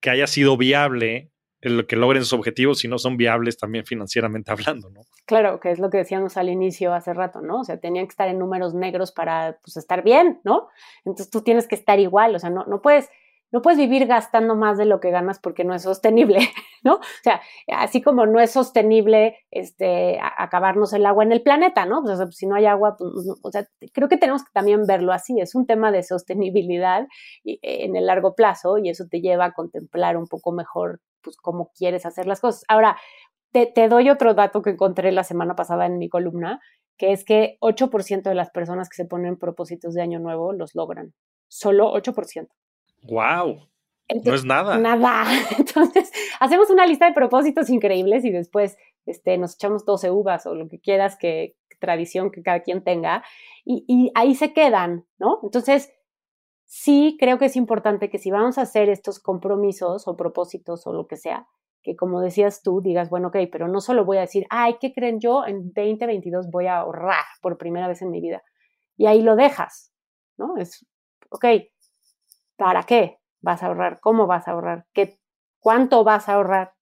que 0.00 0.10
haya 0.10 0.26
sido 0.26 0.58
viable 0.58 1.32
el 1.62 1.86
que 1.86 1.96
logren 1.96 2.22
sus 2.22 2.34
objetivos 2.34 2.80
si 2.80 2.88
no 2.88 2.98
son 2.98 3.16
viables 3.16 3.56
también 3.56 3.86
financieramente 3.86 4.50
hablando, 4.52 4.90
¿no? 4.90 5.02
Claro, 5.24 5.60
que 5.60 5.70
es 5.70 5.78
lo 5.78 5.90
que 5.90 5.98
decíamos 5.98 6.36
al 6.36 6.48
inicio 6.48 6.92
hace 6.92 7.14
rato, 7.14 7.40
¿no? 7.40 7.60
O 7.60 7.64
sea, 7.64 7.78
tenían 7.78 8.06
que 8.06 8.10
estar 8.10 8.28
en 8.28 8.38
números 8.38 8.74
negros 8.74 9.12
para 9.12 9.58
pues, 9.62 9.76
estar 9.76 10.02
bien, 10.02 10.40
¿no? 10.44 10.68
Entonces 11.04 11.30
tú 11.30 11.42
tienes 11.42 11.66
que 11.68 11.76
estar 11.76 11.98
igual, 11.98 12.34
o 12.34 12.38
sea, 12.38 12.50
no, 12.50 12.64
no 12.66 12.82
puedes 12.82 13.08
no 13.52 13.60
puedes 13.60 13.78
vivir 13.78 14.06
gastando 14.06 14.56
más 14.56 14.78
de 14.78 14.86
lo 14.86 14.98
que 14.98 15.10
ganas 15.10 15.38
porque 15.38 15.62
no 15.62 15.74
es 15.74 15.82
sostenible, 15.82 16.38
¿no? 16.82 16.94
O 16.94 17.22
sea, 17.22 17.40
así 17.68 18.00
como 18.00 18.26
no 18.26 18.40
es 18.40 18.50
sostenible 18.50 19.36
este, 19.50 20.18
acabarnos 20.38 20.92
el 20.94 21.04
agua 21.04 21.22
en 21.22 21.32
el 21.32 21.42
planeta, 21.42 21.84
¿no? 21.84 22.00
O 22.00 22.16
sea, 22.16 22.26
si 22.32 22.46
no 22.46 22.54
hay 22.54 22.64
agua, 22.66 22.96
pues, 22.98 23.12
o 23.42 23.50
sea, 23.50 23.66
creo 23.92 24.08
que 24.08 24.16
tenemos 24.16 24.42
que 24.42 24.50
también 24.52 24.86
verlo 24.86 25.12
así. 25.12 25.38
Es 25.38 25.54
un 25.54 25.66
tema 25.66 25.92
de 25.92 26.02
sostenibilidad 26.02 27.06
en 27.44 27.94
el 27.94 28.06
largo 28.06 28.34
plazo 28.34 28.78
y 28.78 28.88
eso 28.88 29.04
te 29.08 29.20
lleva 29.20 29.44
a 29.46 29.52
contemplar 29.52 30.16
un 30.16 30.26
poco 30.26 30.52
mejor 30.52 31.00
pues, 31.22 31.36
cómo 31.36 31.70
quieres 31.76 32.06
hacer 32.06 32.26
las 32.26 32.40
cosas. 32.40 32.64
Ahora, 32.68 32.96
te, 33.52 33.66
te 33.66 33.88
doy 33.88 34.08
otro 34.08 34.32
dato 34.32 34.62
que 34.62 34.70
encontré 34.70 35.12
la 35.12 35.24
semana 35.24 35.54
pasada 35.54 35.84
en 35.84 35.98
mi 35.98 36.08
columna, 36.08 36.60
que 36.96 37.12
es 37.12 37.24
que 37.24 37.58
8% 37.60 38.22
de 38.22 38.34
las 38.34 38.50
personas 38.50 38.88
que 38.88 38.96
se 38.96 39.04
ponen 39.04 39.36
propósitos 39.36 39.92
de 39.92 40.02
año 40.02 40.20
nuevo 40.20 40.54
los 40.54 40.74
logran. 40.74 41.12
Solo 41.48 41.92
8%. 41.92 42.48
¡Wow! 43.02 43.68
no 44.24 44.34
es 44.34 44.44
nada. 44.44 44.78
Nada. 44.78 45.24
Entonces, 45.58 46.12
hacemos 46.40 46.70
una 46.70 46.86
lista 46.86 47.06
de 47.06 47.14
propósitos 47.14 47.70
increíbles 47.70 48.24
y 48.24 48.30
después 48.30 48.76
este, 49.06 49.38
nos 49.38 49.54
echamos 49.54 49.84
12 49.84 50.10
uvas 50.10 50.46
o 50.46 50.54
lo 50.54 50.68
que 50.68 50.80
quieras, 50.80 51.16
que 51.16 51.56
tradición 51.78 52.30
que 52.30 52.42
cada 52.42 52.60
quien 52.60 52.84
tenga, 52.84 53.24
y, 53.64 53.84
y 53.88 54.12
ahí 54.14 54.34
se 54.36 54.52
quedan, 54.52 55.04
¿no? 55.18 55.40
Entonces, 55.42 55.92
sí 56.64 57.16
creo 57.18 57.38
que 57.38 57.46
es 57.46 57.56
importante 57.56 58.08
que 58.08 58.18
si 58.18 58.30
vamos 58.30 58.56
a 58.56 58.62
hacer 58.62 58.88
estos 58.88 59.18
compromisos 59.18 60.06
o 60.06 60.16
propósitos 60.16 60.86
o 60.86 60.92
lo 60.92 61.06
que 61.08 61.16
sea, 61.16 61.46
que 61.82 61.96
como 61.96 62.20
decías 62.20 62.62
tú, 62.62 62.80
digas, 62.80 63.10
bueno, 63.10 63.28
ok, 63.28 63.36
pero 63.50 63.66
no 63.66 63.80
solo 63.80 64.04
voy 64.04 64.18
a 64.18 64.22
decir, 64.22 64.46
ay, 64.48 64.76
¿qué 64.80 64.92
creen 64.92 65.18
yo? 65.18 65.44
En 65.44 65.72
2022 65.74 66.48
voy 66.50 66.66
a 66.66 66.78
ahorrar 66.78 67.24
por 67.40 67.58
primera 67.58 67.88
vez 67.88 68.00
en 68.02 68.10
mi 68.10 68.20
vida. 68.20 68.42
Y 68.96 69.06
ahí 69.06 69.20
lo 69.20 69.34
dejas, 69.34 69.92
¿no? 70.38 70.56
Es, 70.56 70.86
ok, 71.30 71.44
¿Para 72.56 72.84
qué 72.84 73.18
vas 73.40 73.62
a 73.62 73.66
ahorrar? 73.66 74.00
¿Cómo 74.00 74.26
vas 74.26 74.48
a 74.48 74.52
ahorrar? 74.52 74.86
¿Qué, 74.92 75.18
¿Cuánto 75.60 76.04
vas 76.04 76.28
a 76.28 76.34
ahorrar? 76.34 76.74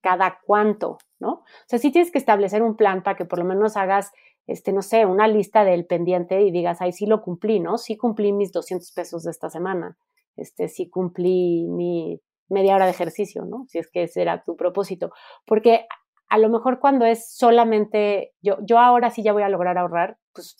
¿Cada 0.00 0.40
cuánto? 0.44 0.98
¿No? 1.20 1.30
O 1.30 1.44
sea, 1.66 1.78
sí 1.78 1.90
tienes 1.90 2.10
que 2.10 2.18
establecer 2.18 2.62
un 2.62 2.76
plan 2.76 3.02
para 3.02 3.16
que 3.16 3.24
por 3.24 3.38
lo 3.38 3.44
menos 3.44 3.76
hagas, 3.76 4.12
este, 4.46 4.72
no 4.72 4.82
sé, 4.82 5.04
una 5.04 5.28
lista 5.28 5.64
del 5.64 5.84
pendiente 5.84 6.40
y 6.42 6.50
digas, 6.50 6.80
ay, 6.80 6.92
sí 6.92 7.06
lo 7.06 7.20
cumplí, 7.22 7.60
¿no? 7.60 7.76
Sí 7.76 7.96
cumplí 7.96 8.32
mis 8.32 8.52
200 8.52 8.90
pesos 8.92 9.24
de 9.24 9.30
esta 9.30 9.50
semana. 9.50 9.98
Este, 10.36 10.68
sí 10.68 10.88
cumplí 10.88 11.66
mi 11.68 12.20
media 12.48 12.76
hora 12.76 12.86
de 12.86 12.92
ejercicio, 12.92 13.44
¿no? 13.44 13.66
Si 13.68 13.78
es 13.78 13.90
que 13.90 14.04
ese 14.04 14.22
era 14.22 14.42
tu 14.44 14.56
propósito. 14.56 15.12
Porque 15.44 15.86
a 16.28 16.38
lo 16.38 16.48
mejor 16.48 16.78
cuando 16.78 17.04
es 17.04 17.34
solamente, 17.36 18.32
yo, 18.40 18.58
yo 18.62 18.78
ahora 18.78 19.10
sí 19.10 19.22
ya 19.22 19.32
voy 19.32 19.42
a 19.42 19.48
lograr 19.48 19.76
ahorrar, 19.76 20.18
pues 20.32 20.56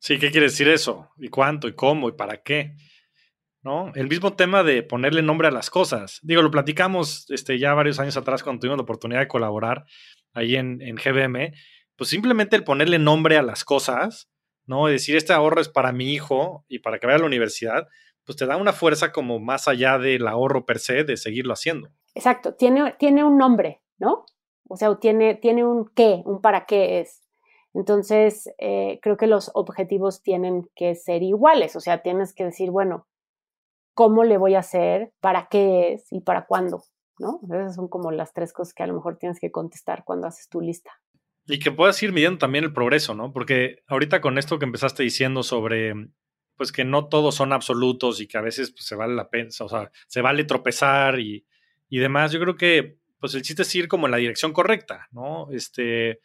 Sí, 0.00 0.18
¿qué 0.18 0.30
quiere 0.30 0.46
decir 0.46 0.66
eso? 0.68 1.10
¿Y 1.18 1.28
cuánto? 1.28 1.68
¿Y 1.68 1.74
cómo? 1.74 2.08
¿Y 2.08 2.12
para 2.12 2.42
qué? 2.42 2.74
¿No? 3.62 3.92
El 3.94 4.08
mismo 4.08 4.32
tema 4.32 4.62
de 4.62 4.82
ponerle 4.82 5.20
nombre 5.20 5.46
a 5.46 5.50
las 5.50 5.68
cosas. 5.68 6.18
Digo, 6.22 6.40
lo 6.40 6.50
platicamos 6.50 7.30
este, 7.30 7.58
ya 7.58 7.74
varios 7.74 8.00
años 8.00 8.16
atrás 8.16 8.42
cuando 8.42 8.60
tuvimos 8.60 8.78
la 8.78 8.84
oportunidad 8.84 9.20
de 9.20 9.28
colaborar 9.28 9.84
ahí 10.32 10.56
en, 10.56 10.80
en 10.80 10.96
GBM. 10.96 11.52
Pues 11.96 12.08
simplemente 12.08 12.56
el 12.56 12.64
ponerle 12.64 12.98
nombre 12.98 13.36
a 13.36 13.42
las 13.42 13.62
cosas, 13.62 14.30
¿no? 14.64 14.88
Y 14.88 14.92
decir, 14.92 15.16
este 15.16 15.34
ahorro 15.34 15.60
es 15.60 15.68
para 15.68 15.92
mi 15.92 16.14
hijo 16.14 16.64
y 16.66 16.78
para 16.78 16.98
que 16.98 17.06
vaya 17.06 17.16
a 17.16 17.20
la 17.20 17.26
universidad, 17.26 17.86
pues 18.24 18.38
te 18.38 18.46
da 18.46 18.56
una 18.56 18.72
fuerza 18.72 19.12
como 19.12 19.38
más 19.38 19.68
allá 19.68 19.98
del 19.98 20.26
ahorro 20.26 20.64
per 20.64 20.78
se 20.78 21.04
de 21.04 21.18
seguirlo 21.18 21.52
haciendo. 21.52 21.90
Exacto, 22.14 22.54
tiene, 22.54 22.94
tiene 22.98 23.22
un 23.22 23.36
nombre, 23.36 23.82
¿no? 23.98 24.24
O 24.66 24.76
sea, 24.76 24.96
tiene, 24.98 25.34
tiene 25.34 25.62
un 25.62 25.90
qué, 25.94 26.22
un 26.24 26.40
para 26.40 26.64
qué 26.64 27.00
es. 27.00 27.20
Entonces, 27.74 28.50
eh, 28.58 28.98
creo 29.00 29.16
que 29.16 29.26
los 29.26 29.50
objetivos 29.54 30.22
tienen 30.22 30.68
que 30.74 30.94
ser 30.94 31.22
iguales, 31.22 31.76
o 31.76 31.80
sea, 31.80 32.02
tienes 32.02 32.34
que 32.34 32.44
decir, 32.44 32.70
bueno, 32.70 33.06
¿cómo 33.94 34.24
le 34.24 34.38
voy 34.38 34.54
a 34.54 34.60
hacer? 34.60 35.12
¿Para 35.20 35.48
qué 35.50 35.92
es? 35.92 36.06
¿Y 36.10 36.20
para 36.20 36.46
cuándo? 36.46 36.82
¿No? 37.18 37.40
Esas 37.44 37.76
son 37.76 37.88
como 37.88 38.10
las 38.10 38.32
tres 38.32 38.52
cosas 38.52 38.74
que 38.74 38.82
a 38.82 38.86
lo 38.86 38.94
mejor 38.94 39.18
tienes 39.18 39.38
que 39.38 39.50
contestar 39.50 40.04
cuando 40.04 40.26
haces 40.26 40.48
tu 40.48 40.60
lista. 40.60 40.90
Y 41.46 41.58
que 41.58 41.70
puedas 41.70 42.02
ir 42.02 42.12
midiendo 42.12 42.38
también 42.38 42.64
el 42.64 42.72
progreso, 42.72 43.14
¿no? 43.14 43.32
Porque 43.32 43.82
ahorita 43.86 44.20
con 44.20 44.38
esto 44.38 44.58
que 44.58 44.64
empezaste 44.64 45.02
diciendo 45.02 45.42
sobre, 45.42 45.94
pues 46.56 46.72
que 46.72 46.84
no 46.84 47.08
todos 47.08 47.34
son 47.34 47.52
absolutos 47.52 48.20
y 48.20 48.26
que 48.26 48.38
a 48.38 48.42
veces 48.42 48.70
pues, 48.72 48.84
se 48.84 48.96
vale 48.96 49.14
la 49.14 49.28
pena, 49.28 49.50
o 49.60 49.68
sea, 49.68 49.90
se 50.06 50.22
vale 50.22 50.44
tropezar 50.44 51.20
y, 51.20 51.46
y 51.88 51.98
demás, 51.98 52.32
yo 52.32 52.40
creo 52.40 52.56
que 52.56 52.98
pues 53.18 53.34
el 53.34 53.42
chiste 53.42 53.62
es 53.62 53.74
ir 53.74 53.86
como 53.86 54.06
en 54.06 54.12
la 54.12 54.16
dirección 54.16 54.52
correcta, 54.52 55.08
¿no? 55.10 55.50
Este, 55.52 56.20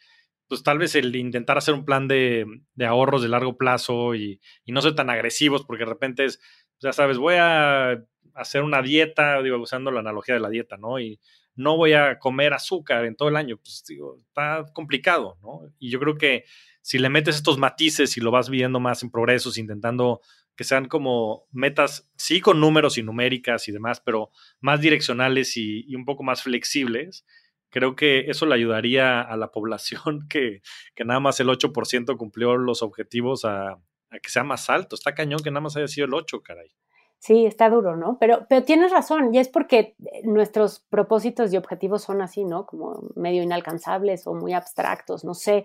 pues 0.48 0.62
tal 0.62 0.78
vez 0.78 0.94
el 0.94 1.14
intentar 1.16 1.58
hacer 1.58 1.74
un 1.74 1.84
plan 1.84 2.08
de, 2.08 2.46
ahorros 2.86 3.22
de 3.22 3.28
largo 3.28 3.56
plazo 3.56 4.14
y, 4.14 4.40
no 4.66 4.82
ser 4.82 4.94
tan 4.94 5.10
agresivos, 5.10 5.64
porque 5.64 5.84
de 5.84 5.90
repente 5.90 6.24
es, 6.24 6.40
ya 6.80 6.92
sabes, 6.92 7.18
voy 7.18 7.34
a 7.34 8.04
hacer 8.34 8.62
una 8.62 8.82
dieta, 8.82 9.42
digo, 9.42 9.58
usando 9.58 9.90
la 9.90 10.00
analogía 10.00 10.34
de 10.34 10.40
la 10.40 10.50
dieta, 10.50 10.76
¿no? 10.76 11.00
Y 11.00 11.20
no 11.54 11.76
voy 11.76 11.94
a 11.94 12.18
comer 12.18 12.52
azúcar 12.52 13.06
en 13.06 13.16
todo 13.16 13.30
el 13.30 13.36
año, 13.36 13.56
pues 13.56 13.82
digo, 13.88 14.18
está 14.18 14.64
complicado, 14.74 15.38
¿no? 15.42 15.72
Y 15.78 15.90
yo 15.90 15.98
creo 15.98 16.16
que 16.16 16.44
si 16.82 16.98
le 16.98 17.08
metes 17.08 17.36
estos 17.36 17.58
matices 17.58 18.16
y 18.16 18.20
lo 18.20 18.30
vas 18.30 18.50
viendo 18.50 18.78
más 18.78 19.02
en 19.02 19.10
progresos, 19.10 19.58
intentando 19.58 20.20
que 20.54 20.64
sean 20.64 20.86
como 20.86 21.46
metas, 21.50 22.10
sí 22.16 22.40
con 22.40 22.60
números 22.60 22.96
y 22.98 23.02
numéricas 23.02 23.68
y 23.68 23.72
demás, 23.72 24.00
pero 24.00 24.30
más 24.60 24.80
direccionales 24.80 25.56
y, 25.56 25.84
y 25.86 25.96
un 25.96 26.04
poco 26.04 26.22
más 26.22 26.42
flexibles, 26.42 27.24
creo 27.70 27.96
que 27.96 28.30
eso 28.30 28.46
le 28.46 28.54
ayudaría 28.54 29.20
a 29.20 29.36
la 29.36 29.50
población 29.50 30.26
que, 30.28 30.62
que 30.94 31.04
nada 31.04 31.20
más 31.20 31.40
el 31.40 31.48
8% 31.48 32.16
cumplió 32.16 32.56
los 32.56 32.82
objetivos 32.82 33.44
a, 33.44 33.78
que 34.22 34.30
sea 34.30 34.44
más 34.44 34.70
alto. 34.70 34.94
Está 34.94 35.14
cañón 35.14 35.40
que 35.42 35.50
nada 35.50 35.60
más 35.60 35.76
haya 35.76 35.88
sido 35.88 36.06
el 36.06 36.14
8, 36.14 36.42
caray. 36.42 36.70
Sí, 37.18 37.46
está 37.46 37.70
duro, 37.70 37.96
¿no? 37.96 38.18
Pero, 38.20 38.46
pero 38.48 38.62
tienes 38.62 38.92
razón, 38.92 39.34
y 39.34 39.38
es 39.38 39.48
porque 39.48 39.96
nuestros 40.22 40.80
propósitos 40.90 41.52
y 41.52 41.56
objetivos 41.56 42.02
son 42.02 42.20
así, 42.20 42.44
¿no? 42.44 42.66
Como 42.66 43.10
medio 43.16 43.42
inalcanzables 43.42 44.26
o 44.26 44.34
muy 44.34 44.52
abstractos, 44.52 45.24
no 45.24 45.32
sé, 45.32 45.64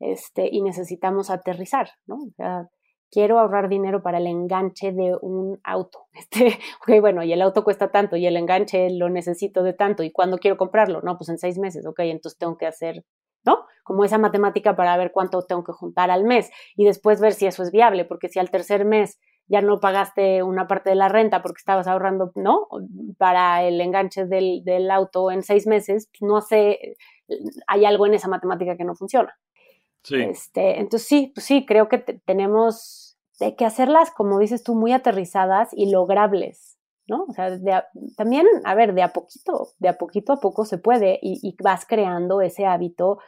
este, 0.00 0.48
y 0.50 0.62
necesitamos 0.62 1.30
aterrizar, 1.30 1.90
¿no? 2.06 2.16
O 2.16 2.32
sea, 2.36 2.70
quiero 3.10 3.38
ahorrar 3.38 3.68
dinero 3.68 4.02
para 4.02 4.18
el 4.18 4.26
enganche 4.26 4.92
de 4.92 5.16
un 5.20 5.60
auto. 5.64 6.06
Este, 6.16 7.00
bueno, 7.00 7.22
y 7.22 7.32
el 7.32 7.42
auto 7.42 7.64
cuesta 7.64 7.90
tanto 7.90 8.16
y 8.16 8.26
el 8.26 8.36
enganche 8.36 8.90
lo 8.90 9.08
necesito 9.08 9.62
de 9.62 9.74
tanto. 9.74 10.02
¿Y 10.02 10.12
cuándo 10.12 10.38
quiero 10.38 10.56
comprarlo? 10.56 11.02
No, 11.02 11.16
pues 11.18 11.28
en 11.28 11.38
seis 11.38 11.58
meses, 11.58 11.86
ok, 11.86 12.00
entonces 12.00 12.38
tengo 12.38 12.56
que 12.56 12.66
hacer 12.66 13.04
¿no? 13.46 13.64
Como 13.84 14.04
esa 14.04 14.18
matemática 14.18 14.76
para 14.76 14.96
ver 14.96 15.12
cuánto 15.12 15.42
tengo 15.42 15.64
que 15.64 15.72
juntar 15.72 16.10
al 16.10 16.24
mes 16.24 16.50
y 16.76 16.84
después 16.84 17.20
ver 17.20 17.32
si 17.32 17.46
eso 17.46 17.62
es 17.62 17.70
viable, 17.70 18.04
porque 18.04 18.28
si 18.28 18.38
al 18.40 18.50
tercer 18.50 18.84
mes 18.84 19.18
ya 19.48 19.62
no 19.62 19.78
pagaste 19.78 20.42
una 20.42 20.66
parte 20.66 20.90
de 20.90 20.96
la 20.96 21.08
renta 21.08 21.40
porque 21.40 21.60
estabas 21.60 21.86
ahorrando, 21.86 22.32
¿no? 22.34 22.66
Para 23.16 23.62
el 23.62 23.80
enganche 23.80 24.26
del, 24.26 24.62
del 24.64 24.90
auto 24.90 25.30
en 25.30 25.42
seis 25.44 25.68
meses, 25.68 26.10
pues 26.10 26.28
no 26.28 26.40
sé, 26.40 26.96
hay 27.68 27.84
algo 27.84 28.06
en 28.06 28.14
esa 28.14 28.28
matemática 28.28 28.76
que 28.76 28.84
no 28.84 28.96
funciona. 28.96 29.32
Este, 30.10 30.78
entonces 30.78 31.08
sí, 31.08 31.32
pues 31.34 31.46
sí, 31.46 31.66
creo 31.66 31.88
que 31.88 31.98
tenemos 31.98 33.16
que 33.58 33.64
hacerlas, 33.64 34.10
como 34.10 34.38
dices 34.38 34.62
tú, 34.62 34.74
muy 34.74 34.92
aterrizadas 34.92 35.70
y 35.72 35.90
logrables, 35.90 36.78
¿no? 37.06 37.24
O 37.28 37.32
sea, 37.32 37.58
también, 38.16 38.46
a 38.64 38.74
ver, 38.74 38.94
de 38.94 39.02
a 39.02 39.12
poquito, 39.12 39.68
de 39.78 39.88
a 39.88 39.98
poquito 39.98 40.32
a 40.32 40.40
poco 40.40 40.64
se 40.64 40.78
puede 40.78 41.18
y, 41.20 41.40
y 41.42 41.54
vas 41.62 41.84
creando 41.86 42.40
ese 42.40 42.64
hábito 42.64 43.18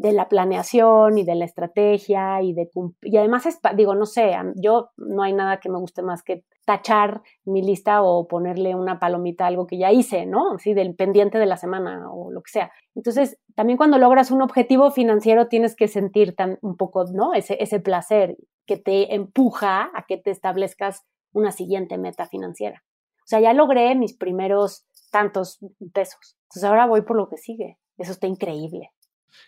de 0.00 0.12
la 0.12 0.30
planeación 0.30 1.18
y 1.18 1.24
de 1.24 1.34
la 1.34 1.44
estrategia 1.44 2.40
y 2.40 2.54
de 2.54 2.70
y 3.02 3.18
además 3.18 3.46
digo, 3.76 3.94
no 3.94 4.06
sé, 4.06 4.32
yo 4.56 4.88
no 4.96 5.22
hay 5.22 5.34
nada 5.34 5.60
que 5.60 5.68
me 5.68 5.78
guste 5.78 6.00
más 6.00 6.22
que 6.22 6.42
tachar 6.64 7.20
mi 7.44 7.60
lista 7.60 8.02
o 8.02 8.26
ponerle 8.26 8.74
una 8.74 8.98
palomita 8.98 9.44
a 9.44 9.48
algo 9.48 9.66
que 9.66 9.76
ya 9.76 9.92
hice, 9.92 10.24
¿no? 10.24 10.58
Sí, 10.58 10.72
del 10.72 10.94
pendiente 10.94 11.38
de 11.38 11.44
la 11.44 11.58
semana 11.58 12.10
o 12.10 12.30
lo 12.30 12.40
que 12.40 12.50
sea. 12.50 12.72
Entonces, 12.94 13.38
también 13.54 13.76
cuando 13.76 13.98
logras 13.98 14.30
un 14.30 14.40
objetivo 14.40 14.90
financiero 14.90 15.48
tienes 15.48 15.76
que 15.76 15.86
sentir 15.86 16.34
tan, 16.34 16.58
un 16.62 16.78
poco, 16.78 17.04
¿no? 17.12 17.34
Ese, 17.34 17.62
ese 17.62 17.78
placer 17.78 18.38
que 18.66 18.78
te 18.78 19.14
empuja 19.14 19.90
a 19.94 20.06
que 20.08 20.16
te 20.16 20.30
establezcas 20.30 21.04
una 21.34 21.52
siguiente 21.52 21.98
meta 21.98 22.26
financiera. 22.26 22.82
O 23.18 23.26
sea, 23.26 23.40
ya 23.40 23.52
logré 23.52 23.94
mis 23.96 24.16
primeros 24.16 24.86
tantos 25.10 25.58
pesos. 25.92 26.38
Entonces 26.44 26.64
ahora 26.64 26.86
voy 26.86 27.02
por 27.02 27.16
lo 27.16 27.28
que 27.28 27.36
sigue. 27.36 27.76
Eso 27.98 28.12
está 28.12 28.26
increíble. 28.26 28.92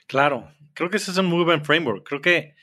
Claro, 0.06 0.52
creo 0.74 0.90
que 0.90 0.96
ese 0.96 1.10
es 1.10 1.18
un 1.18 1.26
muy 1.26 1.44
buen 1.44 1.64
framework. 1.64 2.06
Creo 2.06 2.20
que 2.20 2.54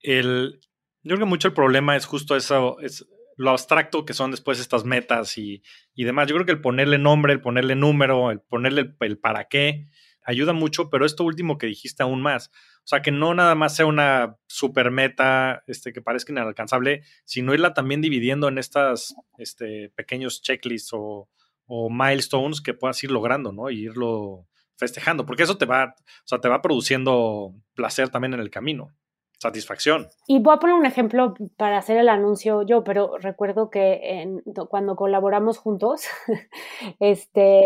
el, 0.00 0.60
yo 1.02 1.16
creo 1.16 1.26
que 1.26 1.30
mucho 1.30 1.48
el 1.48 1.54
problema 1.54 1.96
es 1.96 2.06
justo 2.06 2.36
eso, 2.36 2.78
es 2.80 3.06
lo 3.36 3.50
abstracto 3.50 4.04
que 4.04 4.14
son 4.14 4.32
después 4.32 4.58
estas 4.58 4.84
metas 4.84 5.38
y, 5.38 5.62
y 5.94 6.04
demás. 6.04 6.28
Yo 6.28 6.34
creo 6.34 6.46
que 6.46 6.52
el 6.52 6.60
ponerle 6.60 6.98
nombre, 6.98 7.32
el 7.32 7.40
ponerle 7.40 7.76
número, 7.76 8.30
el 8.30 8.40
ponerle 8.40 8.94
el, 9.00 9.18
para 9.18 9.44
qué, 9.44 9.86
ayuda 10.24 10.52
mucho, 10.52 10.90
pero 10.90 11.06
esto 11.06 11.24
último 11.24 11.56
que 11.56 11.68
dijiste 11.68 12.02
aún 12.02 12.20
más. 12.20 12.50
O 12.78 12.86
sea, 12.88 13.00
que 13.00 13.12
no 13.12 13.34
nada 13.34 13.54
más 13.54 13.76
sea 13.76 13.86
una 13.86 14.36
super 14.46 14.90
meta 14.90 15.62
este, 15.66 15.92
que 15.92 16.02
parezca 16.02 16.32
inalcanzable, 16.32 17.02
sino 17.24 17.54
irla 17.54 17.74
también 17.74 18.00
dividiendo 18.02 18.48
en 18.48 18.58
estas 18.58 19.14
este, 19.38 19.90
pequeños 19.90 20.42
checklists 20.42 20.90
o, 20.92 21.28
o 21.66 21.90
milestones 21.90 22.60
que 22.60 22.74
puedas 22.74 23.02
ir 23.04 23.10
logrando, 23.10 23.52
¿no? 23.52 23.70
Y 23.70 23.84
irlo 23.84 24.48
festejando, 24.78 25.26
porque 25.26 25.42
eso 25.42 25.58
te 25.58 25.66
va, 25.66 25.94
o 25.96 26.26
sea, 26.26 26.38
te 26.38 26.48
va 26.48 26.62
produciendo 26.62 27.52
placer 27.74 28.08
también 28.08 28.34
en 28.34 28.40
el 28.40 28.50
camino, 28.50 28.94
satisfacción. 29.38 30.06
Y 30.26 30.40
voy 30.40 30.54
a 30.54 30.58
poner 30.58 30.76
un 30.76 30.86
ejemplo 30.86 31.34
para 31.56 31.78
hacer 31.78 31.98
el 31.98 32.08
anuncio 32.08 32.62
yo, 32.62 32.84
pero 32.84 33.18
recuerdo 33.18 33.70
que 33.70 34.26
cuando 34.68 34.96
colaboramos 34.96 35.58
juntos, 35.58 36.06
este, 37.00 37.64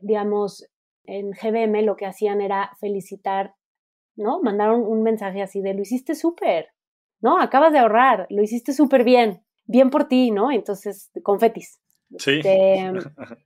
digamos, 0.00 0.66
en 1.04 1.30
GBM 1.30 1.82
lo 1.82 1.96
que 1.96 2.06
hacían 2.06 2.40
era 2.40 2.72
felicitar, 2.80 3.54
¿no? 4.16 4.40
Mandaron 4.42 4.80
un 4.80 5.02
mensaje 5.02 5.42
así 5.42 5.60
de, 5.60 5.74
lo 5.74 5.82
hiciste 5.82 6.14
súper, 6.14 6.70
¿no? 7.20 7.40
Acabas 7.40 7.72
de 7.72 7.78
ahorrar, 7.78 8.26
lo 8.30 8.42
hiciste 8.42 8.72
súper 8.72 9.04
bien, 9.04 9.44
bien 9.66 9.90
por 9.90 10.08
ti, 10.08 10.30
¿no? 10.30 10.50
Entonces, 10.50 11.10
confetis. 11.22 11.80
Sí. 12.18 12.40
Este, 12.42 12.92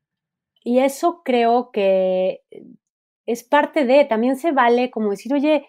Y 0.62 0.80
eso 0.80 1.22
creo 1.24 1.70
que 1.72 2.42
es 3.26 3.44
parte 3.44 3.84
de, 3.84 4.04
también 4.04 4.36
se 4.36 4.52
vale 4.52 4.90
como 4.90 5.10
decir, 5.10 5.32
oye, 5.32 5.66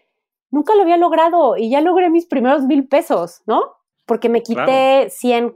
nunca 0.50 0.76
lo 0.76 0.82
había 0.84 0.98
logrado 0.98 1.58
y 1.58 1.70
ya 1.70 1.82
logré 1.82 2.10
mis 2.10 2.26
primeros 2.26 2.64
mil 2.64 2.88
pesos, 2.88 3.42
¿no? 3.46 3.62
Porque 4.06 4.30
me 4.30 4.44
quité 4.44 5.10
100 5.10 5.56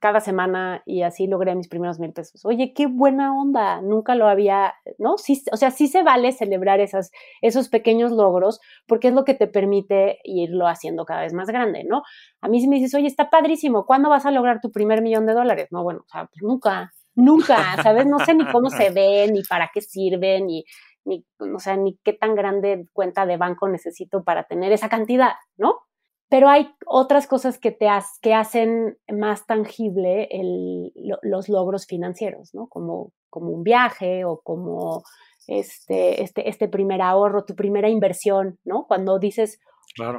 cada 0.00 0.20
semana 0.20 0.82
y 0.86 1.02
así 1.02 1.26
logré 1.26 1.56
mis 1.56 1.66
primeros 1.66 1.98
mil 1.98 2.12
pesos. 2.12 2.44
Oye, 2.44 2.72
qué 2.72 2.86
buena 2.86 3.34
onda, 3.34 3.80
nunca 3.80 4.14
lo 4.14 4.28
había, 4.28 4.74
¿no? 4.98 5.18
Sí, 5.18 5.42
o 5.50 5.56
sea, 5.56 5.72
sí 5.72 5.88
se 5.88 6.04
vale 6.04 6.30
celebrar 6.30 6.78
esas, 6.78 7.10
esos 7.40 7.68
pequeños 7.68 8.12
logros 8.12 8.60
porque 8.86 9.08
es 9.08 9.14
lo 9.14 9.24
que 9.24 9.34
te 9.34 9.48
permite 9.48 10.20
irlo 10.22 10.68
haciendo 10.68 11.04
cada 11.04 11.22
vez 11.22 11.32
más 11.32 11.48
grande, 11.48 11.82
¿no? 11.84 12.02
A 12.40 12.48
mí 12.48 12.60
si 12.60 12.68
me 12.68 12.76
dices, 12.76 12.94
oye, 12.94 13.08
está 13.08 13.28
padrísimo, 13.28 13.86
¿cuándo 13.86 14.08
vas 14.08 14.26
a 14.26 14.30
lograr 14.30 14.60
tu 14.60 14.70
primer 14.70 15.02
millón 15.02 15.26
de 15.26 15.34
dólares? 15.34 15.68
No, 15.72 15.82
bueno, 15.82 16.02
o 16.04 16.08
sea, 16.08 16.26
pues 16.26 16.42
nunca, 16.42 16.92
Nunca, 17.16 17.82
¿sabes? 17.82 18.06
No 18.06 18.18
sé 18.18 18.34
ni 18.34 18.46
cómo 18.52 18.70
se 18.70 18.90
ven, 18.90 19.32
ni 19.32 19.42
para 19.42 19.70
qué 19.72 19.80
sirven, 19.80 20.46
ni, 20.46 20.64
ni, 21.04 21.24
o 21.40 21.58
sea, 21.58 21.76
ni 21.76 21.98
qué 22.04 22.12
tan 22.12 22.34
grande 22.34 22.86
cuenta 22.92 23.26
de 23.26 23.38
banco 23.38 23.68
necesito 23.68 24.22
para 24.22 24.44
tener 24.44 24.72
esa 24.72 24.88
cantidad, 24.88 25.32
¿no? 25.56 25.80
Pero 26.28 26.48
hay 26.48 26.68
otras 26.86 27.26
cosas 27.26 27.58
que, 27.58 27.70
te 27.70 27.88
que 28.20 28.34
hacen 28.34 28.98
más 29.10 29.46
tangible 29.46 30.28
el, 30.30 30.92
los 31.22 31.48
logros 31.48 31.86
financieros, 31.86 32.50
¿no? 32.52 32.66
Como, 32.68 33.12
como 33.30 33.50
un 33.50 33.62
viaje 33.62 34.24
o 34.24 34.40
como 34.42 35.02
este, 35.46 36.22
este, 36.22 36.48
este 36.48 36.68
primer 36.68 37.00
ahorro, 37.00 37.44
tu 37.44 37.54
primera 37.54 37.88
inversión, 37.88 38.58
¿no? 38.64 38.86
Cuando 38.86 39.18
dices, 39.20 39.60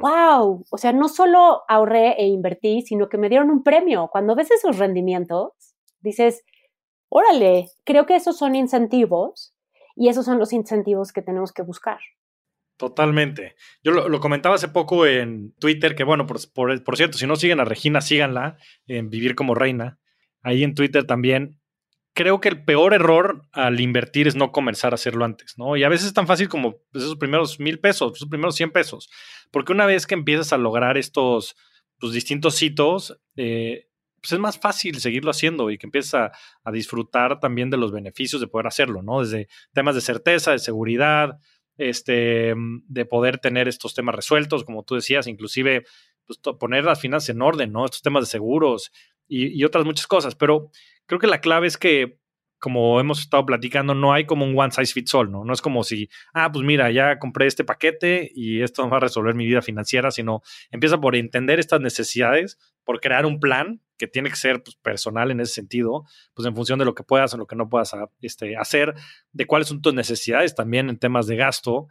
wow, 0.00 0.64
o 0.70 0.78
sea, 0.78 0.92
no 0.92 1.08
solo 1.08 1.62
ahorré 1.68 2.14
e 2.18 2.26
invertí, 2.26 2.82
sino 2.82 3.08
que 3.08 3.18
me 3.18 3.28
dieron 3.28 3.50
un 3.50 3.62
premio. 3.62 4.08
Cuando 4.10 4.34
ves 4.34 4.50
esos 4.50 4.78
rendimientos, 4.78 5.52
dices, 6.00 6.42
órale, 7.08 7.68
creo 7.84 8.06
que 8.06 8.16
esos 8.16 8.36
son 8.36 8.54
incentivos 8.54 9.54
y 9.96 10.08
esos 10.08 10.24
son 10.24 10.38
los 10.38 10.52
incentivos 10.52 11.12
que 11.12 11.22
tenemos 11.22 11.52
que 11.52 11.62
buscar. 11.62 11.98
Totalmente. 12.78 13.56
Yo 13.82 13.90
lo, 13.90 14.20
comentaba 14.20 14.54
hace 14.54 14.68
poco 14.68 15.04
en 15.04 15.52
Twitter, 15.58 15.96
que 15.96 16.04
bueno, 16.04 16.26
por, 16.26 16.96
cierto, 16.96 17.18
si 17.18 17.26
no 17.26 17.34
siguen 17.34 17.58
a 17.58 17.64
Regina, 17.64 18.00
síganla 18.00 18.56
en 18.86 19.10
Vivir 19.10 19.34
como 19.34 19.56
Reina. 19.56 19.98
Ahí 20.42 20.62
en 20.62 20.76
Twitter 20.76 21.04
también. 21.04 21.58
Creo 22.14 22.40
que 22.40 22.48
el 22.48 22.64
peor 22.64 22.94
error 22.94 23.42
al 23.52 23.80
invertir 23.80 24.28
es 24.28 24.36
no 24.36 24.52
comenzar 24.52 24.92
a 24.92 24.94
hacerlo 24.94 25.24
antes, 25.24 25.54
¿no? 25.58 25.76
Y 25.76 25.82
a 25.82 25.88
veces 25.88 26.06
es 26.06 26.14
tan 26.14 26.28
fácil 26.28 26.48
como 26.48 26.76
pues, 26.92 27.04
esos 27.04 27.16
primeros 27.16 27.58
mil 27.58 27.80
pesos, 27.80 28.12
esos 28.14 28.28
primeros 28.28 28.54
cien 28.54 28.70
pesos. 28.70 29.10
Porque 29.50 29.72
una 29.72 29.86
vez 29.86 30.06
que 30.06 30.14
empiezas 30.14 30.52
a 30.52 30.58
lograr 30.58 30.96
estos 30.98 31.56
pues, 31.98 32.12
distintos 32.12 32.62
hitos, 32.62 33.20
eh, 33.36 33.87
pues 34.20 34.32
es 34.32 34.38
más 34.38 34.58
fácil 34.58 35.00
seguirlo 35.00 35.30
haciendo 35.30 35.70
y 35.70 35.78
que 35.78 35.86
empieces 35.86 36.14
a, 36.14 36.32
disfrutar 36.72 37.40
también 37.40 37.70
de 37.70 37.76
los 37.76 37.92
beneficios 37.92 38.40
de 38.40 38.46
poder 38.46 38.66
hacerlo, 38.66 39.02
¿no? 39.02 39.22
Desde 39.22 39.48
temas 39.72 39.94
de 39.94 40.00
certeza, 40.00 40.52
de 40.52 40.58
seguridad, 40.58 41.38
este, 41.78 42.54
de 42.56 43.04
poder 43.06 43.38
tener 43.38 43.68
estos 43.68 43.94
temas 43.94 44.14
resueltos, 44.14 44.64
como 44.64 44.82
tú 44.82 44.96
decías, 44.96 45.26
inclusive 45.26 45.84
pues, 46.26 46.38
poner 46.58 46.84
las 46.84 47.00
finanzas 47.00 47.30
en 47.30 47.42
orden, 47.42 47.72
¿no? 47.72 47.84
Estos 47.84 48.02
temas 48.02 48.24
de 48.24 48.30
seguros 48.30 48.92
y, 49.26 49.58
y 49.58 49.64
otras 49.64 49.84
muchas 49.84 50.06
cosas. 50.06 50.34
Pero 50.34 50.70
creo 51.06 51.18
que 51.18 51.26
la 51.26 51.40
clave 51.40 51.66
es 51.66 51.78
que 51.78 52.18
como 52.58 52.98
hemos 53.00 53.20
estado 53.20 53.46
platicando, 53.46 53.94
no 53.94 54.12
hay 54.12 54.26
como 54.26 54.44
un 54.44 54.58
one 54.58 54.72
size 54.72 54.92
fits 54.92 55.14
all, 55.14 55.30
¿no? 55.30 55.44
No 55.44 55.52
es 55.52 55.62
como 55.62 55.84
si, 55.84 56.08
ah, 56.34 56.50
pues 56.52 56.64
mira, 56.64 56.90
ya 56.90 57.18
compré 57.18 57.46
este 57.46 57.64
paquete 57.64 58.30
y 58.34 58.62
esto 58.62 58.88
va 58.88 58.96
a 58.96 59.00
resolver 59.00 59.34
mi 59.34 59.46
vida 59.46 59.62
financiera, 59.62 60.10
sino 60.10 60.42
empieza 60.70 61.00
por 61.00 61.14
entender 61.14 61.60
estas 61.60 61.80
necesidades, 61.80 62.58
por 62.88 63.00
crear 63.00 63.26
un 63.26 63.38
plan 63.38 63.82
que 63.98 64.06
tiene 64.06 64.30
que 64.30 64.36
ser 64.36 64.62
pues, 64.62 64.76
personal 64.76 65.30
en 65.30 65.40
ese 65.40 65.52
sentido, 65.52 66.04
pues 66.32 66.48
en 66.48 66.56
función 66.56 66.78
de 66.78 66.86
lo 66.86 66.94
que 66.94 67.02
puedas 67.02 67.34
o 67.34 67.36
lo 67.36 67.46
que 67.46 67.54
no 67.54 67.68
puedas 67.68 67.92
ah, 67.92 68.08
este, 68.22 68.56
hacer, 68.56 68.94
de 69.30 69.46
cuáles 69.46 69.68
son 69.68 69.82
tus 69.82 69.92
necesidades 69.92 70.54
también 70.54 70.88
en 70.88 70.98
temas 70.98 71.26
de 71.26 71.36
gasto 71.36 71.88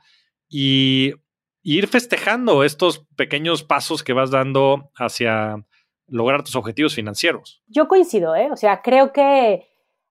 y, 0.49 1.13
ir 1.61 1.87
festejando 1.87 2.63
estos 2.63 3.05
pequeños 3.17 3.61
pasos 3.61 4.01
que 4.01 4.13
vas 4.13 4.31
dando 4.31 4.89
hacia 4.95 5.65
lograr 6.07 6.41
tus 6.41 6.55
objetivos 6.55 6.95
financieros. 6.95 7.61
Yo 7.67 7.87
coincido, 7.89 8.35
¿eh? 8.35 8.49
O 8.51 8.55
sea, 8.55 8.81
creo 8.81 9.11
que 9.11 9.67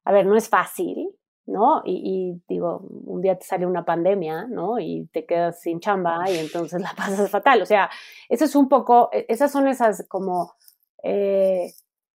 a 0.07 0.13
ver, 0.13 0.25
no 0.25 0.37
es 0.37 0.49
fácil, 0.49 1.09
¿no? 1.47 1.83
Y, 1.85 2.41
digo, 2.49 2.79
un 3.07 3.21
día 3.23 3.37
te 3.37 3.45
sale 3.45 3.67
una 3.67 3.85
pandemia, 3.85 4.47
¿no? 4.49 4.79
Y 4.79 5.09
te 5.13 5.27
quedas 5.27 5.61
sin 5.61 5.81
chamba 5.81 6.31
y 6.31 6.39
entonces 6.39 6.81
la 6.81 6.93
pasas 6.97 7.29
fatal. 7.29 7.61
O 7.61 7.67
sea, 7.67 7.91
eso 8.29 8.45
es 8.45 8.55
un 8.55 8.69
poco, 8.69 9.11
e, 9.13 9.27
esas 9.29 9.51
son 9.51 9.67
esas 9.67 10.07
como, 10.09 10.55
eh, 11.03 11.73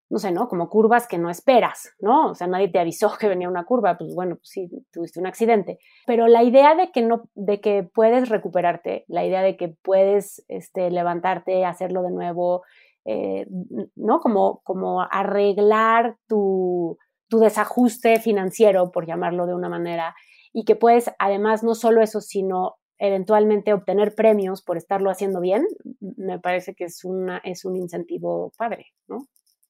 no 0.09 0.19
sé, 0.19 0.31
¿no? 0.31 0.49
Como 0.49 0.69
curvas 0.69 1.07
que 1.07 1.17
no 1.17 1.29
esperas, 1.29 1.93
¿no? 1.99 2.31
O 2.31 2.35
sea, 2.35 2.47
nadie 2.47 2.67
te 2.67 2.79
avisó 2.79 3.11
que 3.19 3.29
venía 3.29 3.47
una 3.47 3.65
curva, 3.65 3.97
pues 3.97 4.13
bueno, 4.13 4.35
pues 4.35 4.49
sí, 4.49 4.69
tuviste 4.91 5.19
un 5.19 5.27
accidente. 5.27 5.79
Pero 6.05 6.27
la 6.27 6.43
idea 6.43 6.75
de 6.75 6.91
que 6.91 7.01
no, 7.01 7.29
de 7.33 7.61
que 7.61 7.83
puedes 7.83 8.29
recuperarte, 8.29 9.05
la 9.07 9.25
idea 9.25 9.41
de 9.41 9.55
que 9.55 9.69
puedes 9.69 10.43
este, 10.49 10.91
levantarte, 10.91 11.65
hacerlo 11.65 12.03
de 12.03 12.11
nuevo, 12.11 12.63
eh, 13.05 13.47
¿no? 13.95 14.19
Como, 14.19 14.61
como 14.63 15.01
arreglar 15.01 16.17
tu 16.27 16.97
tu 17.31 17.39
desajuste 17.39 18.19
financiero, 18.19 18.91
por 18.91 19.07
llamarlo 19.07 19.47
de 19.47 19.55
una 19.55 19.69
manera, 19.69 20.13
y 20.51 20.65
que 20.65 20.75
puedes, 20.75 21.09
además, 21.17 21.63
no 21.63 21.75
solo 21.75 22.01
eso, 22.01 22.19
sino 22.19 22.75
eventualmente 23.01 23.73
obtener 23.73 24.13
premios 24.13 24.61
por 24.61 24.77
estarlo 24.77 25.09
haciendo 25.09 25.41
bien, 25.41 25.65
me 25.99 26.39
parece 26.39 26.75
que 26.75 26.83
es, 26.83 27.03
una, 27.03 27.39
es 27.39 27.65
un 27.65 27.75
incentivo 27.75 28.53
padre, 28.55 28.93
¿no? 29.07 29.27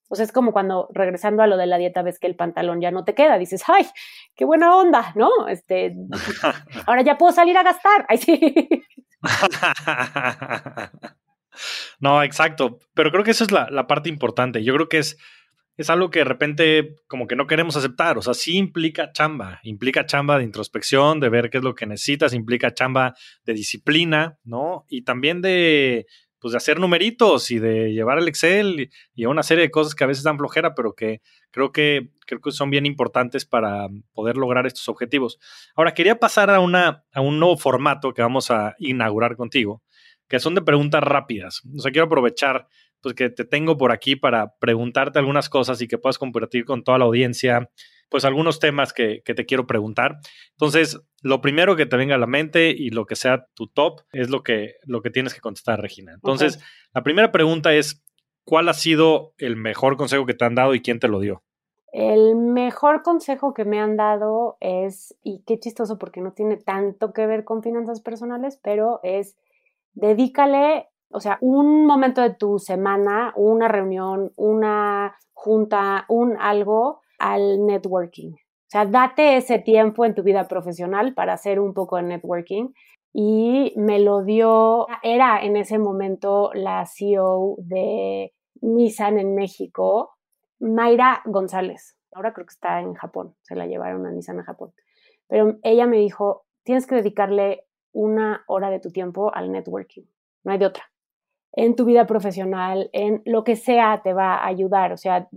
O 0.10 0.16
sea, 0.16 0.26
es 0.26 0.34
como 0.34 0.52
cuando 0.52 0.90
regresando 0.94 1.42
a 1.42 1.48
lo 1.48 1.56
de 1.56 1.66
la 1.66 1.78
dieta 1.78 2.02
ves 2.02 2.20
que 2.20 2.28
el 2.28 2.36
pantalón 2.36 2.82
ya 2.82 2.92
no 2.92 3.06
te 3.06 3.16
queda, 3.16 3.38
dices, 3.38 3.64
ay, 3.68 3.88
qué 4.36 4.44
buena 4.44 4.76
onda, 4.76 5.14
¿no? 5.16 5.48
Este, 5.48 5.96
ahora 6.86 7.04
ya 7.04 7.18
puedo 7.18 7.32
salir 7.32 7.58
a 7.58 7.64
gastar, 7.64 8.06
ay 8.10 8.18
sí. 8.18 8.78
no, 12.02 12.24
exacto. 12.24 12.80
Pero 12.94 13.12
creo 13.12 13.24
que 13.24 13.32
esa 13.32 13.46
es 13.46 13.52
la, 13.54 13.70
la, 13.70 13.88
parte 13.88 14.10
importante. 14.10 14.62
Yo 14.62 14.74
creo 14.74 14.90
que 14.90 14.98
es, 14.98 15.18
es 15.78 15.89
algo 15.89 16.09
que 16.09 16.19
de 16.19 16.26
repente 16.26 16.95
como 17.07 17.28
que 17.28 17.36
no 17.36 17.47
queremos 17.47 17.76
aceptar. 17.76 18.17
O 18.17 18.22
sea, 18.22 18.34
sí 18.34 18.57
implica 18.57 19.11
chamba. 19.11 19.59
Implica 19.63 20.05
chamba 20.05 20.38
de 20.38 20.43
introspección, 20.43 21.19
de 21.19 21.30
ver 21.30 21.49
qué 21.49 21.57
es 21.57 21.63
lo 21.63 21.76
que 21.76 21.86
necesitas. 21.86 22.34
Implica 22.34 22.74
chamba 22.74 23.15
de 23.45 23.53
disciplina, 23.53 24.38
¿no? 24.43 24.86
Y 24.89 25.03
también 25.03 25.41
de, 25.41 26.05
pues 26.41 26.53
de 26.53 26.57
hacer 26.57 26.80
numeritos 26.80 27.51
y 27.51 27.59
de 27.59 27.93
llevar 27.93 28.17
el 28.17 28.28
Excel 28.28 28.89
y, 29.13 29.26
una 29.26 29.43
serie 29.43 29.65
de 29.65 29.72
cosas 29.72 29.93
que 29.93 30.03
a 30.03 30.07
veces 30.07 30.24
dan 30.24 30.39
flojera, 30.39 30.74
pero 30.74 30.93
que 30.93 31.22
creo 31.51 31.72
que 31.72 32.09
creo 32.26 32.41
que 32.41 32.51
son 32.51 32.72
bien 32.72 32.86
importantes 32.86 33.45
para 33.45 33.88
poder 34.13 34.38
lograr 34.38 34.65
estos 34.65 34.89
objetivos. 34.89 35.38
Ahora 35.76 35.93
quería 35.93 36.19
pasar 36.19 36.49
a 36.49 36.59
una 36.59 37.05
a 37.13 37.22
un 37.22 37.39
nuevo 37.39 37.57
formato 37.57 38.13
que 38.13 38.24
vamos 38.24 38.49
a 38.49 38.76
inaugurar 38.80 39.36
contigo, 39.36 39.84
que 40.28 40.39
son 40.39 40.55
de 40.55 40.63
preguntas 40.63 41.03
rápidas. 41.03 41.61
O 41.78 41.80
sea, 41.80 41.91
quiero 41.91 42.07
aprovechar 42.07 42.67
pues 43.02 43.16
que 43.16 43.30
te 43.30 43.45
tengo 43.45 43.78
por 43.78 43.91
aquí 43.91 44.16
para 44.16 44.56
preguntarte 44.60 45.20
algunas 45.20 45.49
cosas 45.49 45.82
y 45.82 45.88
que 45.88 45.97
puedas 45.97 46.18
compartir 46.18 46.66
con 46.66 46.84
toda 46.84 46.97
la 46.97 47.06
audiencia 47.06 47.70
pues 48.12 48.26
algunos 48.26 48.60
temas 48.60 48.91
que, 48.91 49.24
te 49.24 49.45
quiero 49.45 49.66
preguntar. 49.66 50.20
Entonces, 50.52 51.02
lo 51.24 51.39
primero 51.39 51.78
que 51.78 51.86
te 51.86 51.95
venga 51.95 52.16
a 52.16 52.18
la 52.18 52.28
mente 52.28 52.70
y 52.70 52.89
lo 52.89 53.06
que 53.06 53.16
sea 53.16 53.47
tu 53.54 53.68
top 53.68 54.02
es 54.12 54.30
lo 54.30 54.43
que, 54.43 54.74
lo 54.84 55.02
que 55.02 55.10
tienes 55.10 55.34
que 55.34 55.39
contestar, 55.39 55.82
Regina. 55.82 56.14
Entonces, 56.14 56.60
la 56.93 57.04
primera 57.04 57.32
pregunta 57.32 57.74
es, 57.74 58.04
¿cuál 58.43 58.68
ha 58.68 58.74
sido 58.74 59.34
el 59.38 59.56
mejor 59.56 59.95
consejo 59.95 60.26
que 60.26 60.34
te 60.34 60.43
han 60.43 60.56
dado 60.56 60.76
y 60.76 60.82
quién 60.82 60.99
te 60.99 61.08
lo 61.08 61.22
dio? 61.22 61.41
El 61.93 62.36
mejor 62.36 63.02
consejo 63.02 63.54
que 63.54 63.64
me 63.64 63.80
han 63.80 63.95
dado 63.95 64.58
es, 64.60 65.16
y 65.24 65.43
qué 65.47 65.58
chistoso 65.58 65.97
porque 65.97 66.20
no 66.20 66.34
tiene 66.34 66.58
tanto 66.58 67.14
que 67.14 67.26
ver 67.26 67.45
con 67.45 67.64
finanzas 67.64 68.02
personales, 68.02 68.60
pero 68.62 68.99
es 69.04 69.38
dedícale, 69.93 70.89
o 71.14 71.20
sea, 71.20 71.38
un 71.41 71.86
momento 71.86 72.22
de 72.22 72.34
tu 72.34 72.59
semana, 72.59 73.34
una 73.36 73.68
reunión, 73.68 74.32
una 74.36 75.16
junta, 75.34 76.05
un 76.07 76.38
algo 76.39 77.01
al 77.20 77.66
networking. 77.66 78.32
O 78.32 78.70
sea, 78.72 78.86
date 78.86 79.36
ese 79.38 79.59
tiempo 79.59 80.05
en 80.05 80.16
tu 80.16 80.24
vida 80.24 80.47
profesional 80.47 81.14
para 81.14 81.34
hacer 81.34 81.59
un 81.59 81.74
poco 81.74 81.97
de 81.97 82.03
networking. 82.03 82.70
Y 83.14 83.74
me 83.76 83.99
lo 83.99 84.24
dio, 84.24 84.88
era 85.03 85.43
en 85.43 85.57
ese 85.57 85.78
momento 85.78 86.51
la 86.53 86.86
CEO 86.86 87.55
de 87.57 88.34
Nissan 88.62 89.20
en 89.20 89.36
México, 89.36 90.12
Mayra 90.59 91.22
González. 91.26 91.97
Ahora 92.14 92.34
creo 92.34 92.45
que 92.45 92.53
está 92.53 92.80
en 92.80 92.93
Japón, 92.93 93.36
se 93.41 93.55
la 93.55 93.68
llevaron 93.68 94.05
a 94.05 94.12
Nissan 94.12 94.39
a 94.39 94.43
Japón. 94.43 94.74
Pero 95.28 95.57
ella 95.64 95.88
me 95.88 95.97
dijo, 95.97 96.45
tienes 96.64 96.88
que 96.88 96.95
dedicarle 96.95 97.66
una 97.91 98.43
hora 98.47 98.70
de 98.70 98.80
tu 98.80 98.91
tiempo 98.91 99.34
al 99.34 99.51
networking, 99.51 100.03
no 100.43 100.53
hay 100.53 100.57
de 100.57 100.68
otra 100.68 100.91
en 101.54 101.76
tu 101.76 101.86
vida 101.86 102.08
profesional, 102.08 102.89
en 102.93 103.22
lo 103.26 103.43
que 103.43 103.56
sea, 103.56 104.02
te 104.04 104.14
va 104.14 104.36
a 104.36 104.47
ayudar. 104.47 104.93
O 104.93 104.97
sea, 104.97 105.28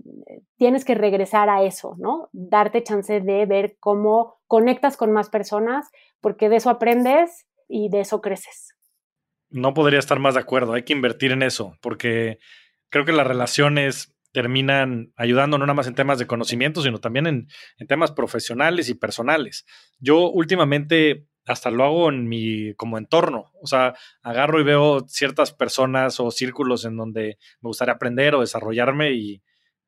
tienes 0.56 0.84
que 0.84 0.94
regresar 0.94 1.48
a 1.48 1.64
eso, 1.64 1.96
¿no? 1.98 2.28
Darte 2.32 2.82
chance 2.82 3.20
de 3.20 3.46
ver 3.46 3.76
cómo 3.80 4.40
conectas 4.46 4.96
con 4.96 5.12
más 5.12 5.28
personas, 5.28 5.90
porque 6.20 6.48
de 6.48 6.56
eso 6.56 6.70
aprendes 6.70 7.46
y 7.68 7.88
de 7.88 8.00
eso 8.00 8.20
creces. 8.20 8.74
No 9.50 9.74
podría 9.74 9.98
estar 9.98 10.18
más 10.18 10.34
de 10.34 10.40
acuerdo, 10.40 10.72
hay 10.72 10.84
que 10.84 10.92
invertir 10.92 11.32
en 11.32 11.42
eso, 11.42 11.76
porque 11.80 12.38
creo 12.90 13.04
que 13.04 13.12
las 13.12 13.26
relaciones 13.26 14.14
terminan 14.32 15.12
ayudando 15.16 15.58
no 15.58 15.64
nada 15.64 15.74
más 15.74 15.86
en 15.86 15.94
temas 15.94 16.18
de 16.18 16.26
conocimiento, 16.26 16.82
sino 16.82 16.98
también 16.98 17.28
en, 17.28 17.46
en 17.78 17.86
temas 17.86 18.10
profesionales 18.10 18.88
y 18.88 18.94
personales. 18.94 19.64
Yo 20.00 20.28
últimamente 20.28 21.28
hasta 21.46 21.70
lo 21.70 21.84
hago 21.84 22.08
en 22.08 22.28
mi 22.28 22.74
como 22.74 22.98
entorno. 22.98 23.52
O 23.60 23.66
sea, 23.66 23.94
agarro 24.22 24.60
y 24.60 24.64
veo 24.64 25.00
ciertas 25.06 25.52
personas 25.52 26.20
o 26.20 26.30
círculos 26.30 26.84
en 26.84 26.96
donde 26.96 27.38
me 27.60 27.68
gustaría 27.68 27.94
aprender 27.94 28.34
o 28.34 28.40
desarrollarme 28.40 29.12
y 29.12 29.42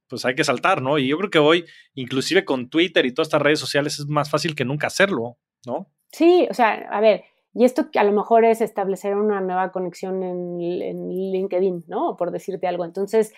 pues 0.09 0.25
hay 0.25 0.35
que 0.35 0.45
saltar, 0.45 0.83
¿no? 0.83 0.99
Y 0.99 1.09
yo 1.09 1.19
creo 1.19 1.31
que 1.31 1.39
hoy, 1.39 1.65
inclusive 1.95 2.45
con 2.45 2.69
Twitter 2.69 3.07
y 3.07 3.13
todas 3.13 3.29
estas 3.29 3.43
redes 3.43 3.59
sociales, 3.59 3.99
es 3.99 4.07
más 4.07 4.31
fácil 4.31 4.55
que 4.55 4.65
nunca 4.65 4.87
hacerlo, 4.87 5.39
¿no? 5.67 5.91
Sí, 6.13 6.47
o 6.49 6.55
sea, 6.55 6.75
a 6.91 7.01
ver, 7.01 7.25
y 7.53 7.65
esto 7.65 7.89
a 7.95 8.05
lo 8.05 8.13
mejor 8.13 8.45
es 8.45 8.61
establecer 8.61 9.17
una 9.17 9.41
nueva 9.41 9.73
conexión 9.73 10.23
en, 10.23 10.61
en 10.61 11.09
LinkedIn, 11.09 11.85
¿no? 11.89 12.17
Por 12.17 12.31
decirte 12.31 12.67
algo. 12.67 12.85
Entonces, 12.85 13.33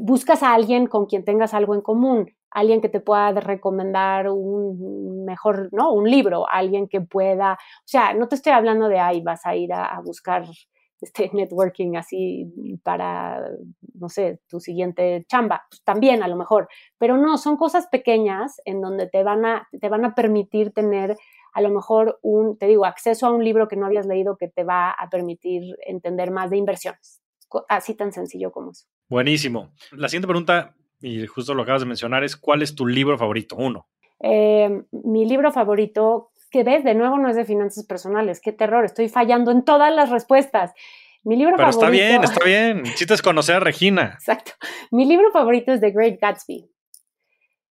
buscas 0.00 0.42
a 0.42 0.54
alguien 0.54 0.86
con 0.86 1.06
quien 1.06 1.24
tengas 1.24 1.54
algo 1.54 1.74
en 1.74 1.80
común 1.80 2.30
alguien 2.52 2.80
que 2.80 2.88
te 2.88 3.00
pueda 3.00 3.32
recomendar 3.32 4.28
un 4.28 5.24
mejor, 5.24 5.68
¿no? 5.72 5.92
Un 5.92 6.10
libro, 6.10 6.46
alguien 6.50 6.88
que 6.88 7.00
pueda, 7.00 7.54
o 7.54 7.86
sea, 7.88 8.14
no 8.14 8.28
te 8.28 8.34
estoy 8.36 8.52
hablando 8.52 8.88
de 8.88 8.98
ahí 8.98 9.20
vas 9.22 9.44
a 9.46 9.56
ir 9.56 9.72
a, 9.72 10.00
buscar 10.04 10.44
este 11.00 11.30
networking 11.32 11.96
así 11.96 12.46
para, 12.84 13.42
no 13.94 14.08
sé, 14.08 14.40
tu 14.48 14.60
siguiente 14.60 15.24
chamba, 15.28 15.64
pues 15.68 15.82
también 15.82 16.22
a 16.22 16.28
lo 16.28 16.36
mejor, 16.36 16.68
pero 16.98 17.16
no, 17.16 17.38
son 17.38 17.56
cosas 17.56 17.88
pequeñas 17.88 18.60
en 18.64 18.80
donde 18.80 19.08
te 19.08 19.24
van 19.24 19.44
a, 19.44 19.68
te 19.80 19.88
van 19.88 20.04
a 20.04 20.14
permitir 20.14 20.72
tener 20.72 21.16
a 21.54 21.60
lo 21.60 21.70
mejor 21.70 22.18
un, 22.22 22.56
te 22.56 22.66
digo, 22.66 22.84
acceso 22.84 23.26
a 23.26 23.32
un 23.32 23.44
libro 23.44 23.68
que 23.68 23.76
no 23.76 23.86
habías 23.86 24.06
leído 24.06 24.36
que 24.36 24.48
te 24.48 24.64
va 24.64 24.90
a 24.90 25.10
permitir 25.10 25.76
entender 25.86 26.30
más 26.30 26.50
de 26.50 26.56
inversiones. 26.56 27.21
Así 27.68 27.94
tan 27.94 28.12
sencillo 28.12 28.50
como 28.52 28.70
eso. 28.70 28.86
Buenísimo. 29.08 29.72
La 29.92 30.08
siguiente 30.08 30.28
pregunta 30.28 30.74
y 31.02 31.26
justo 31.26 31.54
lo 31.54 31.62
acabas 31.62 31.82
de 31.82 31.86
mencionar, 31.86 32.24
es 32.24 32.36
¿cuál 32.36 32.62
es 32.62 32.74
tu 32.74 32.86
libro 32.86 33.18
favorito? 33.18 33.56
Uno. 33.56 33.88
Eh, 34.20 34.82
mi 34.92 35.26
libro 35.26 35.50
favorito, 35.50 36.30
que 36.50 36.62
ves, 36.62 36.84
de 36.84 36.94
nuevo 36.94 37.18
no 37.18 37.28
es 37.28 37.36
de 37.36 37.44
finanzas 37.44 37.84
personales, 37.84 38.40
qué 38.40 38.52
terror, 38.52 38.84
estoy 38.84 39.08
fallando 39.08 39.50
en 39.50 39.64
todas 39.64 39.92
las 39.92 40.10
respuestas. 40.10 40.72
Mi 41.24 41.36
libro 41.36 41.56
Pero 41.56 41.70
está 41.70 41.88
bien, 41.88 42.24
está 42.24 42.44
bien. 42.44 42.82
Necesitas 42.82 43.22
conocer 43.22 43.56
a 43.56 43.60
Regina. 43.60 44.14
Exacto. 44.14 44.52
Mi 44.90 45.04
libro 45.04 45.30
favorito 45.30 45.72
es 45.72 45.80
The 45.80 45.92
Great 45.92 46.18
Gatsby. 46.20 46.68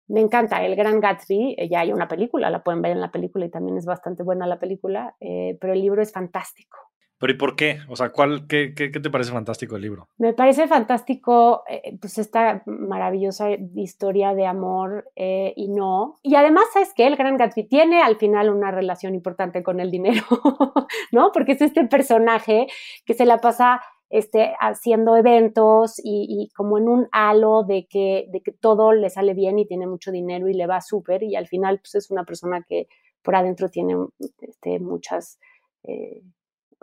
Me 0.08 0.22
encanta 0.22 0.64
El 0.66 0.76
Gran 0.78 1.02
Gatsby. 1.02 1.56
Eh, 1.58 1.70
ya 1.70 1.82
hay 1.82 1.92
una 1.92 2.08
película, 2.08 2.50
la 2.50 2.64
pueden 2.64 2.82
ver 2.82 2.94
en 2.94 3.02
la 3.02 3.12
película 3.12 3.46
y 3.46 3.52
también 3.52 3.78
es 3.78 3.86
bastante 3.86 4.24
buena 4.24 4.48
la 4.48 4.58
película, 4.58 5.16
eh, 5.20 5.58
pero 5.60 5.74
el 5.74 5.82
libro 5.82 6.02
es 6.02 6.14
fantástico. 6.14 6.78
Pero 7.22 7.34
¿y 7.34 7.38
por 7.38 7.56
qué? 7.56 7.78
O 7.88 7.96
sea, 7.96 8.10
¿cuál, 8.10 8.48
qué, 8.48 8.74
qué, 8.74 8.90
te 8.90 9.12
parece 9.12 9.32
fantástico 9.32 9.76
el 9.76 9.84
libro? 9.84 10.08
Me 10.18 10.34
parece 10.34 10.68
fantástico 10.68 11.62
eh, 11.70 11.96
pues 12.02 12.18
esta 12.18 12.64
maravillosa 12.66 13.52
historia 13.76 14.34
de 14.34 14.48
amor 14.48 15.12
eh, 15.16 15.54
y 15.56 15.68
no. 15.68 16.18
Y 16.24 16.34
además, 16.34 16.64
¿sabes 16.74 16.94
qué? 16.96 17.06
El 17.06 17.18
Gran 17.18 17.38
Gatsby 17.38 17.68
tiene 17.68 18.02
al 18.02 18.16
final 18.16 18.50
una 18.50 18.72
relación 18.72 19.14
importante 19.14 19.62
con 19.62 19.80
el 19.80 19.92
dinero, 19.92 20.24
¿no? 21.12 21.32
Porque 21.32 21.52
es 21.52 21.62
este 21.62 21.86
personaje 21.86 22.66
que 23.06 23.14
se 23.14 23.28
la 23.28 23.38
pasa 23.38 23.84
este, 24.10 24.56
haciendo 24.60 25.16
eventos 25.16 26.00
y, 26.04 26.26
y, 26.28 26.50
como 26.56 26.80
en 26.80 26.90
un 26.90 27.08
halo 27.12 27.64
de 27.64 27.86
que, 27.88 28.26
de 28.32 28.42
que 28.42 28.52
todo 28.52 28.94
le 28.94 29.12
sale 29.12 29.36
bien 29.36 29.60
y 29.60 29.68
tiene 29.68 29.86
mucho 29.86 30.12
dinero 30.12 30.48
y 30.48 30.56
le 30.56 30.66
va 30.66 30.82
súper 30.82 31.22
y 31.22 31.36
al 31.36 31.46
final 31.46 31.82
pues 31.82 31.94
es 31.94 32.10
una 32.10 32.24
persona 32.24 32.66
que 32.68 32.88
por 33.22 33.36
adentro 33.36 33.70
tiene 33.70 33.94
este, 34.42 34.80
muchas... 34.80 35.40
Eh, 35.84 36.24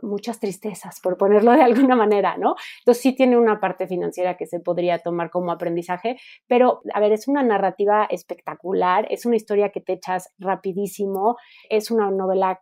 muchas 0.03 0.41
tristezas, 0.41 1.01
por 1.01 1.17
ponerlo 1.17 1.53
de 1.53 1.63
alguna 1.63 1.97
manera, 1.97 2.37
¿no? 2.37 2.55
Entonces 2.81 3.03
sí 3.03 3.15
tiene 3.15 3.37
una 3.37 3.61
parte 3.61 3.87
financiera 3.87 4.37
que 4.37 4.47
se 4.47 4.61
podría 4.61 4.99
tomar 4.99 5.31
como 5.31 5.53
aprendizaje, 5.53 6.17
pero 6.47 6.81
a 6.93 7.01
ver, 7.01 7.13
es 7.13 7.29
una 7.29 7.43
narrativa 7.43 8.07
espectacular, 8.11 9.07
es 9.11 9.27
una 9.27 9.37
historia 9.37 9.71
que 9.71 9.81
te 9.81 9.95
echas 9.95 10.33
rapidísimo, 10.39 11.37
es 11.69 11.91
una 11.91 12.11
novela, 12.11 12.61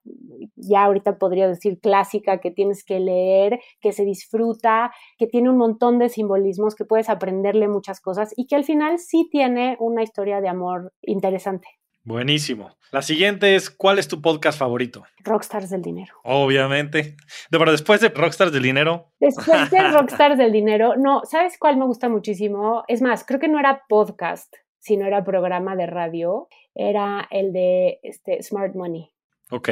ya 0.57 0.85
ahorita 0.85 1.19
podría 1.19 1.49
decir 1.49 1.79
clásica, 1.81 2.39
que 2.39 2.51
tienes 2.51 2.85
que 2.85 3.01
leer, 3.01 3.61
que 3.81 3.93
se 3.93 4.05
disfruta, 4.05 4.93
que 5.19 5.27
tiene 5.27 5.51
un 5.51 5.59
montón 5.59 5.99
de 5.99 6.09
simbolismos, 6.09 6.75
que 6.75 6.85
puedes 6.85 7.09
aprenderle 7.09 7.69
muchas 7.69 8.01
cosas 8.01 8.33
y 8.37 8.47
que 8.47 8.57
al 8.57 8.65
final 8.65 8.99
sí 8.99 9.29
tiene 9.31 9.77
una 9.81 10.03
historia 10.03 10.41
de 10.41 10.49
amor 10.49 10.93
interesante. 11.03 11.69
Buenísimo. 12.07 12.71
La 12.93 13.03
siguiente 13.03 13.57
es, 13.57 13.69
¿cuál 13.69 13.99
es 13.99 14.07
tu 14.07 14.23
podcast 14.23 14.57
favorito? 14.57 15.03
Rockstars 15.25 15.71
del 15.71 15.83
Dinero. 15.83 16.15
Obviamente. 16.23 17.17
Pero 17.51 17.73
después 17.73 18.01
de 18.01 18.11
Rockstars 18.11 18.53
del 18.53 18.63
Dinero. 18.63 19.11
Después 19.19 19.73
de 19.73 19.83
Rockstars 19.91 20.39
del 20.39 20.53
Dinero, 20.53 20.95
no, 20.97 21.23
¿sabes 21.25 21.59
cuál 21.59 21.77
me 21.79 21.85
gusta 21.85 22.09
muchísimo? 22.09 22.85
Es 22.87 23.03
más, 23.03 23.25
creo 23.25 23.41
que 23.41 23.49
no 23.49 23.59
era 23.59 23.83
podcast, 23.89 24.55
sino 24.79 25.05
era 25.05 25.25
programa 25.25 25.75
de 25.75 25.87
radio. 25.87 26.47
Era 26.77 27.27
el 27.33 27.53
de 27.53 27.99
este, 28.05 28.41
Smart 28.41 28.77
Money. 28.77 29.11
Ok. 29.51 29.69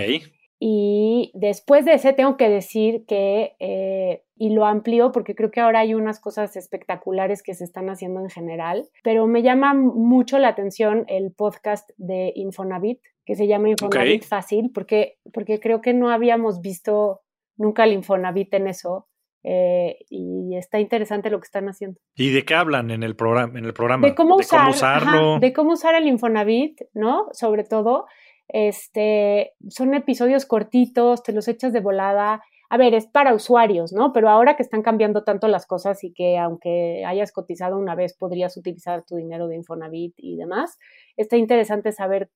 Y 0.67 1.31
después 1.35 1.85
de 1.85 1.93
ese 1.93 2.15
tengo 2.15 2.39
que 2.39 2.49
decir 2.49 3.05
que, 3.07 3.55
eh, 3.59 4.23
y 4.35 4.49
lo 4.49 4.65
amplío 4.65 5.13
porque 5.13 5.35
creo 5.35 5.51
que 5.51 5.61
ahora 5.61 5.81
hay 5.81 5.93
unas 5.93 6.21
cosas 6.21 6.57
espectaculares 6.57 7.43
que 7.43 7.53
se 7.53 7.65
están 7.65 7.91
haciendo 7.91 8.21
en 8.21 8.31
general, 8.31 8.89
pero 9.03 9.27
me 9.27 9.43
llama 9.43 9.75
mucho 9.75 10.39
la 10.39 10.49
atención 10.49 11.05
el 11.09 11.33
podcast 11.33 11.91
de 11.99 12.33
Infonavit, 12.35 12.99
que 13.27 13.35
se 13.35 13.47
llama 13.47 13.69
Infonavit 13.69 14.25
Fácil, 14.25 14.71
porque, 14.73 15.19
porque 15.35 15.61
creo 15.61 15.83
que 15.83 15.93
no 15.93 16.09
habíamos 16.09 16.63
visto 16.63 17.21
nunca 17.59 17.85
el 17.85 17.93
Infonavit 17.93 18.55
en 18.55 18.69
eso. 18.69 19.07
Eh, 19.47 19.99
y 20.09 20.57
está 20.57 20.81
interesante 20.81 21.29
lo 21.29 21.39
que 21.41 21.45
están 21.45 21.69
haciendo. 21.69 22.01
¿Y 22.17 22.31
de 22.31 22.47
qué 22.47 22.55
hablan 22.55 22.91
en 22.91 23.03
el 23.03 23.15
programa? 23.15 23.59
En 23.59 23.67
el 23.67 23.75
programa? 23.75 24.09
De 24.09 24.15
cómo, 24.15 24.37
usarlo. 24.37 25.39
de 25.41 25.53
cómo 25.53 25.73
usar 25.73 25.95
el 25.95 26.07
Infonavit, 26.07 26.81
¿no? 26.95 27.27
Sobre 27.33 27.65
todo, 27.65 28.07
este, 28.49 29.53
son 29.69 29.95
episodios 29.95 30.47
cortitos, 30.47 31.23
te 31.23 31.33
los 31.33 31.49
echas 31.49 31.73
de 31.73 31.81
volada. 31.81 32.43
a 32.71 32.77
ver, 32.77 32.95
es 32.95 33.07
para 33.07 33.35
usuarios, 33.35 33.93
¿no? 33.93 34.13
Pero 34.13 34.29
ahora 34.29 34.57
que 34.57 34.63
están 34.63 34.83
cambiando 34.83 35.23
tanto 35.23 35.49
las 35.49 35.67
cosas 35.67 36.03
y 36.03 36.13
que 36.13 36.39
aunque 36.39 37.05
hayas 37.07 37.31
cotizado 37.33 37.79
una 37.79 37.95
vez, 37.95 38.17
podrías 38.17 38.57
utilizar 38.57 39.05
tu 39.05 39.17
dinero 39.17 39.47
de 39.49 39.57
Infonavit 39.57 40.15
y 40.17 40.37
demás, 40.37 40.79
está 41.17 41.37
interesante 41.37 41.93
saber 41.93 42.31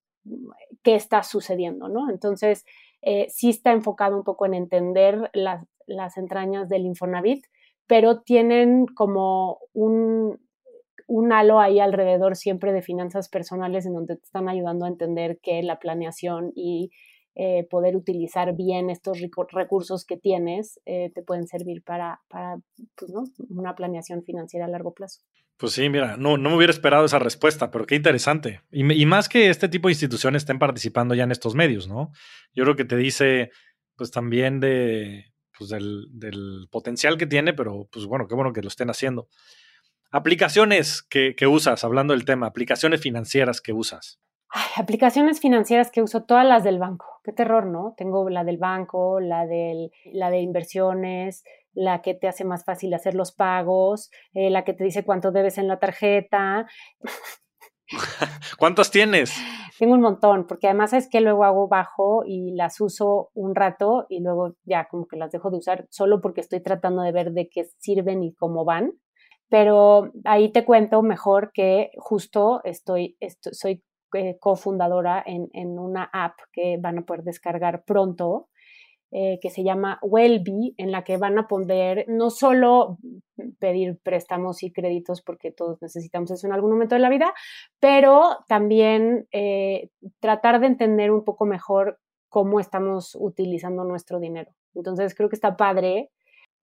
qué 0.83 0.95
está 0.95 1.23
sucediendo, 1.23 1.89
¿no? 1.89 2.11
Entonces, 2.11 2.65
eh, 3.03 3.27
sí 3.31 3.51
está 3.51 3.73
enfocado 3.73 4.17
un 4.17 4.25
poco 4.25 4.47
en 4.47 4.55
entender 4.55 5.31
las, 5.33 5.65
las 5.87 6.17
entrañas 6.17 6.69
del 6.69 6.87
Infonavit, 6.87 7.45
pero 7.87 8.21
tienen 8.21 8.87
como 8.87 9.59
un, 9.73 10.39
un 11.09 11.33
halo 11.33 11.59
ahí 11.59 11.81
alrededor 11.81 12.37
siempre 12.37 12.73
de 12.73 12.83
finanzas 12.83 13.29
personales 13.29 13.87
en 13.87 13.95
donde 13.95 14.17
te 14.17 14.25
están 14.25 14.49
ayudando 14.49 14.85
a 14.85 14.89
entender 14.89 15.39
que 15.43 15.63
la 15.63 15.79
planeación 15.79 16.53
y 16.55 16.91
eh, 17.35 17.67
poder 17.71 17.97
utilizar 17.97 18.55
bien 18.55 18.91
estos 18.91 19.19
recursos 19.53 20.05
que 20.05 20.19
tienes 20.19 20.81
eh, 20.85 21.11
te 21.15 21.23
pueden 21.23 21.47
servir 21.47 21.83
para, 21.83 22.21
para 22.29 22.59
pues, 22.95 23.11
¿no? 23.11 23.25
una 23.49 23.75
planeación 23.75 24.23
financiera 24.23 24.67
a 24.67 24.69
largo 24.69 24.93
plazo. 24.93 25.23
Pues 25.57 25.73
sí, 25.73 25.89
mira, 25.89 26.17
no, 26.19 26.37
no 26.37 26.51
me 26.51 26.57
hubiera 26.57 26.73
esperado 26.73 27.07
esa 27.07 27.19
respuesta, 27.19 27.71
pero 27.71 27.87
qué 27.87 27.95
interesante. 27.95 28.61
Y, 28.71 28.93
y, 28.93 29.07
más 29.07 29.29
que 29.29 29.49
este 29.49 29.69
tipo 29.69 29.89
de 29.89 29.93
instituciones 29.93 30.43
estén 30.43 30.59
participando 30.59 31.15
ya 31.15 31.25
en 31.25 31.33
estos 31.33 31.55
medios, 31.55 31.89
¿no? 31.89 32.13
Yo 32.53 32.65
creo 32.65 32.77
que 32.77 32.85
te 32.85 32.97
dice, 32.97 33.51
pues 33.97 34.11
también 34.11 34.61
de, 34.61 35.33
pues 35.57 35.71
del, 35.71 36.07
del 36.13 36.69
potencial 36.71 37.17
que 37.17 37.27
tiene, 37.27 37.55
pero 37.55 37.89
pues 37.91 38.07
bueno, 38.07 38.29
qué 38.29 38.35
bueno 38.35 38.53
que 38.53 38.63
lo 38.63 38.69
estén 38.69 38.91
haciendo. 38.91 39.29
Aplicaciones 40.11 41.03
que, 41.03 41.35
usas, 41.47 41.85
hablando 41.85 42.15
del 42.15 42.25
tema, 42.25 42.47
aplicaciones 42.47 43.03
financieras 43.03 43.61
que 43.61 43.75
usas. 43.75 44.19
aplicaciones 44.77 45.39
financieras 45.39 45.91
que 45.91 46.01
uso, 46.01 46.25
todas 46.25 46.47
las 46.47 46.65
del 46.65 46.79
banco. 46.79 47.05
Qué 47.23 47.33
terror, 47.33 47.67
¿no? 47.67 47.93
Tengo 47.99 48.31
la 48.31 48.43
del 48.43 48.57
banco, 48.57 49.21
la, 49.21 49.47
del, 49.47 49.91
la 50.11 50.31
de 50.31 50.41
inversiones, 50.41 51.45
la 51.75 52.01
que 52.01 52.15
te 52.15 52.27
hace 52.27 52.47
más 52.47 52.65
fácil 52.65 52.95
hacer 52.95 53.15
los 53.15 53.33
pagos, 53.33 54.11
eh, 54.33 54.49
la 54.49 54.65
que 54.65 54.73
te 54.73 54.85
dice 54.85 55.05
cuánto 55.05 55.31
debes 55.31 55.59
en 55.59 55.69
la 55.69 55.79
tarjeta. 55.79 56.67
¿Cuántas 58.59 58.91
tienes? 58.91 59.35
Tengo 59.79 59.93
un 59.93 60.01
montón, 60.01 60.47
porque 60.47 60.69
además 60.69 60.95
es 60.95 61.09
que 61.11 61.21
luego 61.21 61.45
hago 61.45 61.69
bajo 61.69 62.23
y 62.27 62.55
las 62.55 62.81
uso 62.81 63.31
un 63.35 63.55
rato 63.55 64.07
y 64.09 64.21
luego 64.23 64.55
ya 64.65 64.89
como 64.89 65.07
que 65.07 65.19
las 65.19 65.31
dejo 65.33 65.51
de 65.51 65.59
usar 65.59 65.87
solo 65.91 66.23
porque 66.23 66.41
estoy 66.41 66.63
tratando 66.63 67.03
de 67.03 67.13
ver 67.13 67.33
de 67.33 67.51
qué 67.51 67.65
sirven 67.77 68.23
y 68.23 68.35
cómo 68.35 68.65
van 68.65 68.95
pero 69.49 70.11
ahí 70.25 70.53
te 70.53 70.65
cuento 70.65 71.03
mejor 71.03 71.53
que 71.53 71.91
justo 71.97 72.61
estoy, 72.65 73.17
soy 73.53 73.83
eh, 74.15 74.39
cofundadora 74.39 75.23
en, 75.27 75.49
en, 75.53 75.79
una 75.79 76.09
app 76.13 76.39
que 76.53 76.79
van 76.81 76.99
a 76.99 77.03
poder 77.03 77.25
descargar 77.25 77.85
pronto, 77.85 78.49
eh, 79.11 79.39
que 79.41 79.49
se 79.49 79.65
llama 79.65 79.99
Wellbe, 80.03 80.75
en 80.77 80.93
la 80.93 81.03
que 81.03 81.17
van 81.17 81.39
a 81.39 81.47
poder 81.47 82.05
no 82.09 82.29
solo 82.29 82.99
pedir 83.59 83.99
préstamos 84.03 84.63
y 84.63 84.71
créditos, 84.71 85.23
porque 85.23 85.51
todos 85.51 85.81
necesitamos 85.81 86.31
eso 86.31 86.47
en 86.47 86.53
algún 86.53 86.73
momento 86.73 86.95
de 86.95 87.01
la 87.01 87.09
vida, 87.09 87.33
pero 87.81 88.39
también 88.49 89.27
eh, 89.33 89.89
tratar 90.21 90.61
de 90.61 90.67
entender 90.67 91.11
un 91.11 91.25
poco 91.25 91.47
mejor 91.47 91.99
cómo 92.29 92.61
estamos 92.61 93.17
utilizando 93.19 93.85
nuestro 93.85 94.21
dinero. 94.21 94.53
Entonces 94.75 95.15
creo 95.15 95.31
que 95.31 95.37
está 95.37 95.57
padre 95.57 96.11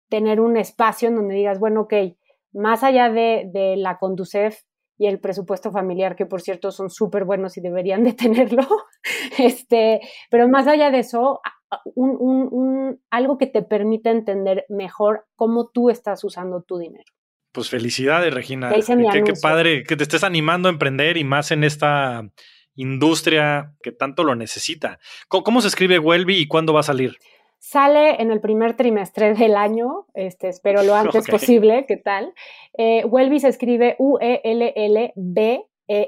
tener 0.09 0.39
un 0.39 0.57
espacio 0.57 1.09
en 1.09 1.15
donde 1.15 1.35
digas, 1.35 1.59
bueno, 1.59 1.81
ok, 1.81 1.93
más 2.55 2.83
allá 2.83 3.09
de, 3.09 3.75
la 3.77 3.97
Conducef 3.97 4.61
y 4.97 5.07
el 5.07 5.19
presupuesto 5.19 5.71
familiar, 5.71 6.15
que 6.15 6.25
por 6.25 6.41
cierto 6.41 6.71
son 6.71 6.89
súper 6.89 7.25
buenos 7.25 7.57
y 7.57 7.61
deberían 7.61 8.03
de 8.03 8.13
tenerlo, 8.13 8.65
este, 9.37 9.99
pero 10.31 10.47
más 10.47 10.67
allá 10.67 10.89
de 10.89 10.99
eso, 10.99 11.41
un, 11.95 13.01
algo 13.11 13.37
que 13.37 13.47
te 13.47 13.61
permita 13.61 14.09
entender 14.09 14.65
mejor 14.69 15.25
cómo 15.35 15.69
tú 15.69 15.89
estás 15.89 16.23
usando 16.23 16.63
tu 16.63 16.77
dinero. 16.77 17.11
Pues 17.51 17.69
felicidades, 17.69 18.33
Regina. 18.33 18.69
Qué, 18.69 19.33
padre 19.41 19.83
que 19.83 19.95
te 19.95 20.03
estés 20.03 20.25
animando 20.25 20.67
a 20.67 20.71
emprender 20.71 21.15
y 21.15 21.23
más 21.23 21.51
en 21.51 21.63
esta 21.63 22.29
industria 22.75 23.73
que 23.81 23.93
tanto 23.93 24.25
lo 24.25 24.35
necesita. 24.35 24.99
¿Cómo, 25.29 25.43
cómo 25.43 25.61
se 25.61 25.69
escribe 25.69 25.99
Welby 25.99 26.35
y 26.35 26.47
cuándo 26.47 26.73
va 26.73 26.81
a 26.81 26.83
salir? 26.83 27.17
Sale 27.59 28.21
en 28.21 28.31
el 28.31 28.41
primer 28.41 28.75
trimestre 28.75 29.33
del 29.33 29.55
año, 29.55 30.05
este, 30.13 30.49
espero 30.49 30.83
lo 30.83 30.93
antes 30.95 31.27
posible, 31.27 31.85
¿qué 31.87 31.97
tal? 31.97 32.33
Eh, 32.77 33.03
Welby 33.05 33.39
se 33.39 33.47
escribe 33.47 33.95
U-E-L-L-B-E-E, 33.97 35.63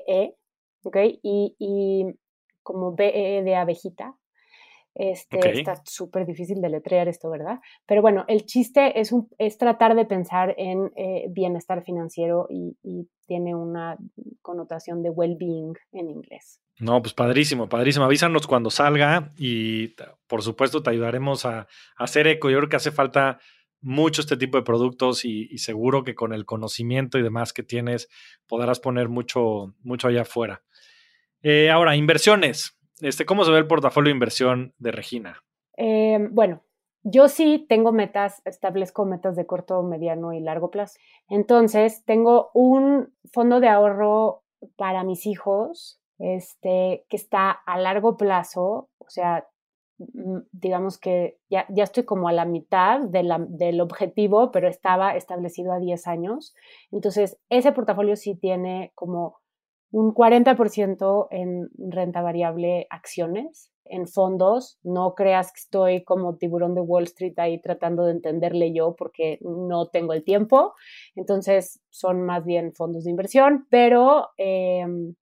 -E, 0.08 0.36
¿ok? 0.84 0.98
Y, 1.24 1.56
y 1.58 2.06
como 2.62 2.94
B-E 2.94 3.44
de 3.44 3.56
abejita. 3.56 4.16
Este, 5.00 5.60
Está 5.60 5.80
súper 5.86 6.26
difícil 6.26 6.60
de 6.60 6.70
letrear 6.70 7.08
esto, 7.08 7.30
¿verdad? 7.30 7.60
Pero 7.86 8.02
bueno, 8.02 8.26
el 8.28 8.46
chiste 8.46 9.00
es, 9.00 9.12
un, 9.12 9.30
es 9.38 9.60
tratar 9.60 9.96
de 9.96 10.06
pensar 10.06 10.56
en 10.58 10.92
eh, 10.96 11.28
bienestar 11.30 11.84
financiero 11.84 12.48
y, 12.50 12.78
y, 12.84 13.08
tiene 13.28 13.54
una 13.54 13.98
connotación 14.42 15.04
de 15.04 15.10
well-being 15.10 15.74
en 15.92 16.10
inglés. 16.10 16.62
No, 16.80 17.02
pues 17.02 17.14
padrísimo, 17.14 17.68
padrísimo. 17.68 18.06
Avísanos 18.06 18.48
cuando 18.48 18.70
salga 18.70 19.34
y 19.38 19.96
por 20.28 20.44
supuesto 20.44 20.82
te 20.82 20.92
ayudaremos 20.92 21.46
a, 21.46 21.68
hacer 21.98 22.26
eco. 22.28 22.50
Yo 22.50 22.58
creo 22.60 22.70
que 22.70 22.78
hace 22.78 22.92
falta 22.92 23.40
mucho 23.82 24.22
este 24.22 24.38
tipo 24.38 24.58
de 24.58 24.64
productos 24.64 25.26
y, 25.26 25.58
seguro 25.58 26.06
que 26.06 26.16
con 26.16 26.34
el 26.34 26.46
conocimiento 26.46 27.20
y 27.20 27.22
demás 27.22 27.52
que 27.52 27.64
tienes 27.64 28.08
podrás 28.48 28.80
poner 28.80 29.10
mucho, 29.10 29.76
mucho 29.84 30.08
allá 30.08 30.22
afuera. 30.22 30.64
Eh, 31.42 31.70
ahora, 31.70 31.98
inversiones. 31.98 32.77
Este, 33.02 33.26
¿Cómo 33.26 33.44
se 33.44 33.52
ve 33.52 33.60
el 33.60 33.68
portafolio 33.68 34.10
de 34.10 34.16
inversión 34.16 34.74
de 34.80 34.92
Regina? 34.92 35.44
Eh, 35.78 36.28
bueno, 36.32 36.64
yo 37.04 37.28
sí 37.28 37.66
tengo 37.70 37.92
metas, 37.92 38.42
establezco 38.46 39.06
metas 39.06 39.36
de 39.36 39.46
corto, 39.46 39.84
mediano 39.84 40.34
y 40.34 40.40
largo 40.40 40.72
plazo. 40.72 41.00
Entonces, 41.30 42.04
tengo 42.06 42.50
un 42.54 43.14
fondo 43.32 43.60
de 43.60 43.70
ahorro 43.70 44.44
para 44.76 45.04
mis 45.04 45.26
hijos 45.26 46.02
este, 46.20 47.06
que 47.10 47.18
está 47.18 47.52
a 47.52 47.80
largo 47.80 48.18
plazo, 48.18 48.90
o 48.98 49.10
sea, 49.10 49.48
mm, 50.00 50.40
digamos 50.52 50.98
que 50.98 51.38
ya, 51.50 51.66
ya 51.70 51.84
estoy 51.84 52.04
como 52.04 52.28
a 52.28 52.34
la 52.34 52.46
mitad 52.46 53.02
del 53.02 53.82
objetivo, 53.82 54.52
pero 54.52 54.68
estaba 54.68 55.16
establecido 55.16 55.74
a 55.74 55.80
10 55.80 56.08
años. 56.08 56.56
Entonces, 56.92 57.40
ese 57.50 57.72
portafolio 57.72 58.16
sí 58.16 58.36
tiene 58.36 58.92
como 58.96 59.38
un 59.92 60.14
40% 60.14 61.28
en 61.32 61.70
renta 61.78 62.22
variable 62.22 62.88
acciones, 62.90 63.72
en 63.86 64.08
fondos. 64.08 64.80
No 64.84 65.16
creas 65.16 65.52
que 65.52 65.60
estoy 65.60 66.04
como 66.04 66.38
tiburón 66.38 66.76
de 66.76 66.82
Wall 66.82 67.04
Street 67.04 67.34
ahí 67.38 67.62
tratando 67.62 68.06
de 68.06 68.12
entenderle 68.12 68.74
yo 68.74 68.96
porque 68.96 69.40
no 69.42 69.88
tengo 69.88 70.14
el 70.14 70.24
tiempo. 70.24 70.74
Entonces, 71.16 71.82
son 71.90 72.24
más 72.24 72.46
bien 72.46 72.74
fondos 72.74 73.06
de 73.06 73.12
inversión, 73.12 73.68
pero... 73.70 74.30
Em, 74.38 75.16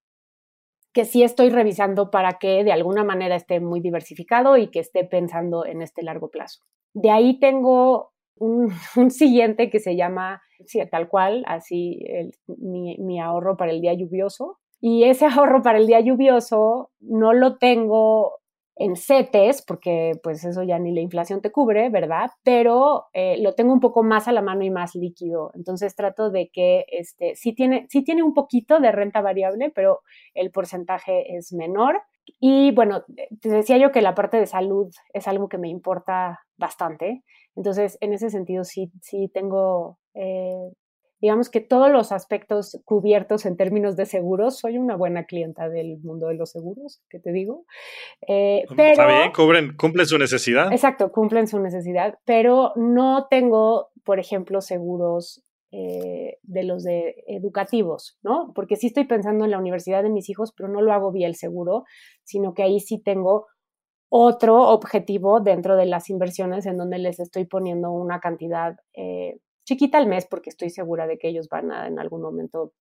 que 0.95 1.03
sí 1.03 1.23
estoy 1.23 1.49
revisando 1.49 2.09
para 2.09 2.39
que 2.39 2.63
de 2.63 2.71
alguna 2.71 3.03
manera 3.03 3.35
esté 3.35 3.59
muy 3.59 3.81
diversificado 3.81 4.55
y 4.55 4.71
que 4.71 4.79
esté 4.79 5.03
pensando 5.03 5.65
en 5.65 5.81
este 5.81 6.03
largo 6.03 6.29
plazo. 6.29 6.61
De 6.93 7.11
ahí 7.11 7.37
tengo 7.37 8.13
un, 8.37 8.71
siguiente 9.09 9.69
que 9.69 9.79
se 9.79 9.95
llama, 9.95 10.41
sí, 10.65 10.79
tal 10.89 11.07
cual, 11.07 11.43
así 11.47 12.03
mi, 12.47 12.97
mi 12.97 13.19
ahorro 13.19 13.57
para 13.57 13.71
el 13.71 13.81
día 13.81 13.93
lluvioso. 13.93 14.59
Y 14.81 15.03
ese 15.05 15.25
ahorro 15.25 15.61
para 15.61 15.77
el 15.77 15.87
día 15.87 15.99
lluvioso 15.99 16.91
no 16.99 17.33
lo 17.33 17.57
tengo 17.57 18.39
en 18.77 18.97
CETES, 18.97 19.63
porque 19.65 20.19
pues 20.21 20.43
eso 20.43 20.63
ya 20.63 20.77
ni 20.79 20.93
la 20.93 20.99
inflación 20.99 21.41
te 21.41 21.51
cubre, 21.51 21.89
¿verdad? 21.89 22.31
Pero 22.43 23.05
eh, 23.13 23.37
lo 23.41 23.53
tengo 23.55 23.73
un 23.73 23.79
poco 23.79 24.03
más 24.03 24.27
a 24.27 24.33
la 24.33 24.41
mano 24.41 24.63
y 24.63 24.69
más 24.69 24.95
líquido. 24.95 25.51
Entonces 25.53 25.95
trato 25.95 26.29
de 26.29 26.49
que 26.49 26.85
este, 26.89 27.35
sí, 27.35 27.53
tiene, 27.53 27.87
sí 27.89 28.03
tiene 28.03 28.21
un 28.21 28.33
poquito 28.33 28.79
de 28.79 28.91
renta 28.91 29.21
variable, 29.21 29.71
pero 29.73 30.01
el 30.33 30.51
porcentaje 30.51 31.37
es 31.37 31.53
menor. 31.53 32.01
Y 32.39 32.71
bueno, 32.71 33.03
te 33.41 33.49
decía 33.49 33.77
yo 33.77 33.91
que 33.91 34.01
la 34.01 34.15
parte 34.15 34.37
de 34.37 34.47
salud 34.47 34.93
es 35.13 35.27
algo 35.27 35.49
que 35.49 35.57
me 35.57 35.69
importa 35.69 36.41
bastante. 36.57 37.23
Entonces, 37.55 37.97
en 38.01 38.13
ese 38.13 38.29
sentido, 38.29 38.63
sí, 38.63 38.91
sí 39.01 39.29
tengo 39.33 39.99
eh, 40.13 40.71
digamos 41.21 41.49
que 41.49 41.61
todos 41.61 41.91
los 41.91 42.11
aspectos 42.11 42.79
cubiertos 42.85 43.45
en 43.45 43.57
términos 43.57 43.95
de 43.95 44.05
seguros, 44.05 44.59
soy 44.59 44.77
una 44.77 44.95
buena 44.95 45.25
clienta 45.25 45.69
del 45.69 45.97
mundo 46.03 46.27
de 46.27 46.35
los 46.35 46.51
seguros, 46.51 47.01
que 47.09 47.19
te 47.19 47.31
digo. 47.31 47.65
Eh, 48.27 48.65
pero, 48.75 48.91
Está 48.91 49.07
bien, 49.07 49.31
cubren, 49.31 49.75
cumplen 49.75 50.05
su 50.05 50.17
necesidad. 50.17 50.71
Exacto, 50.71 51.11
cumplen 51.11 51.47
su 51.47 51.59
necesidad, 51.59 52.19
pero 52.25 52.73
no 52.75 53.27
tengo, 53.29 53.89
por 54.03 54.19
ejemplo, 54.19 54.61
seguros 54.61 55.43
eh, 55.77 56.37
de 56.43 56.63
los 56.63 56.83
de 56.83 57.25
educativos, 57.27 58.17
¿no? 58.23 58.53
Porque 58.55 58.77
sí 58.77 58.87
estoy 58.87 59.03
pensando 59.03 59.43
en 59.43 59.51
la 59.51 59.59
universidad 59.59 60.03
de 60.03 60.09
mis 60.09 60.29
hijos, 60.29 60.53
pero 60.55 60.69
no 60.69 60.81
lo 60.81 60.93
hago 60.93 61.11
vía 61.11 61.27
el 61.27 61.35
seguro, 61.35 61.83
sino 62.23 62.53
que 62.53 62.63
ahí 62.63 62.79
sí 62.79 62.97
tengo 62.97 63.47
otro 64.07 64.69
objetivo 64.69 65.41
dentro 65.41 65.75
de 65.75 65.85
las 65.85 66.09
inversiones 66.09 66.65
en 66.65 66.77
donde 66.77 66.97
les 66.97 67.19
estoy 67.19 67.43
poniendo 67.43 67.91
una 67.91 68.21
cantidad 68.21 68.77
eh, 68.93 69.39
chiquita 69.65 69.97
al 69.97 70.07
mes 70.07 70.25
porque 70.25 70.49
estoy 70.49 70.69
segura 70.69 71.07
de 71.07 71.17
que 71.17 71.27
ellos 71.27 71.49
van 71.49 71.69
a 71.73 71.87
en 71.87 71.99
algún 71.99 72.21
momento 72.21 72.71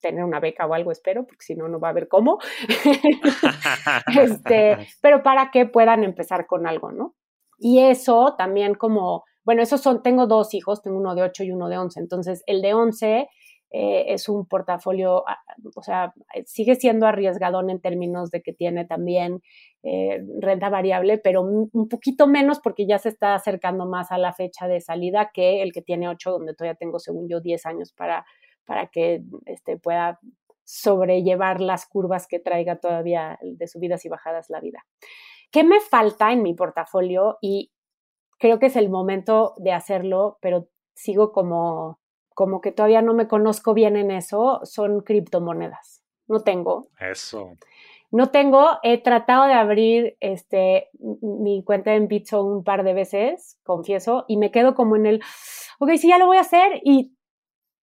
tener 0.00 0.22
una 0.22 0.38
beca 0.38 0.64
o 0.64 0.74
algo, 0.74 0.92
espero, 0.92 1.26
porque 1.26 1.44
si 1.44 1.56
no, 1.56 1.66
no 1.66 1.80
va 1.80 1.88
a 1.88 1.90
haber 1.90 2.06
cómo. 2.06 2.38
este, 4.16 4.76
pero 5.02 5.24
para 5.24 5.50
que 5.50 5.66
puedan 5.66 6.04
empezar 6.04 6.46
con 6.46 6.68
algo, 6.68 6.92
¿no? 6.92 7.16
Y 7.58 7.80
eso 7.80 8.36
también 8.38 8.74
como, 8.74 9.24
bueno, 9.48 9.62
esos 9.62 9.80
son, 9.80 10.02
tengo 10.02 10.26
dos 10.26 10.52
hijos, 10.52 10.82
tengo 10.82 10.98
uno 10.98 11.14
de 11.14 11.22
8 11.22 11.42
y 11.44 11.52
uno 11.52 11.70
de 11.70 11.78
11, 11.78 12.00
entonces 12.00 12.42
el 12.44 12.60
de 12.60 12.74
11 12.74 13.28
eh, 13.70 14.04
es 14.08 14.28
un 14.28 14.44
portafolio, 14.44 15.26
ah, 15.26 15.38
o 15.74 15.82
sea, 15.82 16.12
sigue 16.44 16.74
siendo 16.74 17.06
arriesgadón 17.06 17.70
en 17.70 17.80
términos 17.80 18.30
de 18.30 18.42
que 18.42 18.52
tiene 18.52 18.84
también 18.84 19.40
eh, 19.82 20.22
renta 20.38 20.68
variable, 20.68 21.16
pero 21.16 21.40
un 21.40 21.88
poquito 21.88 22.26
menos 22.26 22.60
porque 22.60 22.86
ya 22.86 22.98
se 22.98 23.08
está 23.08 23.34
acercando 23.34 23.86
más 23.86 24.12
a 24.12 24.18
la 24.18 24.34
fecha 24.34 24.68
de 24.68 24.82
salida 24.82 25.30
que 25.32 25.62
el 25.62 25.72
que 25.72 25.80
tiene 25.80 26.10
8, 26.10 26.30
donde 26.30 26.52
todavía 26.52 26.76
tengo, 26.76 26.98
según 26.98 27.26
yo, 27.26 27.40
10 27.40 27.64
años 27.64 27.94
para, 27.94 28.26
para 28.66 28.88
que 28.88 29.22
este, 29.46 29.78
pueda 29.78 30.20
sobrellevar 30.64 31.62
las 31.62 31.86
curvas 31.86 32.26
que 32.26 32.38
traiga 32.38 32.80
todavía 32.80 33.38
de 33.40 33.66
subidas 33.66 34.04
y 34.04 34.10
bajadas 34.10 34.50
la 34.50 34.60
vida. 34.60 34.84
¿Qué 35.50 35.64
me 35.64 35.80
falta 35.80 36.32
en 36.32 36.42
mi 36.42 36.52
portafolio? 36.52 37.38
Y 37.40 37.72
creo 38.38 38.58
que 38.58 38.66
es 38.66 38.76
el 38.76 38.90
momento 38.90 39.54
de 39.58 39.72
hacerlo, 39.72 40.38
pero 40.40 40.68
sigo 40.94 41.32
como 41.32 41.98
como 42.38 42.60
que 42.60 42.70
todavía 42.70 43.02
no 43.02 43.14
me 43.14 43.26
conozco 43.26 43.74
bien 43.74 43.96
en 43.96 44.12
eso, 44.12 44.60
son 44.62 45.00
criptomonedas. 45.00 46.04
No 46.28 46.44
tengo. 46.44 46.86
Eso. 47.00 47.56
No 48.12 48.30
tengo, 48.30 48.78
he 48.84 49.02
tratado 49.02 49.46
de 49.46 49.54
abrir 49.54 50.16
este, 50.20 50.88
mi 51.20 51.64
cuenta 51.64 51.96
en 51.96 52.06
Bitso 52.06 52.44
un 52.44 52.62
par 52.62 52.84
de 52.84 52.94
veces, 52.94 53.58
confieso, 53.64 54.24
y 54.28 54.36
me 54.36 54.52
quedo 54.52 54.76
como 54.76 54.94
en 54.94 55.06
el, 55.06 55.22
ok, 55.80 55.90
sí, 55.96 56.10
ya 56.10 56.18
lo 56.18 56.26
voy 56.26 56.36
a 56.36 56.42
hacer 56.42 56.80
y 56.84 57.16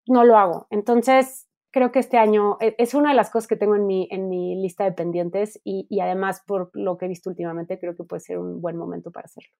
no 0.07 0.23
lo 0.23 0.37
hago. 0.37 0.67
Entonces, 0.69 1.49
creo 1.69 1.91
que 1.91 1.99
este 1.99 2.17
año 2.17 2.55
e, 2.61 2.75
es 2.77 2.93
una 2.93 3.09
de 3.09 3.15
las 3.15 3.31
cosas 3.31 3.49
que 3.49 3.57
tengo 3.57 3.75
en 3.75 3.85
mi, 3.85 4.07
en 4.09 4.29
mi 4.29 4.55
lista 4.55 4.85
de 4.85 4.93
pendientes 4.93 5.59
y, 5.65 5.85
y 5.89 5.99
además 5.99 6.41
por 6.47 6.71
lo 6.73 6.97
que 6.97 7.07
he 7.07 7.09
visto 7.09 7.29
últimamente, 7.29 7.77
creo 7.77 7.93
que 7.97 8.05
puede 8.05 8.21
ser 8.21 8.39
un 8.39 8.61
buen 8.61 8.77
momento 8.77 9.11
para 9.11 9.25
hacerlo. 9.25 9.51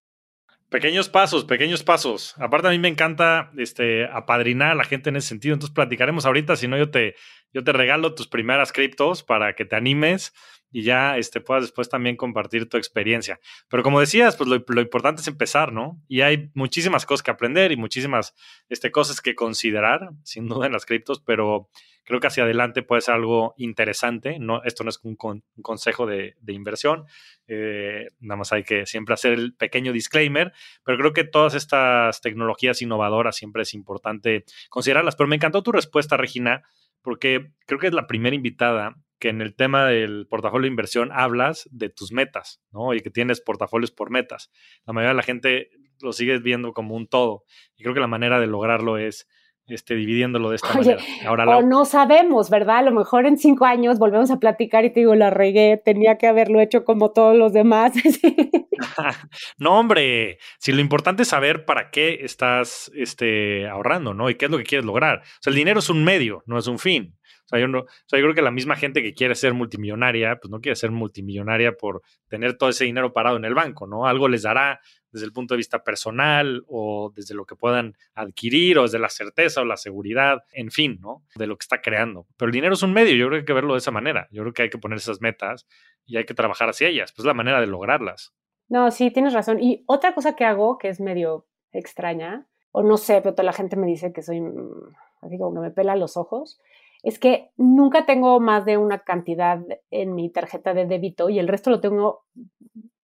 Pequeños 0.76 1.08
pasos, 1.08 1.46
pequeños 1.46 1.84
pasos. 1.84 2.36
Aparte 2.38 2.68
a 2.68 2.72
mí 2.72 2.80
me 2.80 2.90
encanta 2.90 3.50
este, 3.56 4.08
apadrinar 4.12 4.72
a 4.72 4.76
la 4.76 4.84
gente 4.84 5.10
en 5.10 5.16
ese 5.16 5.30
sentido. 5.30 5.54
Entonces 5.54 5.74
platicaremos 5.74 6.26
ahorita, 6.26 6.58
si 6.58 6.68
no 6.68 6.78
yo 6.78 6.92
te, 6.92 7.16
yo 7.54 7.64
te 7.64 7.72
regalo 7.72 8.14
tus 8.14 8.28
primeras 8.28 8.74
criptos 8.74 9.24
para 9.24 9.56
que 9.56 9.64
te 9.64 9.78
animes 9.78 10.34
y 10.72 10.84
ya 10.84 11.18
este, 11.18 11.42
puedas 11.42 11.64
después 11.64 11.90
también 11.90 12.18
compartir 12.18 12.68
tu 12.68 12.78
experiencia. 12.78 13.40
Pero 13.70 13.84
como 13.84 14.00
decías, 14.00 14.36
pues 14.36 14.50
lo, 14.50 14.82
importante 14.82 15.22
es 15.22 15.28
empezar, 15.28 15.72
¿no? 15.72 16.02
Y 16.08 16.22
hay 16.22 16.52
muchísimas 16.54 17.06
cosas 17.06 17.24
que 17.24 17.32
aprender 17.32 17.72
y 17.72 17.78
muchísimas 17.78 18.36
este, 18.70 18.92
cosas 18.92 19.22
que 19.22 19.36
considerar, 19.36 20.10
sin 20.24 20.48
duda, 20.48 20.66
en 20.66 20.74
las 20.74 20.86
criptos, 20.86 21.22
pero 21.22 21.70
creo 22.04 22.20
que 22.20 22.28
hacia 22.28 22.44
adelante 22.44 22.84
puede 22.84 23.02
ser 23.02 23.16
algo 23.16 23.54
interesante. 23.58 24.38
No, 24.40 24.64
esto 24.64 24.84
no 24.84 24.90
es 24.90 25.00
un, 25.04 25.16
consejo 25.62 26.06
de, 26.06 26.36
inversión, 26.48 27.06
eh, 27.48 28.10
nada 28.20 28.38
más 28.38 28.54
hay 28.54 28.64
que 28.64 28.86
siempre 28.86 29.14
hacer 29.14 29.34
el 29.34 29.54
pequeño 29.56 29.92
disclaimer, 29.92 30.54
pero 30.84 30.98
creo 30.98 31.14
que 31.14 31.24
todas 31.24 31.56
estas 31.56 32.22
tecnologías 32.22 32.82
innovadoras 32.82 33.36
siempre 33.36 33.64
es 33.64 33.74
importante 33.74 34.46
considerarlas. 34.70 35.16
Pero 35.16 35.28
me 35.28 35.36
encantó 35.36 35.64
tu 35.64 35.72
respuesta, 35.72 36.18
Regina, 36.18 36.64
porque 37.02 37.52
creo 37.66 37.80
que 37.80 37.88
es 37.88 37.94
la 37.94 38.08
primera 38.08 38.36
invitada 38.36 38.96
que 39.26 39.30
en 39.30 39.42
el 39.42 39.56
tema 39.56 39.88
del 39.88 40.28
portafolio 40.30 40.66
de 40.66 40.74
inversión 40.74 41.10
hablas 41.12 41.68
de 41.72 41.90
tus 41.90 42.12
metas, 42.12 42.62
¿no? 42.72 42.94
Y 42.94 43.00
que 43.00 43.10
tienes 43.10 43.42
portafolios 43.42 43.90
por 43.90 44.12
metas. 44.12 44.52
La 44.86 44.94
mayoría 44.94 45.14
de 45.14 45.16
la 45.16 45.24
gente 45.24 45.70
lo 46.00 46.14
sigue 46.14 46.38
viendo 46.38 46.74
como 46.74 46.94
un 46.94 47.08
todo. 47.08 47.44
Y 47.76 47.82
creo 47.82 47.96
que 47.96 48.02
la 48.02 48.06
manera 48.06 48.40
de 48.40 48.46
lograrlo 48.46 49.00
es 49.00 49.28
este, 49.66 49.96
dividiéndolo 49.96 50.52
de 50.52 50.58
esta 50.58 50.76
manera. 50.76 51.02
Ahora 51.26 51.58
o 51.58 51.64
no 51.64 51.86
sabemos, 51.86 52.52
¿verdad? 52.52 52.78
A 52.78 52.82
lo 52.84 52.92
mejor 52.92 53.26
en 53.26 53.40
cinco 53.40 53.66
años 53.66 53.98
volvemos 53.98 54.30
a 54.30 54.38
platicar 54.38 54.86
y 54.86 54.94
te 54.94 55.00
digo, 55.00 55.16
la 55.16 55.32
regué, 55.32 55.82
tenía 55.84 56.20
que 56.20 56.28
haberlo 56.28 56.60
hecho 56.62 56.86
como 56.86 57.12
todos 57.12 57.36
los 57.36 57.52
demás. 57.52 57.94
no, 59.58 59.80
hombre, 59.80 60.38
si 60.60 60.72
lo 60.72 60.82
importante 60.82 61.24
es 61.24 61.30
saber 61.30 61.66
para 61.66 61.90
qué 61.90 62.20
estás 62.22 62.92
este, 62.94 63.68
ahorrando, 63.68 64.14
¿no? 64.14 64.30
Y 64.30 64.36
qué 64.36 64.46
es 64.46 64.52
lo 64.52 64.60
que 64.60 64.66
quieres 64.66 64.86
lograr. 64.86 65.24
O 65.24 65.42
sea, 65.42 65.50
el 65.50 65.58
dinero 65.58 65.80
es 65.80 65.90
un 65.90 66.04
medio, 66.04 66.44
no 66.46 66.60
es 66.60 66.68
un 66.68 66.78
fin. 66.78 67.18
O 67.46 67.48
sea, 67.48 67.60
yo, 67.60 67.68
no, 67.68 67.80
o 67.80 67.88
sea, 68.08 68.20
yo 68.20 68.26
creo 68.26 68.34
que 68.34 68.42
la 68.42 68.52
misma 68.52 68.76
gente 68.76 69.04
que 69.04 69.14
quiere 69.14 69.36
ser 69.36 69.54
multimillonaria, 69.54 70.38
pues 70.42 70.50
no 70.50 70.62
quiere 70.62 70.76
ser 70.76 70.90
multimillonaria 70.92 71.74
por 71.74 72.02
tener 72.28 72.58
todo 72.58 72.70
ese 72.70 72.86
dinero 72.86 73.14
parado 73.14 73.38
en 73.38 73.46
el 73.46 73.54
banco, 73.54 73.86
¿no? 73.86 74.08
Algo 74.08 74.28
les 74.28 74.42
dará 74.42 74.80
desde 75.12 75.28
el 75.28 75.32
punto 75.32 75.54
de 75.54 75.58
vista 75.58 75.84
personal 75.84 76.64
o 76.68 77.14
desde 77.16 77.36
lo 77.36 77.46
que 77.46 77.56
puedan 77.56 77.96
adquirir 78.16 78.80
o 78.80 78.84
desde 78.84 79.00
la 79.00 79.10
certeza 79.10 79.62
o 79.62 79.66
la 79.66 79.78
seguridad, 79.78 80.44
en 80.52 80.72
fin, 80.72 80.98
¿no? 81.00 81.24
De 81.36 81.46
lo 81.46 81.56
que 81.56 81.64
está 81.64 81.82
creando. 81.82 82.26
Pero 82.36 82.50
el 82.50 82.54
dinero 82.54 82.74
es 82.74 82.84
un 82.84 82.94
medio, 82.94 83.16
yo 83.16 83.28
creo 83.28 83.38
que 83.38 83.42
hay 83.42 83.46
que 83.46 83.54
verlo 83.54 83.74
de 83.74 83.80
esa 83.80 83.92
manera. 83.92 84.28
Yo 84.32 84.42
creo 84.42 84.54
que 84.54 84.64
hay 84.64 84.70
que 84.70 84.80
poner 84.80 84.98
esas 84.98 85.22
metas 85.22 85.68
y 86.04 86.18
hay 86.18 86.26
que 86.26 86.34
trabajar 86.34 86.70
hacia 86.70 86.88
ellas. 86.88 87.12
Pues 87.12 87.20
es 87.20 87.28
la 87.28 87.34
manera 87.36 87.62
de 87.62 87.68
lograrlas. 87.68 88.34
No, 88.68 88.90
sí, 88.90 89.12
tienes 89.12 89.34
razón. 89.34 89.62
Y 89.62 89.84
otra 89.88 90.16
cosa 90.16 90.36
que 90.36 90.46
hago 90.46 90.78
que 90.78 90.90
es 90.90 91.00
medio 91.00 91.46
extraña, 91.72 92.48
o 92.72 92.84
no 92.84 92.98
sé, 92.98 93.22
pero 93.22 93.36
toda 93.36 93.46
la 93.46 93.54
gente 93.54 93.76
me 93.76 93.88
dice 93.88 94.12
que 94.12 94.22
soy 94.22 94.42
mm, 94.42 94.96
así 95.22 95.38
como 95.38 95.54
que 95.54 95.60
me 95.62 95.72
pela 95.72 95.96
los 95.96 96.18
ojos, 96.18 96.60
es 97.06 97.20
que 97.20 97.52
nunca 97.56 98.08
tengo 98.08 98.40
más 98.40 98.66
de 98.66 98.78
una 98.78 99.00
cantidad 99.00 99.60
en 99.92 100.16
mi 100.16 100.32
tarjeta 100.32 100.74
de 100.74 100.88
débito 100.88 101.30
y 101.30 101.38
el 101.38 101.48
resto 101.48 101.70
lo 101.70 101.80
tengo 101.80 102.26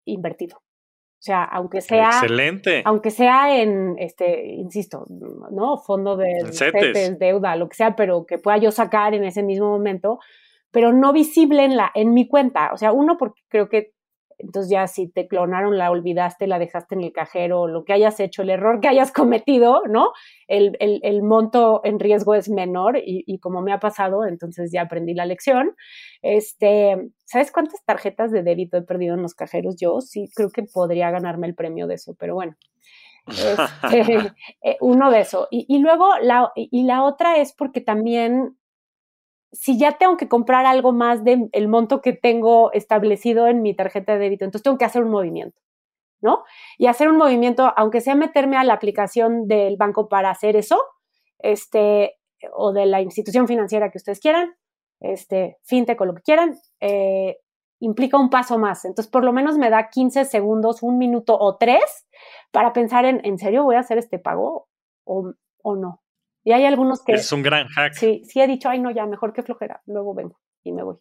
invertido. 0.04 0.58
O 0.58 1.20
sea, 1.20 1.42
aunque 1.42 1.80
sea. 1.80 2.10
Excelente. 2.10 2.82
Aunque 2.84 3.10
sea 3.10 3.60
en, 3.60 3.96
este, 3.98 4.46
insisto, 4.54 5.04
¿no? 5.50 5.78
Fondo 5.78 6.16
de 6.16 6.52
CETES, 6.52 7.18
deuda, 7.18 7.56
lo 7.56 7.68
que 7.68 7.74
sea, 7.74 7.96
pero 7.96 8.24
que 8.24 8.38
pueda 8.38 8.58
yo 8.58 8.70
sacar 8.70 9.14
en 9.14 9.24
ese 9.24 9.42
mismo 9.42 9.68
momento, 9.68 10.20
pero 10.70 10.92
no 10.92 11.12
visible 11.12 11.64
en 11.64 11.76
la, 11.76 11.90
en 11.92 12.14
mi 12.14 12.28
cuenta. 12.28 12.70
O 12.72 12.76
sea, 12.76 12.92
uno, 12.92 13.16
porque 13.18 13.40
creo 13.48 13.68
que 13.68 13.94
entonces 14.38 14.70
ya 14.70 14.86
si 14.86 15.08
te 15.08 15.26
clonaron, 15.26 15.76
la 15.76 15.90
olvidaste, 15.90 16.46
la 16.46 16.58
dejaste 16.58 16.94
en 16.94 17.02
el 17.02 17.12
cajero, 17.12 17.66
lo 17.66 17.84
que 17.84 17.92
hayas 17.92 18.20
hecho, 18.20 18.42
el 18.42 18.50
error 18.50 18.80
que 18.80 18.88
hayas 18.88 19.12
cometido, 19.12 19.82
¿no? 19.88 20.12
El, 20.46 20.76
el, 20.80 21.22
monto 21.22 21.82
en 21.84 21.98
riesgo 21.98 22.34
es 22.34 22.48
menor 22.48 22.96
y, 22.96 23.24
y, 23.26 23.38
como 23.38 23.60
me 23.60 23.72
ha 23.72 23.80
pasado, 23.80 24.24
entonces 24.24 24.70
ya 24.72 24.82
aprendí 24.82 25.12
la 25.12 25.26
lección. 25.26 25.74
Este, 26.22 27.10
¿sabes 27.24 27.52
cuántas 27.52 27.84
tarjetas 27.84 28.30
de 28.30 28.42
débito 28.42 28.78
he 28.78 28.82
perdido 28.82 29.14
en 29.14 29.22
los 29.22 29.34
cajeros? 29.34 29.76
Yo 29.78 30.00
sí 30.00 30.30
creo 30.34 30.50
que 30.50 30.62
podría 30.62 31.10
ganarme 31.10 31.46
el 31.46 31.54
premio 31.54 31.86
de 31.86 31.94
eso, 31.94 32.14
pero 32.18 32.34
bueno. 32.34 32.56
Este, 33.28 34.32
eh, 34.62 34.78
uno 34.80 35.10
de 35.10 35.20
eso. 35.20 35.48
Y, 35.50 35.66
y 35.68 35.80
luego 35.80 36.08
la, 36.22 36.50
y 36.54 36.84
la 36.84 37.04
otra 37.04 37.36
es 37.36 37.52
porque 37.52 37.82
también 37.82 38.57
si 39.52 39.78
ya 39.78 39.98
tengo 39.98 40.16
que 40.16 40.28
comprar 40.28 40.66
algo 40.66 40.92
más 40.92 41.24
del 41.24 41.48
el 41.52 41.68
monto 41.68 42.00
que 42.00 42.12
tengo 42.12 42.72
establecido 42.72 43.46
en 43.46 43.62
mi 43.62 43.74
tarjeta 43.74 44.12
de 44.12 44.18
débito, 44.18 44.44
entonces 44.44 44.64
tengo 44.64 44.78
que 44.78 44.84
hacer 44.84 45.02
un 45.02 45.10
movimiento, 45.10 45.60
¿no? 46.20 46.44
Y 46.76 46.86
hacer 46.86 47.08
un 47.08 47.16
movimiento, 47.16 47.72
aunque 47.76 48.00
sea 48.00 48.14
meterme 48.14 48.56
a 48.56 48.64
la 48.64 48.74
aplicación 48.74 49.48
del 49.48 49.76
banco 49.76 50.08
para 50.08 50.30
hacer 50.30 50.56
eso, 50.56 50.78
este, 51.38 52.16
o 52.54 52.72
de 52.72 52.86
la 52.86 53.00
institución 53.00 53.48
financiera 53.48 53.90
que 53.90 53.98
ustedes 53.98 54.20
quieran, 54.20 54.54
este, 55.00 55.58
fintech 55.64 56.00
o 56.00 56.04
lo 56.04 56.14
que 56.14 56.22
quieran, 56.22 56.58
eh, 56.80 57.38
implica 57.80 58.18
un 58.18 58.30
paso 58.30 58.58
más. 58.58 58.84
Entonces, 58.84 59.10
por 59.10 59.24
lo 59.24 59.32
menos 59.32 59.56
me 59.58 59.70
da 59.70 59.88
15 59.90 60.24
segundos, 60.24 60.82
un 60.82 60.98
minuto 60.98 61.38
o 61.38 61.56
tres 61.56 62.06
para 62.50 62.72
pensar 62.72 63.04
en, 63.04 63.24
¿en 63.24 63.38
serio 63.38 63.64
voy 63.64 63.76
a 63.76 63.80
hacer 63.80 63.98
este 63.98 64.18
pago 64.18 64.68
o, 65.04 65.32
o 65.62 65.76
no? 65.76 66.02
Y 66.48 66.52
hay 66.52 66.64
algunos 66.64 67.04
que... 67.04 67.12
Es 67.12 67.30
un 67.30 67.42
gran 67.42 67.68
hack. 67.68 67.92
Sí, 67.92 68.22
sí 68.24 68.40
he 68.40 68.46
dicho, 68.46 68.70
ay 68.70 68.78
no, 68.80 68.90
ya, 68.90 69.04
mejor 69.04 69.34
que 69.34 69.42
flojera, 69.42 69.82
luego 69.84 70.14
vengo 70.14 70.40
y 70.64 70.72
me 70.72 70.82
voy. 70.82 70.96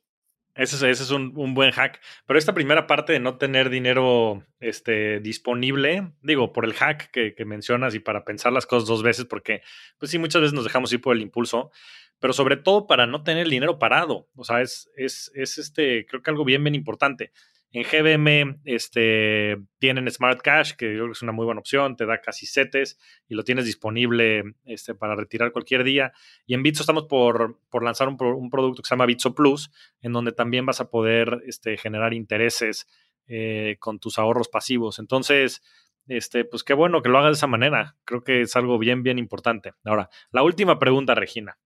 Ese 0.56 0.76
es, 0.76 0.84
ese 0.84 1.04
es 1.04 1.12
un, 1.12 1.32
un, 1.38 1.54
buen 1.54 1.72
hack. 1.72 2.02
Pero 2.26 2.38
esta 2.38 2.54
primera 2.54 2.86
parte 2.86 3.14
de 3.14 3.22
no 3.22 3.38
tener 3.38 3.70
dinero 3.70 4.44
este, 4.60 5.22
disponible, 5.22 6.12
digo, 6.22 6.52
por 6.52 6.66
el 6.66 6.74
hack 6.74 7.12
que, 7.12 7.34
que, 7.34 7.46
mencionas 7.46 7.96
y 7.96 8.00
para 8.00 8.26
pensar 8.26 8.52
las 8.52 8.66
cosas 8.66 8.90
dos 8.90 9.04
veces, 9.04 9.24
porque 9.24 9.62
pues 9.98 10.12
sí, 10.12 10.20
muchas 10.20 10.42
veces 10.42 10.54
nos 10.54 10.66
dejamos 10.66 10.92
ir 10.92 11.00
por 11.00 11.16
el 11.16 11.22
impulso, 11.22 11.72
pero 12.20 12.34
sobre 12.34 12.58
todo 12.58 12.86
para 12.86 13.08
no 13.08 13.24
tener 13.24 13.44
el 13.44 13.50
dinero 13.50 13.80
parado. 13.80 14.28
O 14.36 14.44
sea, 14.44 14.60
es, 14.60 14.92
es, 14.98 15.32
es 15.34 15.58
este, 15.60 16.06
creo 16.08 16.22
que 16.22 16.30
algo 16.30 16.44
bien, 16.44 16.62
bien 16.62 16.76
importante. 16.76 17.32
En 17.72 17.84
GBM 17.84 18.62
este, 18.64 19.58
tienen 19.78 20.10
Smart 20.10 20.42
Cash, 20.42 20.74
que 20.78 20.86
yo 20.86 21.00
creo 21.00 21.06
que 21.08 21.12
es 21.12 21.22
una 21.22 21.34
muy 21.34 21.46
buena 21.46 21.60
opción, 21.60 21.98
te 21.98 22.06
da 22.06 22.22
casi 22.22 22.46
setes 22.46 22.98
y 23.28 23.36
lo 23.36 23.44
tienes 23.44 23.66
disponible 23.66 24.44
este, 24.64 24.96
para 24.96 25.16
retirar 25.16 25.52
cualquier 25.52 25.84
día. 25.84 26.14
Y 26.46 26.54
en 26.54 26.64
Bitso 26.64 26.84
estamos 26.84 27.08
por, 27.10 27.60
por 27.70 27.84
lanzar 27.84 28.08
un, 28.08 28.18
producto 28.18 28.82
que 28.82 28.88
se 28.88 28.96
llama 28.96 29.06
Bitso 29.06 29.36
Plus, 29.36 29.70
en 30.02 30.14
donde 30.14 30.32
también 30.32 30.66
vas 30.66 30.80
a 30.80 30.90
poder 30.90 31.42
este, 31.46 31.78
generar 31.78 32.14
intereses 32.14 32.88
eh, 33.28 33.76
con 33.80 34.00
tus 34.00 34.18
ahorros 34.18 34.48
pasivos. 34.48 34.98
Entonces, 34.98 35.62
este, 36.08 36.46
pues 36.46 36.64
qué 36.64 36.74
bueno 36.74 37.02
que 37.02 37.10
lo 37.10 37.18
hagas 37.18 37.32
de 37.32 37.38
esa 37.38 37.48
manera. 37.48 37.98
Creo 38.06 38.24
que 38.24 38.42
es 38.42 38.56
algo 38.56 38.80
bien, 38.80 39.04
bien 39.04 39.20
importante. 39.20 39.74
Ahora, 39.84 40.10
la 40.32 40.42
última 40.42 40.80
pregunta, 40.80 41.16
Regina. 41.16 41.58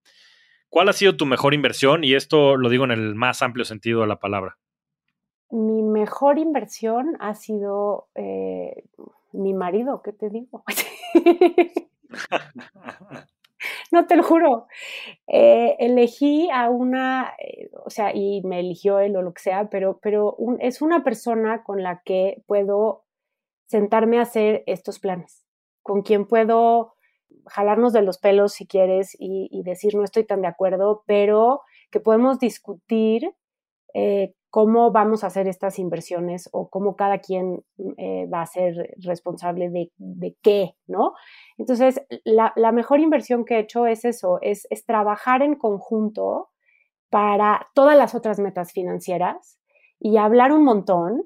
¿Cuál 0.68 0.90
ha 0.90 0.94
sido 0.94 1.16
tu 1.16 1.28
mejor 1.28 1.54
inversión? 1.54 2.04
Y 2.04 2.16
esto 2.16 2.58
lo 2.58 2.70
digo 2.70 2.86
en 2.86 2.92
el 2.92 3.14
más 3.14 3.44
amplio 3.44 3.66
sentido 3.66 4.02
de 4.02 4.08
la 4.08 4.20
palabra 4.20 4.58
mi 5.52 5.84
mejor 5.84 6.40
inversión 6.40 7.18
ha 7.20 7.36
sido 7.36 8.08
eh, 8.16 8.84
mi 9.34 9.54
marido, 9.54 10.02
¿qué 10.02 10.14
te 10.14 10.30
digo? 10.30 10.64
no 13.92 14.08
te 14.08 14.16
lo 14.16 14.24
juro. 14.24 14.68
Eh, 15.28 15.76
elegí 15.80 16.50
a 16.52 16.70
una, 16.70 17.34
eh, 17.40 17.70
o 17.86 17.90
sea, 17.90 18.16
y 18.16 18.42
me 18.44 18.60
eligió 18.60 19.00
él 19.00 19.16
o 19.16 19.22
lo 19.22 19.34
que 19.34 19.42
sea, 19.42 19.70
pero, 19.70 20.00
pero 20.02 20.38
es 20.60 20.82
una 20.82 21.04
persona 21.04 21.64
con 21.64 21.84
la 21.84 22.02
que 22.04 22.42
puedo 22.48 23.04
sentarme 23.66 24.20
a 24.20 24.24
hacer 24.24 24.64
estos 24.66 25.00
planes, 25.00 25.46
con 25.82 26.02
quien 26.02 26.26
puedo 26.26 26.96
jalarnos 27.48 27.94
de 27.94 28.02
los 28.02 28.18
pelos 28.18 28.54
si 28.54 28.68
quieres 28.68 29.16
y, 29.18 29.62
decir 29.64 29.96
no 29.96 30.04
estoy 30.04 30.26
tan 30.26 30.42
de 30.42 30.48
acuerdo, 30.48 31.04
pero 31.06 31.62
que 31.90 32.00
podemos 32.00 32.40
discutir 32.40 33.34
cómo 34.52 34.92
vamos 34.92 35.24
a 35.24 35.28
hacer 35.28 35.48
estas 35.48 35.80
inversiones 35.80 36.50
o 36.52 36.70
cómo 36.70 36.98
cada 36.98 37.20
quien 37.20 37.64
eh, 37.98 38.28
va 38.32 38.42
a 38.42 38.46
ser 38.46 38.96
responsable 38.98 39.70
de, 39.98 40.36
qué, 40.44 40.76
¿no? 40.88 41.14
Entonces, 41.58 42.02
la, 42.26 42.54
mejor 42.74 43.00
inversión 43.00 43.46
que 43.46 43.56
he 43.56 43.60
hecho 43.60 43.88
es 43.88 44.04
eso, 44.04 44.40
es, 44.42 44.68
trabajar 44.86 45.42
en 45.42 45.56
conjunto 45.56 46.50
para 47.10 47.70
todas 47.74 47.98
las 47.98 48.14
otras 48.14 48.40
metas 48.40 48.74
financieras 48.74 49.58
y 50.00 50.18
hablar 50.18 50.52
un 50.52 50.66
montón 50.66 51.24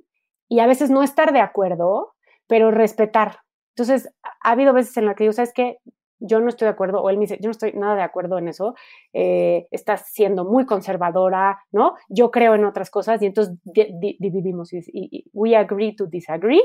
y 0.47 0.59
a 0.59 0.67
veces 0.67 0.91
no 0.91 1.01
estar 1.01 1.34
de 1.34 1.41
acuerdo, 1.41 2.13
pero 2.45 2.69
respetar. 2.69 3.39
Entonces, 3.76 4.13
ha 4.21 4.51
habido 4.51 4.71
veces 4.71 4.95
en 4.97 5.07
las 5.07 5.15
que 5.15 5.26
yo, 5.26 5.34
¿sabes 5.34 5.51
que 5.51 5.80
yo 6.20 6.39
no 6.39 6.49
estoy 6.49 6.66
de 6.66 6.72
acuerdo, 6.72 7.01
o 7.01 7.09
él 7.09 7.18
me 7.18 7.22
dice, 7.24 7.38
yo 7.41 7.47
no 7.47 7.51
estoy 7.51 7.74
nada 7.74 7.95
de 7.95 8.03
acuerdo 8.03 8.38
en 8.38 8.47
eso, 8.47 8.76
eh, 9.13 9.68
estás 9.72 10.07
siendo 10.11 10.45
muy 10.45 10.66
conservadora, 10.66 11.59
¿no? 11.72 11.95
Yo 12.09 12.32
creo 12.32 12.55
en 12.55 12.66
otras 12.66 12.89
cosas 12.89 13.22
y 13.22 13.26
entonces 13.26 13.57
dividimos 13.63 14.74
y, 14.74 15.26
we 15.34 15.55
agree 15.55 15.95
to 15.95 16.05
disagree 16.05 16.61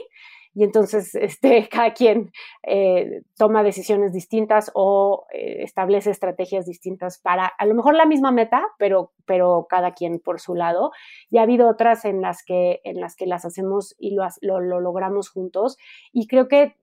y 0.54 0.64
entonces 0.64 1.14
este, 1.14 1.68
cada 1.68 1.92
quien 1.92 2.30
eh, 2.62 3.22
toma 3.36 3.62
decisiones 3.62 4.12
distintas 4.12 4.70
o 4.74 5.26
eh, 5.32 5.62
establece 5.62 6.10
estrategias 6.10 6.66
distintas 6.66 7.18
para 7.18 7.46
a 7.46 7.66
lo 7.66 7.74
mejor 7.74 7.94
la 7.94 8.06
misma 8.06 8.32
meta, 8.32 8.66
pero, 8.78 9.12
pero 9.26 9.66
cada 9.68 9.92
quien 9.94 10.18
por 10.18 10.40
su 10.40 10.54
lado. 10.54 10.92
Y 11.30 11.38
ha 11.38 11.42
habido 11.42 11.68
otras 11.68 12.04
en 12.04 12.20
las 12.20 12.44
que, 12.44 12.80
en 12.84 13.00
las, 13.00 13.16
que 13.16 13.26
las 13.26 13.44
hacemos 13.44 13.94
y 13.98 14.14
lo, 14.14 14.26
lo, 14.40 14.80
logramos 14.80 15.30
juntos 15.30 15.76
y 16.12 16.26
creo 16.26 16.48
que 16.48 16.74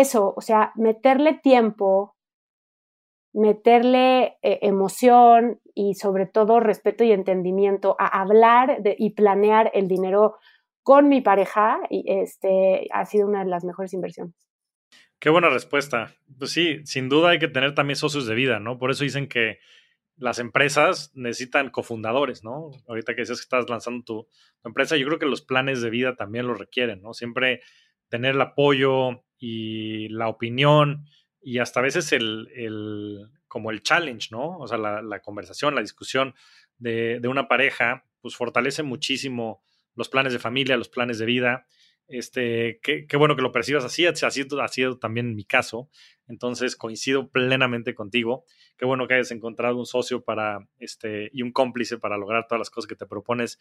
eso, 0.00 0.34
o 0.36 0.40
sea, 0.40 0.72
meterle 0.76 1.34
tiempo, 1.42 2.16
meterle 3.32 4.36
eh, 4.42 4.58
emoción 4.62 5.60
y 5.74 5.94
sobre 5.94 6.26
todo 6.26 6.60
respeto 6.60 7.04
y 7.04 7.12
entendimiento 7.12 7.96
a 7.98 8.06
hablar 8.20 8.82
y 8.98 9.10
planear 9.10 9.70
el 9.74 9.88
dinero 9.88 10.36
con 10.82 11.08
mi 11.08 11.20
pareja, 11.20 11.80
y 11.90 12.04
este, 12.06 12.86
ha 12.92 13.04
sido 13.06 13.26
una 13.26 13.42
de 13.42 13.50
las 13.50 13.64
mejores 13.64 13.92
inversiones. 13.92 14.36
Qué 15.18 15.30
buena 15.30 15.48
respuesta. 15.48 16.14
Pues 16.38 16.52
sí, 16.52 16.80
sin 16.84 17.08
duda 17.08 17.30
hay 17.30 17.38
que 17.38 17.48
tener 17.48 17.74
también 17.74 17.96
socios 17.96 18.26
de 18.26 18.34
vida, 18.34 18.60
¿no? 18.60 18.78
Por 18.78 18.90
eso 18.90 19.02
dicen 19.02 19.28
que 19.28 19.58
las 20.16 20.38
empresas 20.38 21.10
necesitan 21.14 21.70
cofundadores, 21.70 22.44
¿no? 22.44 22.70
Ahorita 22.86 23.14
que 23.14 23.22
dices 23.22 23.38
que 23.38 23.42
estás 23.42 23.68
lanzando 23.68 24.04
tu, 24.04 24.28
empresa, 24.64 24.96
yo 24.96 25.06
creo 25.06 25.18
que 25.18 25.26
los 25.26 25.42
planes 25.42 25.80
de 25.80 25.90
vida 25.90 26.16
también 26.16 26.46
lo 26.46 26.54
requieren, 26.54 27.02
¿no? 27.02 27.14
Siempre 27.14 27.62
tener 28.08 28.34
el 28.34 28.40
apoyo 28.40 29.24
y 29.38 30.08
la 30.08 30.28
opinión 30.28 31.06
y 31.40 31.58
hasta 31.58 31.78
a 31.78 31.82
veces 31.84 32.12
el, 32.12 33.30
como 33.46 33.70
el 33.70 33.82
challenge, 33.82 34.30
¿no? 34.32 34.58
O 34.58 34.66
sea, 34.66 34.78
la, 34.78 35.20
conversación, 35.20 35.74
la 35.74 35.80
discusión 35.80 36.34
de, 36.78 37.20
una 37.28 37.46
pareja, 37.46 38.04
pues 38.20 38.34
fortalece 38.34 38.82
muchísimo 38.82 39.62
los 39.94 40.08
planes 40.08 40.32
de 40.32 40.38
familia, 40.38 40.76
los 40.76 40.88
planes 40.88 41.18
de 41.18 41.26
vida. 41.26 41.66
Este, 42.08 42.80
qué, 42.82 43.06
qué 43.06 43.16
bueno 43.16 43.36
que 43.36 43.42
lo 43.42 43.52
percibas 43.52 43.84
así, 43.84 44.06
ha 44.06 44.14
sido, 44.14 44.60
ha 44.60 44.68
sido 44.68 44.98
también 44.98 45.36
mi 45.36 45.44
caso. 45.44 45.88
Entonces 46.28 46.76
coincido 46.76 47.30
plenamente 47.30 47.94
contigo. 47.94 48.44
Qué 48.76 48.84
bueno 48.84 49.06
que 49.06 49.14
hayas 49.14 49.30
encontrado 49.30 49.76
un 49.76 49.86
socio 49.86 50.24
para 50.24 50.66
este 50.78 51.30
y 51.32 51.42
un 51.42 51.52
cómplice 51.52 51.98
para 51.98 52.18
lograr 52.18 52.46
todas 52.48 52.58
las 52.58 52.70
cosas 52.70 52.88
que 52.88 52.96
te 52.96 53.06
propones 53.06 53.58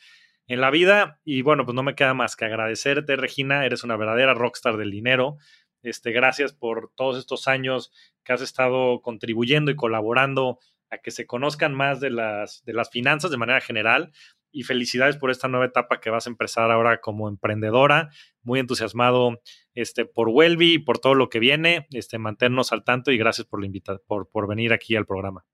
en 0.48 0.62
la 0.62 0.72
vida. 0.72 1.20
Y 1.24 1.42
bueno, 1.42 1.66
pues 1.66 1.76
no 1.76 1.84
me 1.84 1.96
queda 1.96 2.14
más 2.14 2.36
que 2.36 2.46
agradecerte, 2.46 3.16
Regina. 3.16 3.66
Eres 3.66 3.84
una 3.84 3.98
verdadera 3.98 4.34
rockstar 4.34 4.78
del 4.78 4.92
dinero. 4.92 5.38
Este, 5.86 6.12
gracias 6.12 6.52
por 6.52 6.92
todos 6.96 7.18
estos 7.18 7.48
años 7.48 7.92
que 8.24 8.34
has 8.34 8.42
estado 8.42 9.02
contribuyendo 9.04 9.70
y 9.70 9.76
colaborando 9.76 10.58
a 10.90 10.98
que 10.98 11.12
se 11.12 11.28
conozcan 11.28 11.76
más 11.76 12.00
de 12.00 12.10
las, 12.10 12.64
de 12.66 12.74
las 12.74 12.90
finanzas 12.90 13.30
de 13.30 13.38
manera 13.38 13.62
general. 13.62 14.12
Y 14.52 14.64
felicidades 14.64 15.18
por 15.18 15.32
esta 15.32 15.48
nueva 15.48 15.66
etapa 15.66 16.00
que 16.00 16.10
vas 16.10 16.26
a 16.26 16.30
empezar 16.30 16.72
ahora 16.72 17.02
como 17.02 17.30
emprendedora. 17.30 18.10
Muy 18.42 18.60
entusiasmado 18.60 19.42
este, 19.74 20.06
por 20.06 20.30
Welby 20.30 20.76
y 20.76 20.80
por 20.80 20.98
todo 20.98 21.14
lo 21.14 21.30
que 21.30 21.40
viene. 21.40 21.88
Este, 21.92 22.18
mantenernos 22.18 22.72
al 22.72 22.84
tanto 22.84 23.12
y 23.12 23.18
gracias 23.18 23.46
por, 23.46 23.64
la 23.64 23.70
por, 24.08 24.30
por 24.30 24.48
venir 24.48 24.74
aquí 24.74 24.96
al 24.96 25.06
programa. 25.06 25.46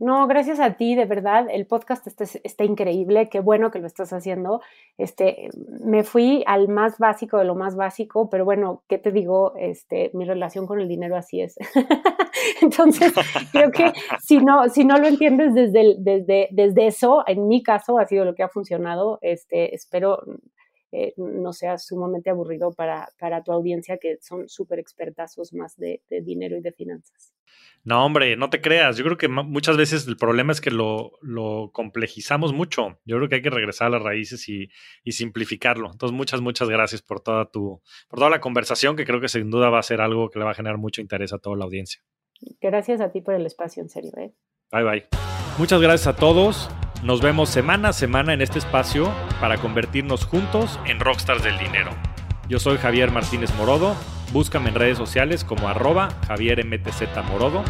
No, 0.00 0.28
gracias 0.28 0.60
a 0.60 0.74
ti, 0.74 0.94
de 0.94 1.06
verdad, 1.06 1.48
el 1.50 1.66
podcast 1.66 2.06
está, 2.06 2.24
está, 2.44 2.62
increíble, 2.62 3.28
qué 3.28 3.40
bueno 3.40 3.72
que 3.72 3.80
lo 3.80 3.88
estás 3.88 4.12
haciendo. 4.12 4.60
Este, 4.96 5.50
me 5.84 6.04
fui 6.04 6.44
al 6.46 6.68
más 6.68 6.98
básico 6.98 7.36
de 7.36 7.44
lo 7.44 7.56
más 7.56 7.74
básico, 7.74 8.30
pero 8.30 8.44
bueno, 8.44 8.84
¿qué 8.88 8.98
te 8.98 9.10
digo? 9.10 9.54
Este, 9.56 10.12
mi 10.14 10.24
relación 10.24 10.68
con 10.68 10.80
el 10.80 10.86
dinero 10.86 11.16
así 11.16 11.40
es. 11.40 11.56
Entonces, 12.62 13.12
creo 13.50 13.72
que 13.72 13.92
si 14.22 14.38
no, 14.38 14.68
si 14.68 14.84
no 14.84 14.98
lo 14.98 15.08
entiendes 15.08 15.52
desde, 15.54 15.96
desde, 15.98 16.48
desde 16.52 16.86
eso, 16.86 17.24
en 17.26 17.48
mi 17.48 17.64
caso 17.64 17.98
ha 17.98 18.06
sido 18.06 18.24
lo 18.24 18.36
que 18.36 18.44
ha 18.44 18.48
funcionado. 18.48 19.18
Este, 19.20 19.74
espero 19.74 20.22
eh, 20.90 21.12
no 21.16 21.52
sea 21.52 21.76
sumamente 21.76 22.30
aburrido 22.30 22.72
para, 22.72 23.08
para 23.18 23.42
tu 23.42 23.52
audiencia, 23.52 23.98
que 23.98 24.16
son 24.20 24.48
súper 24.48 24.78
expertazos 24.78 25.52
más 25.52 25.76
de, 25.76 26.02
dinero 26.22 26.56
y 26.56 26.60
de 26.60 26.72
finanzas. 26.72 27.34
No, 27.84 28.04
hombre, 28.04 28.36
no 28.36 28.50
te 28.50 28.60
creas. 28.60 28.96
Yo 28.96 29.04
creo 29.04 29.16
que 29.16 29.28
muchas 29.28 29.76
veces 29.76 30.06
el 30.06 30.16
problema 30.16 30.52
es 30.52 30.60
que 30.60 30.70
lo, 30.70 31.12
lo 31.22 31.70
complejizamos 31.72 32.52
mucho. 32.52 32.98
Yo 33.04 33.16
creo 33.16 33.28
que 33.28 33.36
hay 33.36 33.42
que 33.42 33.50
regresar 33.50 33.88
a 33.88 33.90
las 33.90 34.02
raíces 34.02 34.48
y, 34.48 34.68
y, 35.04 35.12
simplificarlo. 35.12 35.90
Entonces, 35.90 36.16
muchas, 36.16 36.40
muchas 36.40 36.68
gracias 36.68 37.02
por 37.02 37.20
toda 37.20 37.50
tu, 37.50 37.82
por 38.08 38.18
toda 38.18 38.30
la 38.30 38.40
conversación, 38.40 38.96
que 38.96 39.04
creo 39.04 39.20
que 39.20 39.28
sin 39.28 39.50
duda 39.50 39.70
va 39.70 39.78
a 39.78 39.82
ser 39.82 40.00
algo 40.00 40.30
que 40.30 40.38
le 40.38 40.44
va 40.44 40.52
a 40.52 40.54
generar 40.54 40.78
mucho 40.78 41.00
interés 41.00 41.32
a 41.32 41.38
toda 41.38 41.56
la 41.56 41.64
audiencia. 41.64 42.02
Gracias 42.60 43.00
a 43.00 43.10
ti 43.10 43.20
por 43.20 43.34
el 43.34 43.46
espacio, 43.46 43.82
en 43.82 43.88
serio. 43.88 44.12
¿eh? 44.16 44.32
Bye, 44.70 44.84
bye. 44.84 45.06
Muchas 45.58 45.80
gracias 45.80 46.06
a 46.06 46.16
todos. 46.16 46.68
Nos 47.02 47.20
vemos 47.20 47.48
semana 47.48 47.90
a 47.90 47.92
semana 47.92 48.32
en 48.32 48.42
este 48.42 48.58
espacio 48.58 49.12
para 49.40 49.58
convertirnos 49.58 50.24
juntos 50.24 50.80
en 50.84 50.98
rockstars 50.98 51.44
del 51.44 51.56
dinero. 51.56 51.92
Yo 52.48 52.58
soy 52.58 52.76
Javier 52.76 53.12
Martínez 53.12 53.54
Morodo, 53.54 53.94
búscame 54.32 54.70
en 54.70 54.74
redes 54.74 54.98
sociales 54.98 55.44
como 55.44 55.68
arroba 55.68 56.08
Javier 56.26 56.64
Morodo 57.30 57.62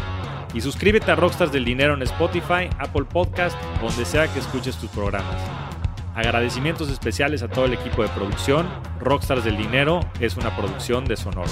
y 0.55 0.61
suscríbete 0.61 1.11
a 1.11 1.15
Rockstars 1.15 1.51
del 1.51 1.63
Dinero 1.63 1.93
en 1.93 2.01
Spotify, 2.01 2.69
Apple 2.79 3.05
Podcast, 3.05 3.55
donde 3.79 4.03
sea 4.03 4.27
que 4.33 4.39
escuches 4.39 4.77
tus 4.77 4.89
programas. 4.89 5.35
Agradecimientos 6.15 6.89
especiales 6.89 7.43
a 7.43 7.47
todo 7.47 7.65
el 7.65 7.73
equipo 7.73 8.01
de 8.01 8.09
producción. 8.09 8.67
Rockstars 8.99 9.43
del 9.43 9.57
Dinero 9.57 9.99
es 10.19 10.37
una 10.37 10.55
producción 10.55 11.05
de 11.05 11.15
Sonoro. 11.15 11.51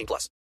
18 0.00 0.06
plus. 0.06 0.40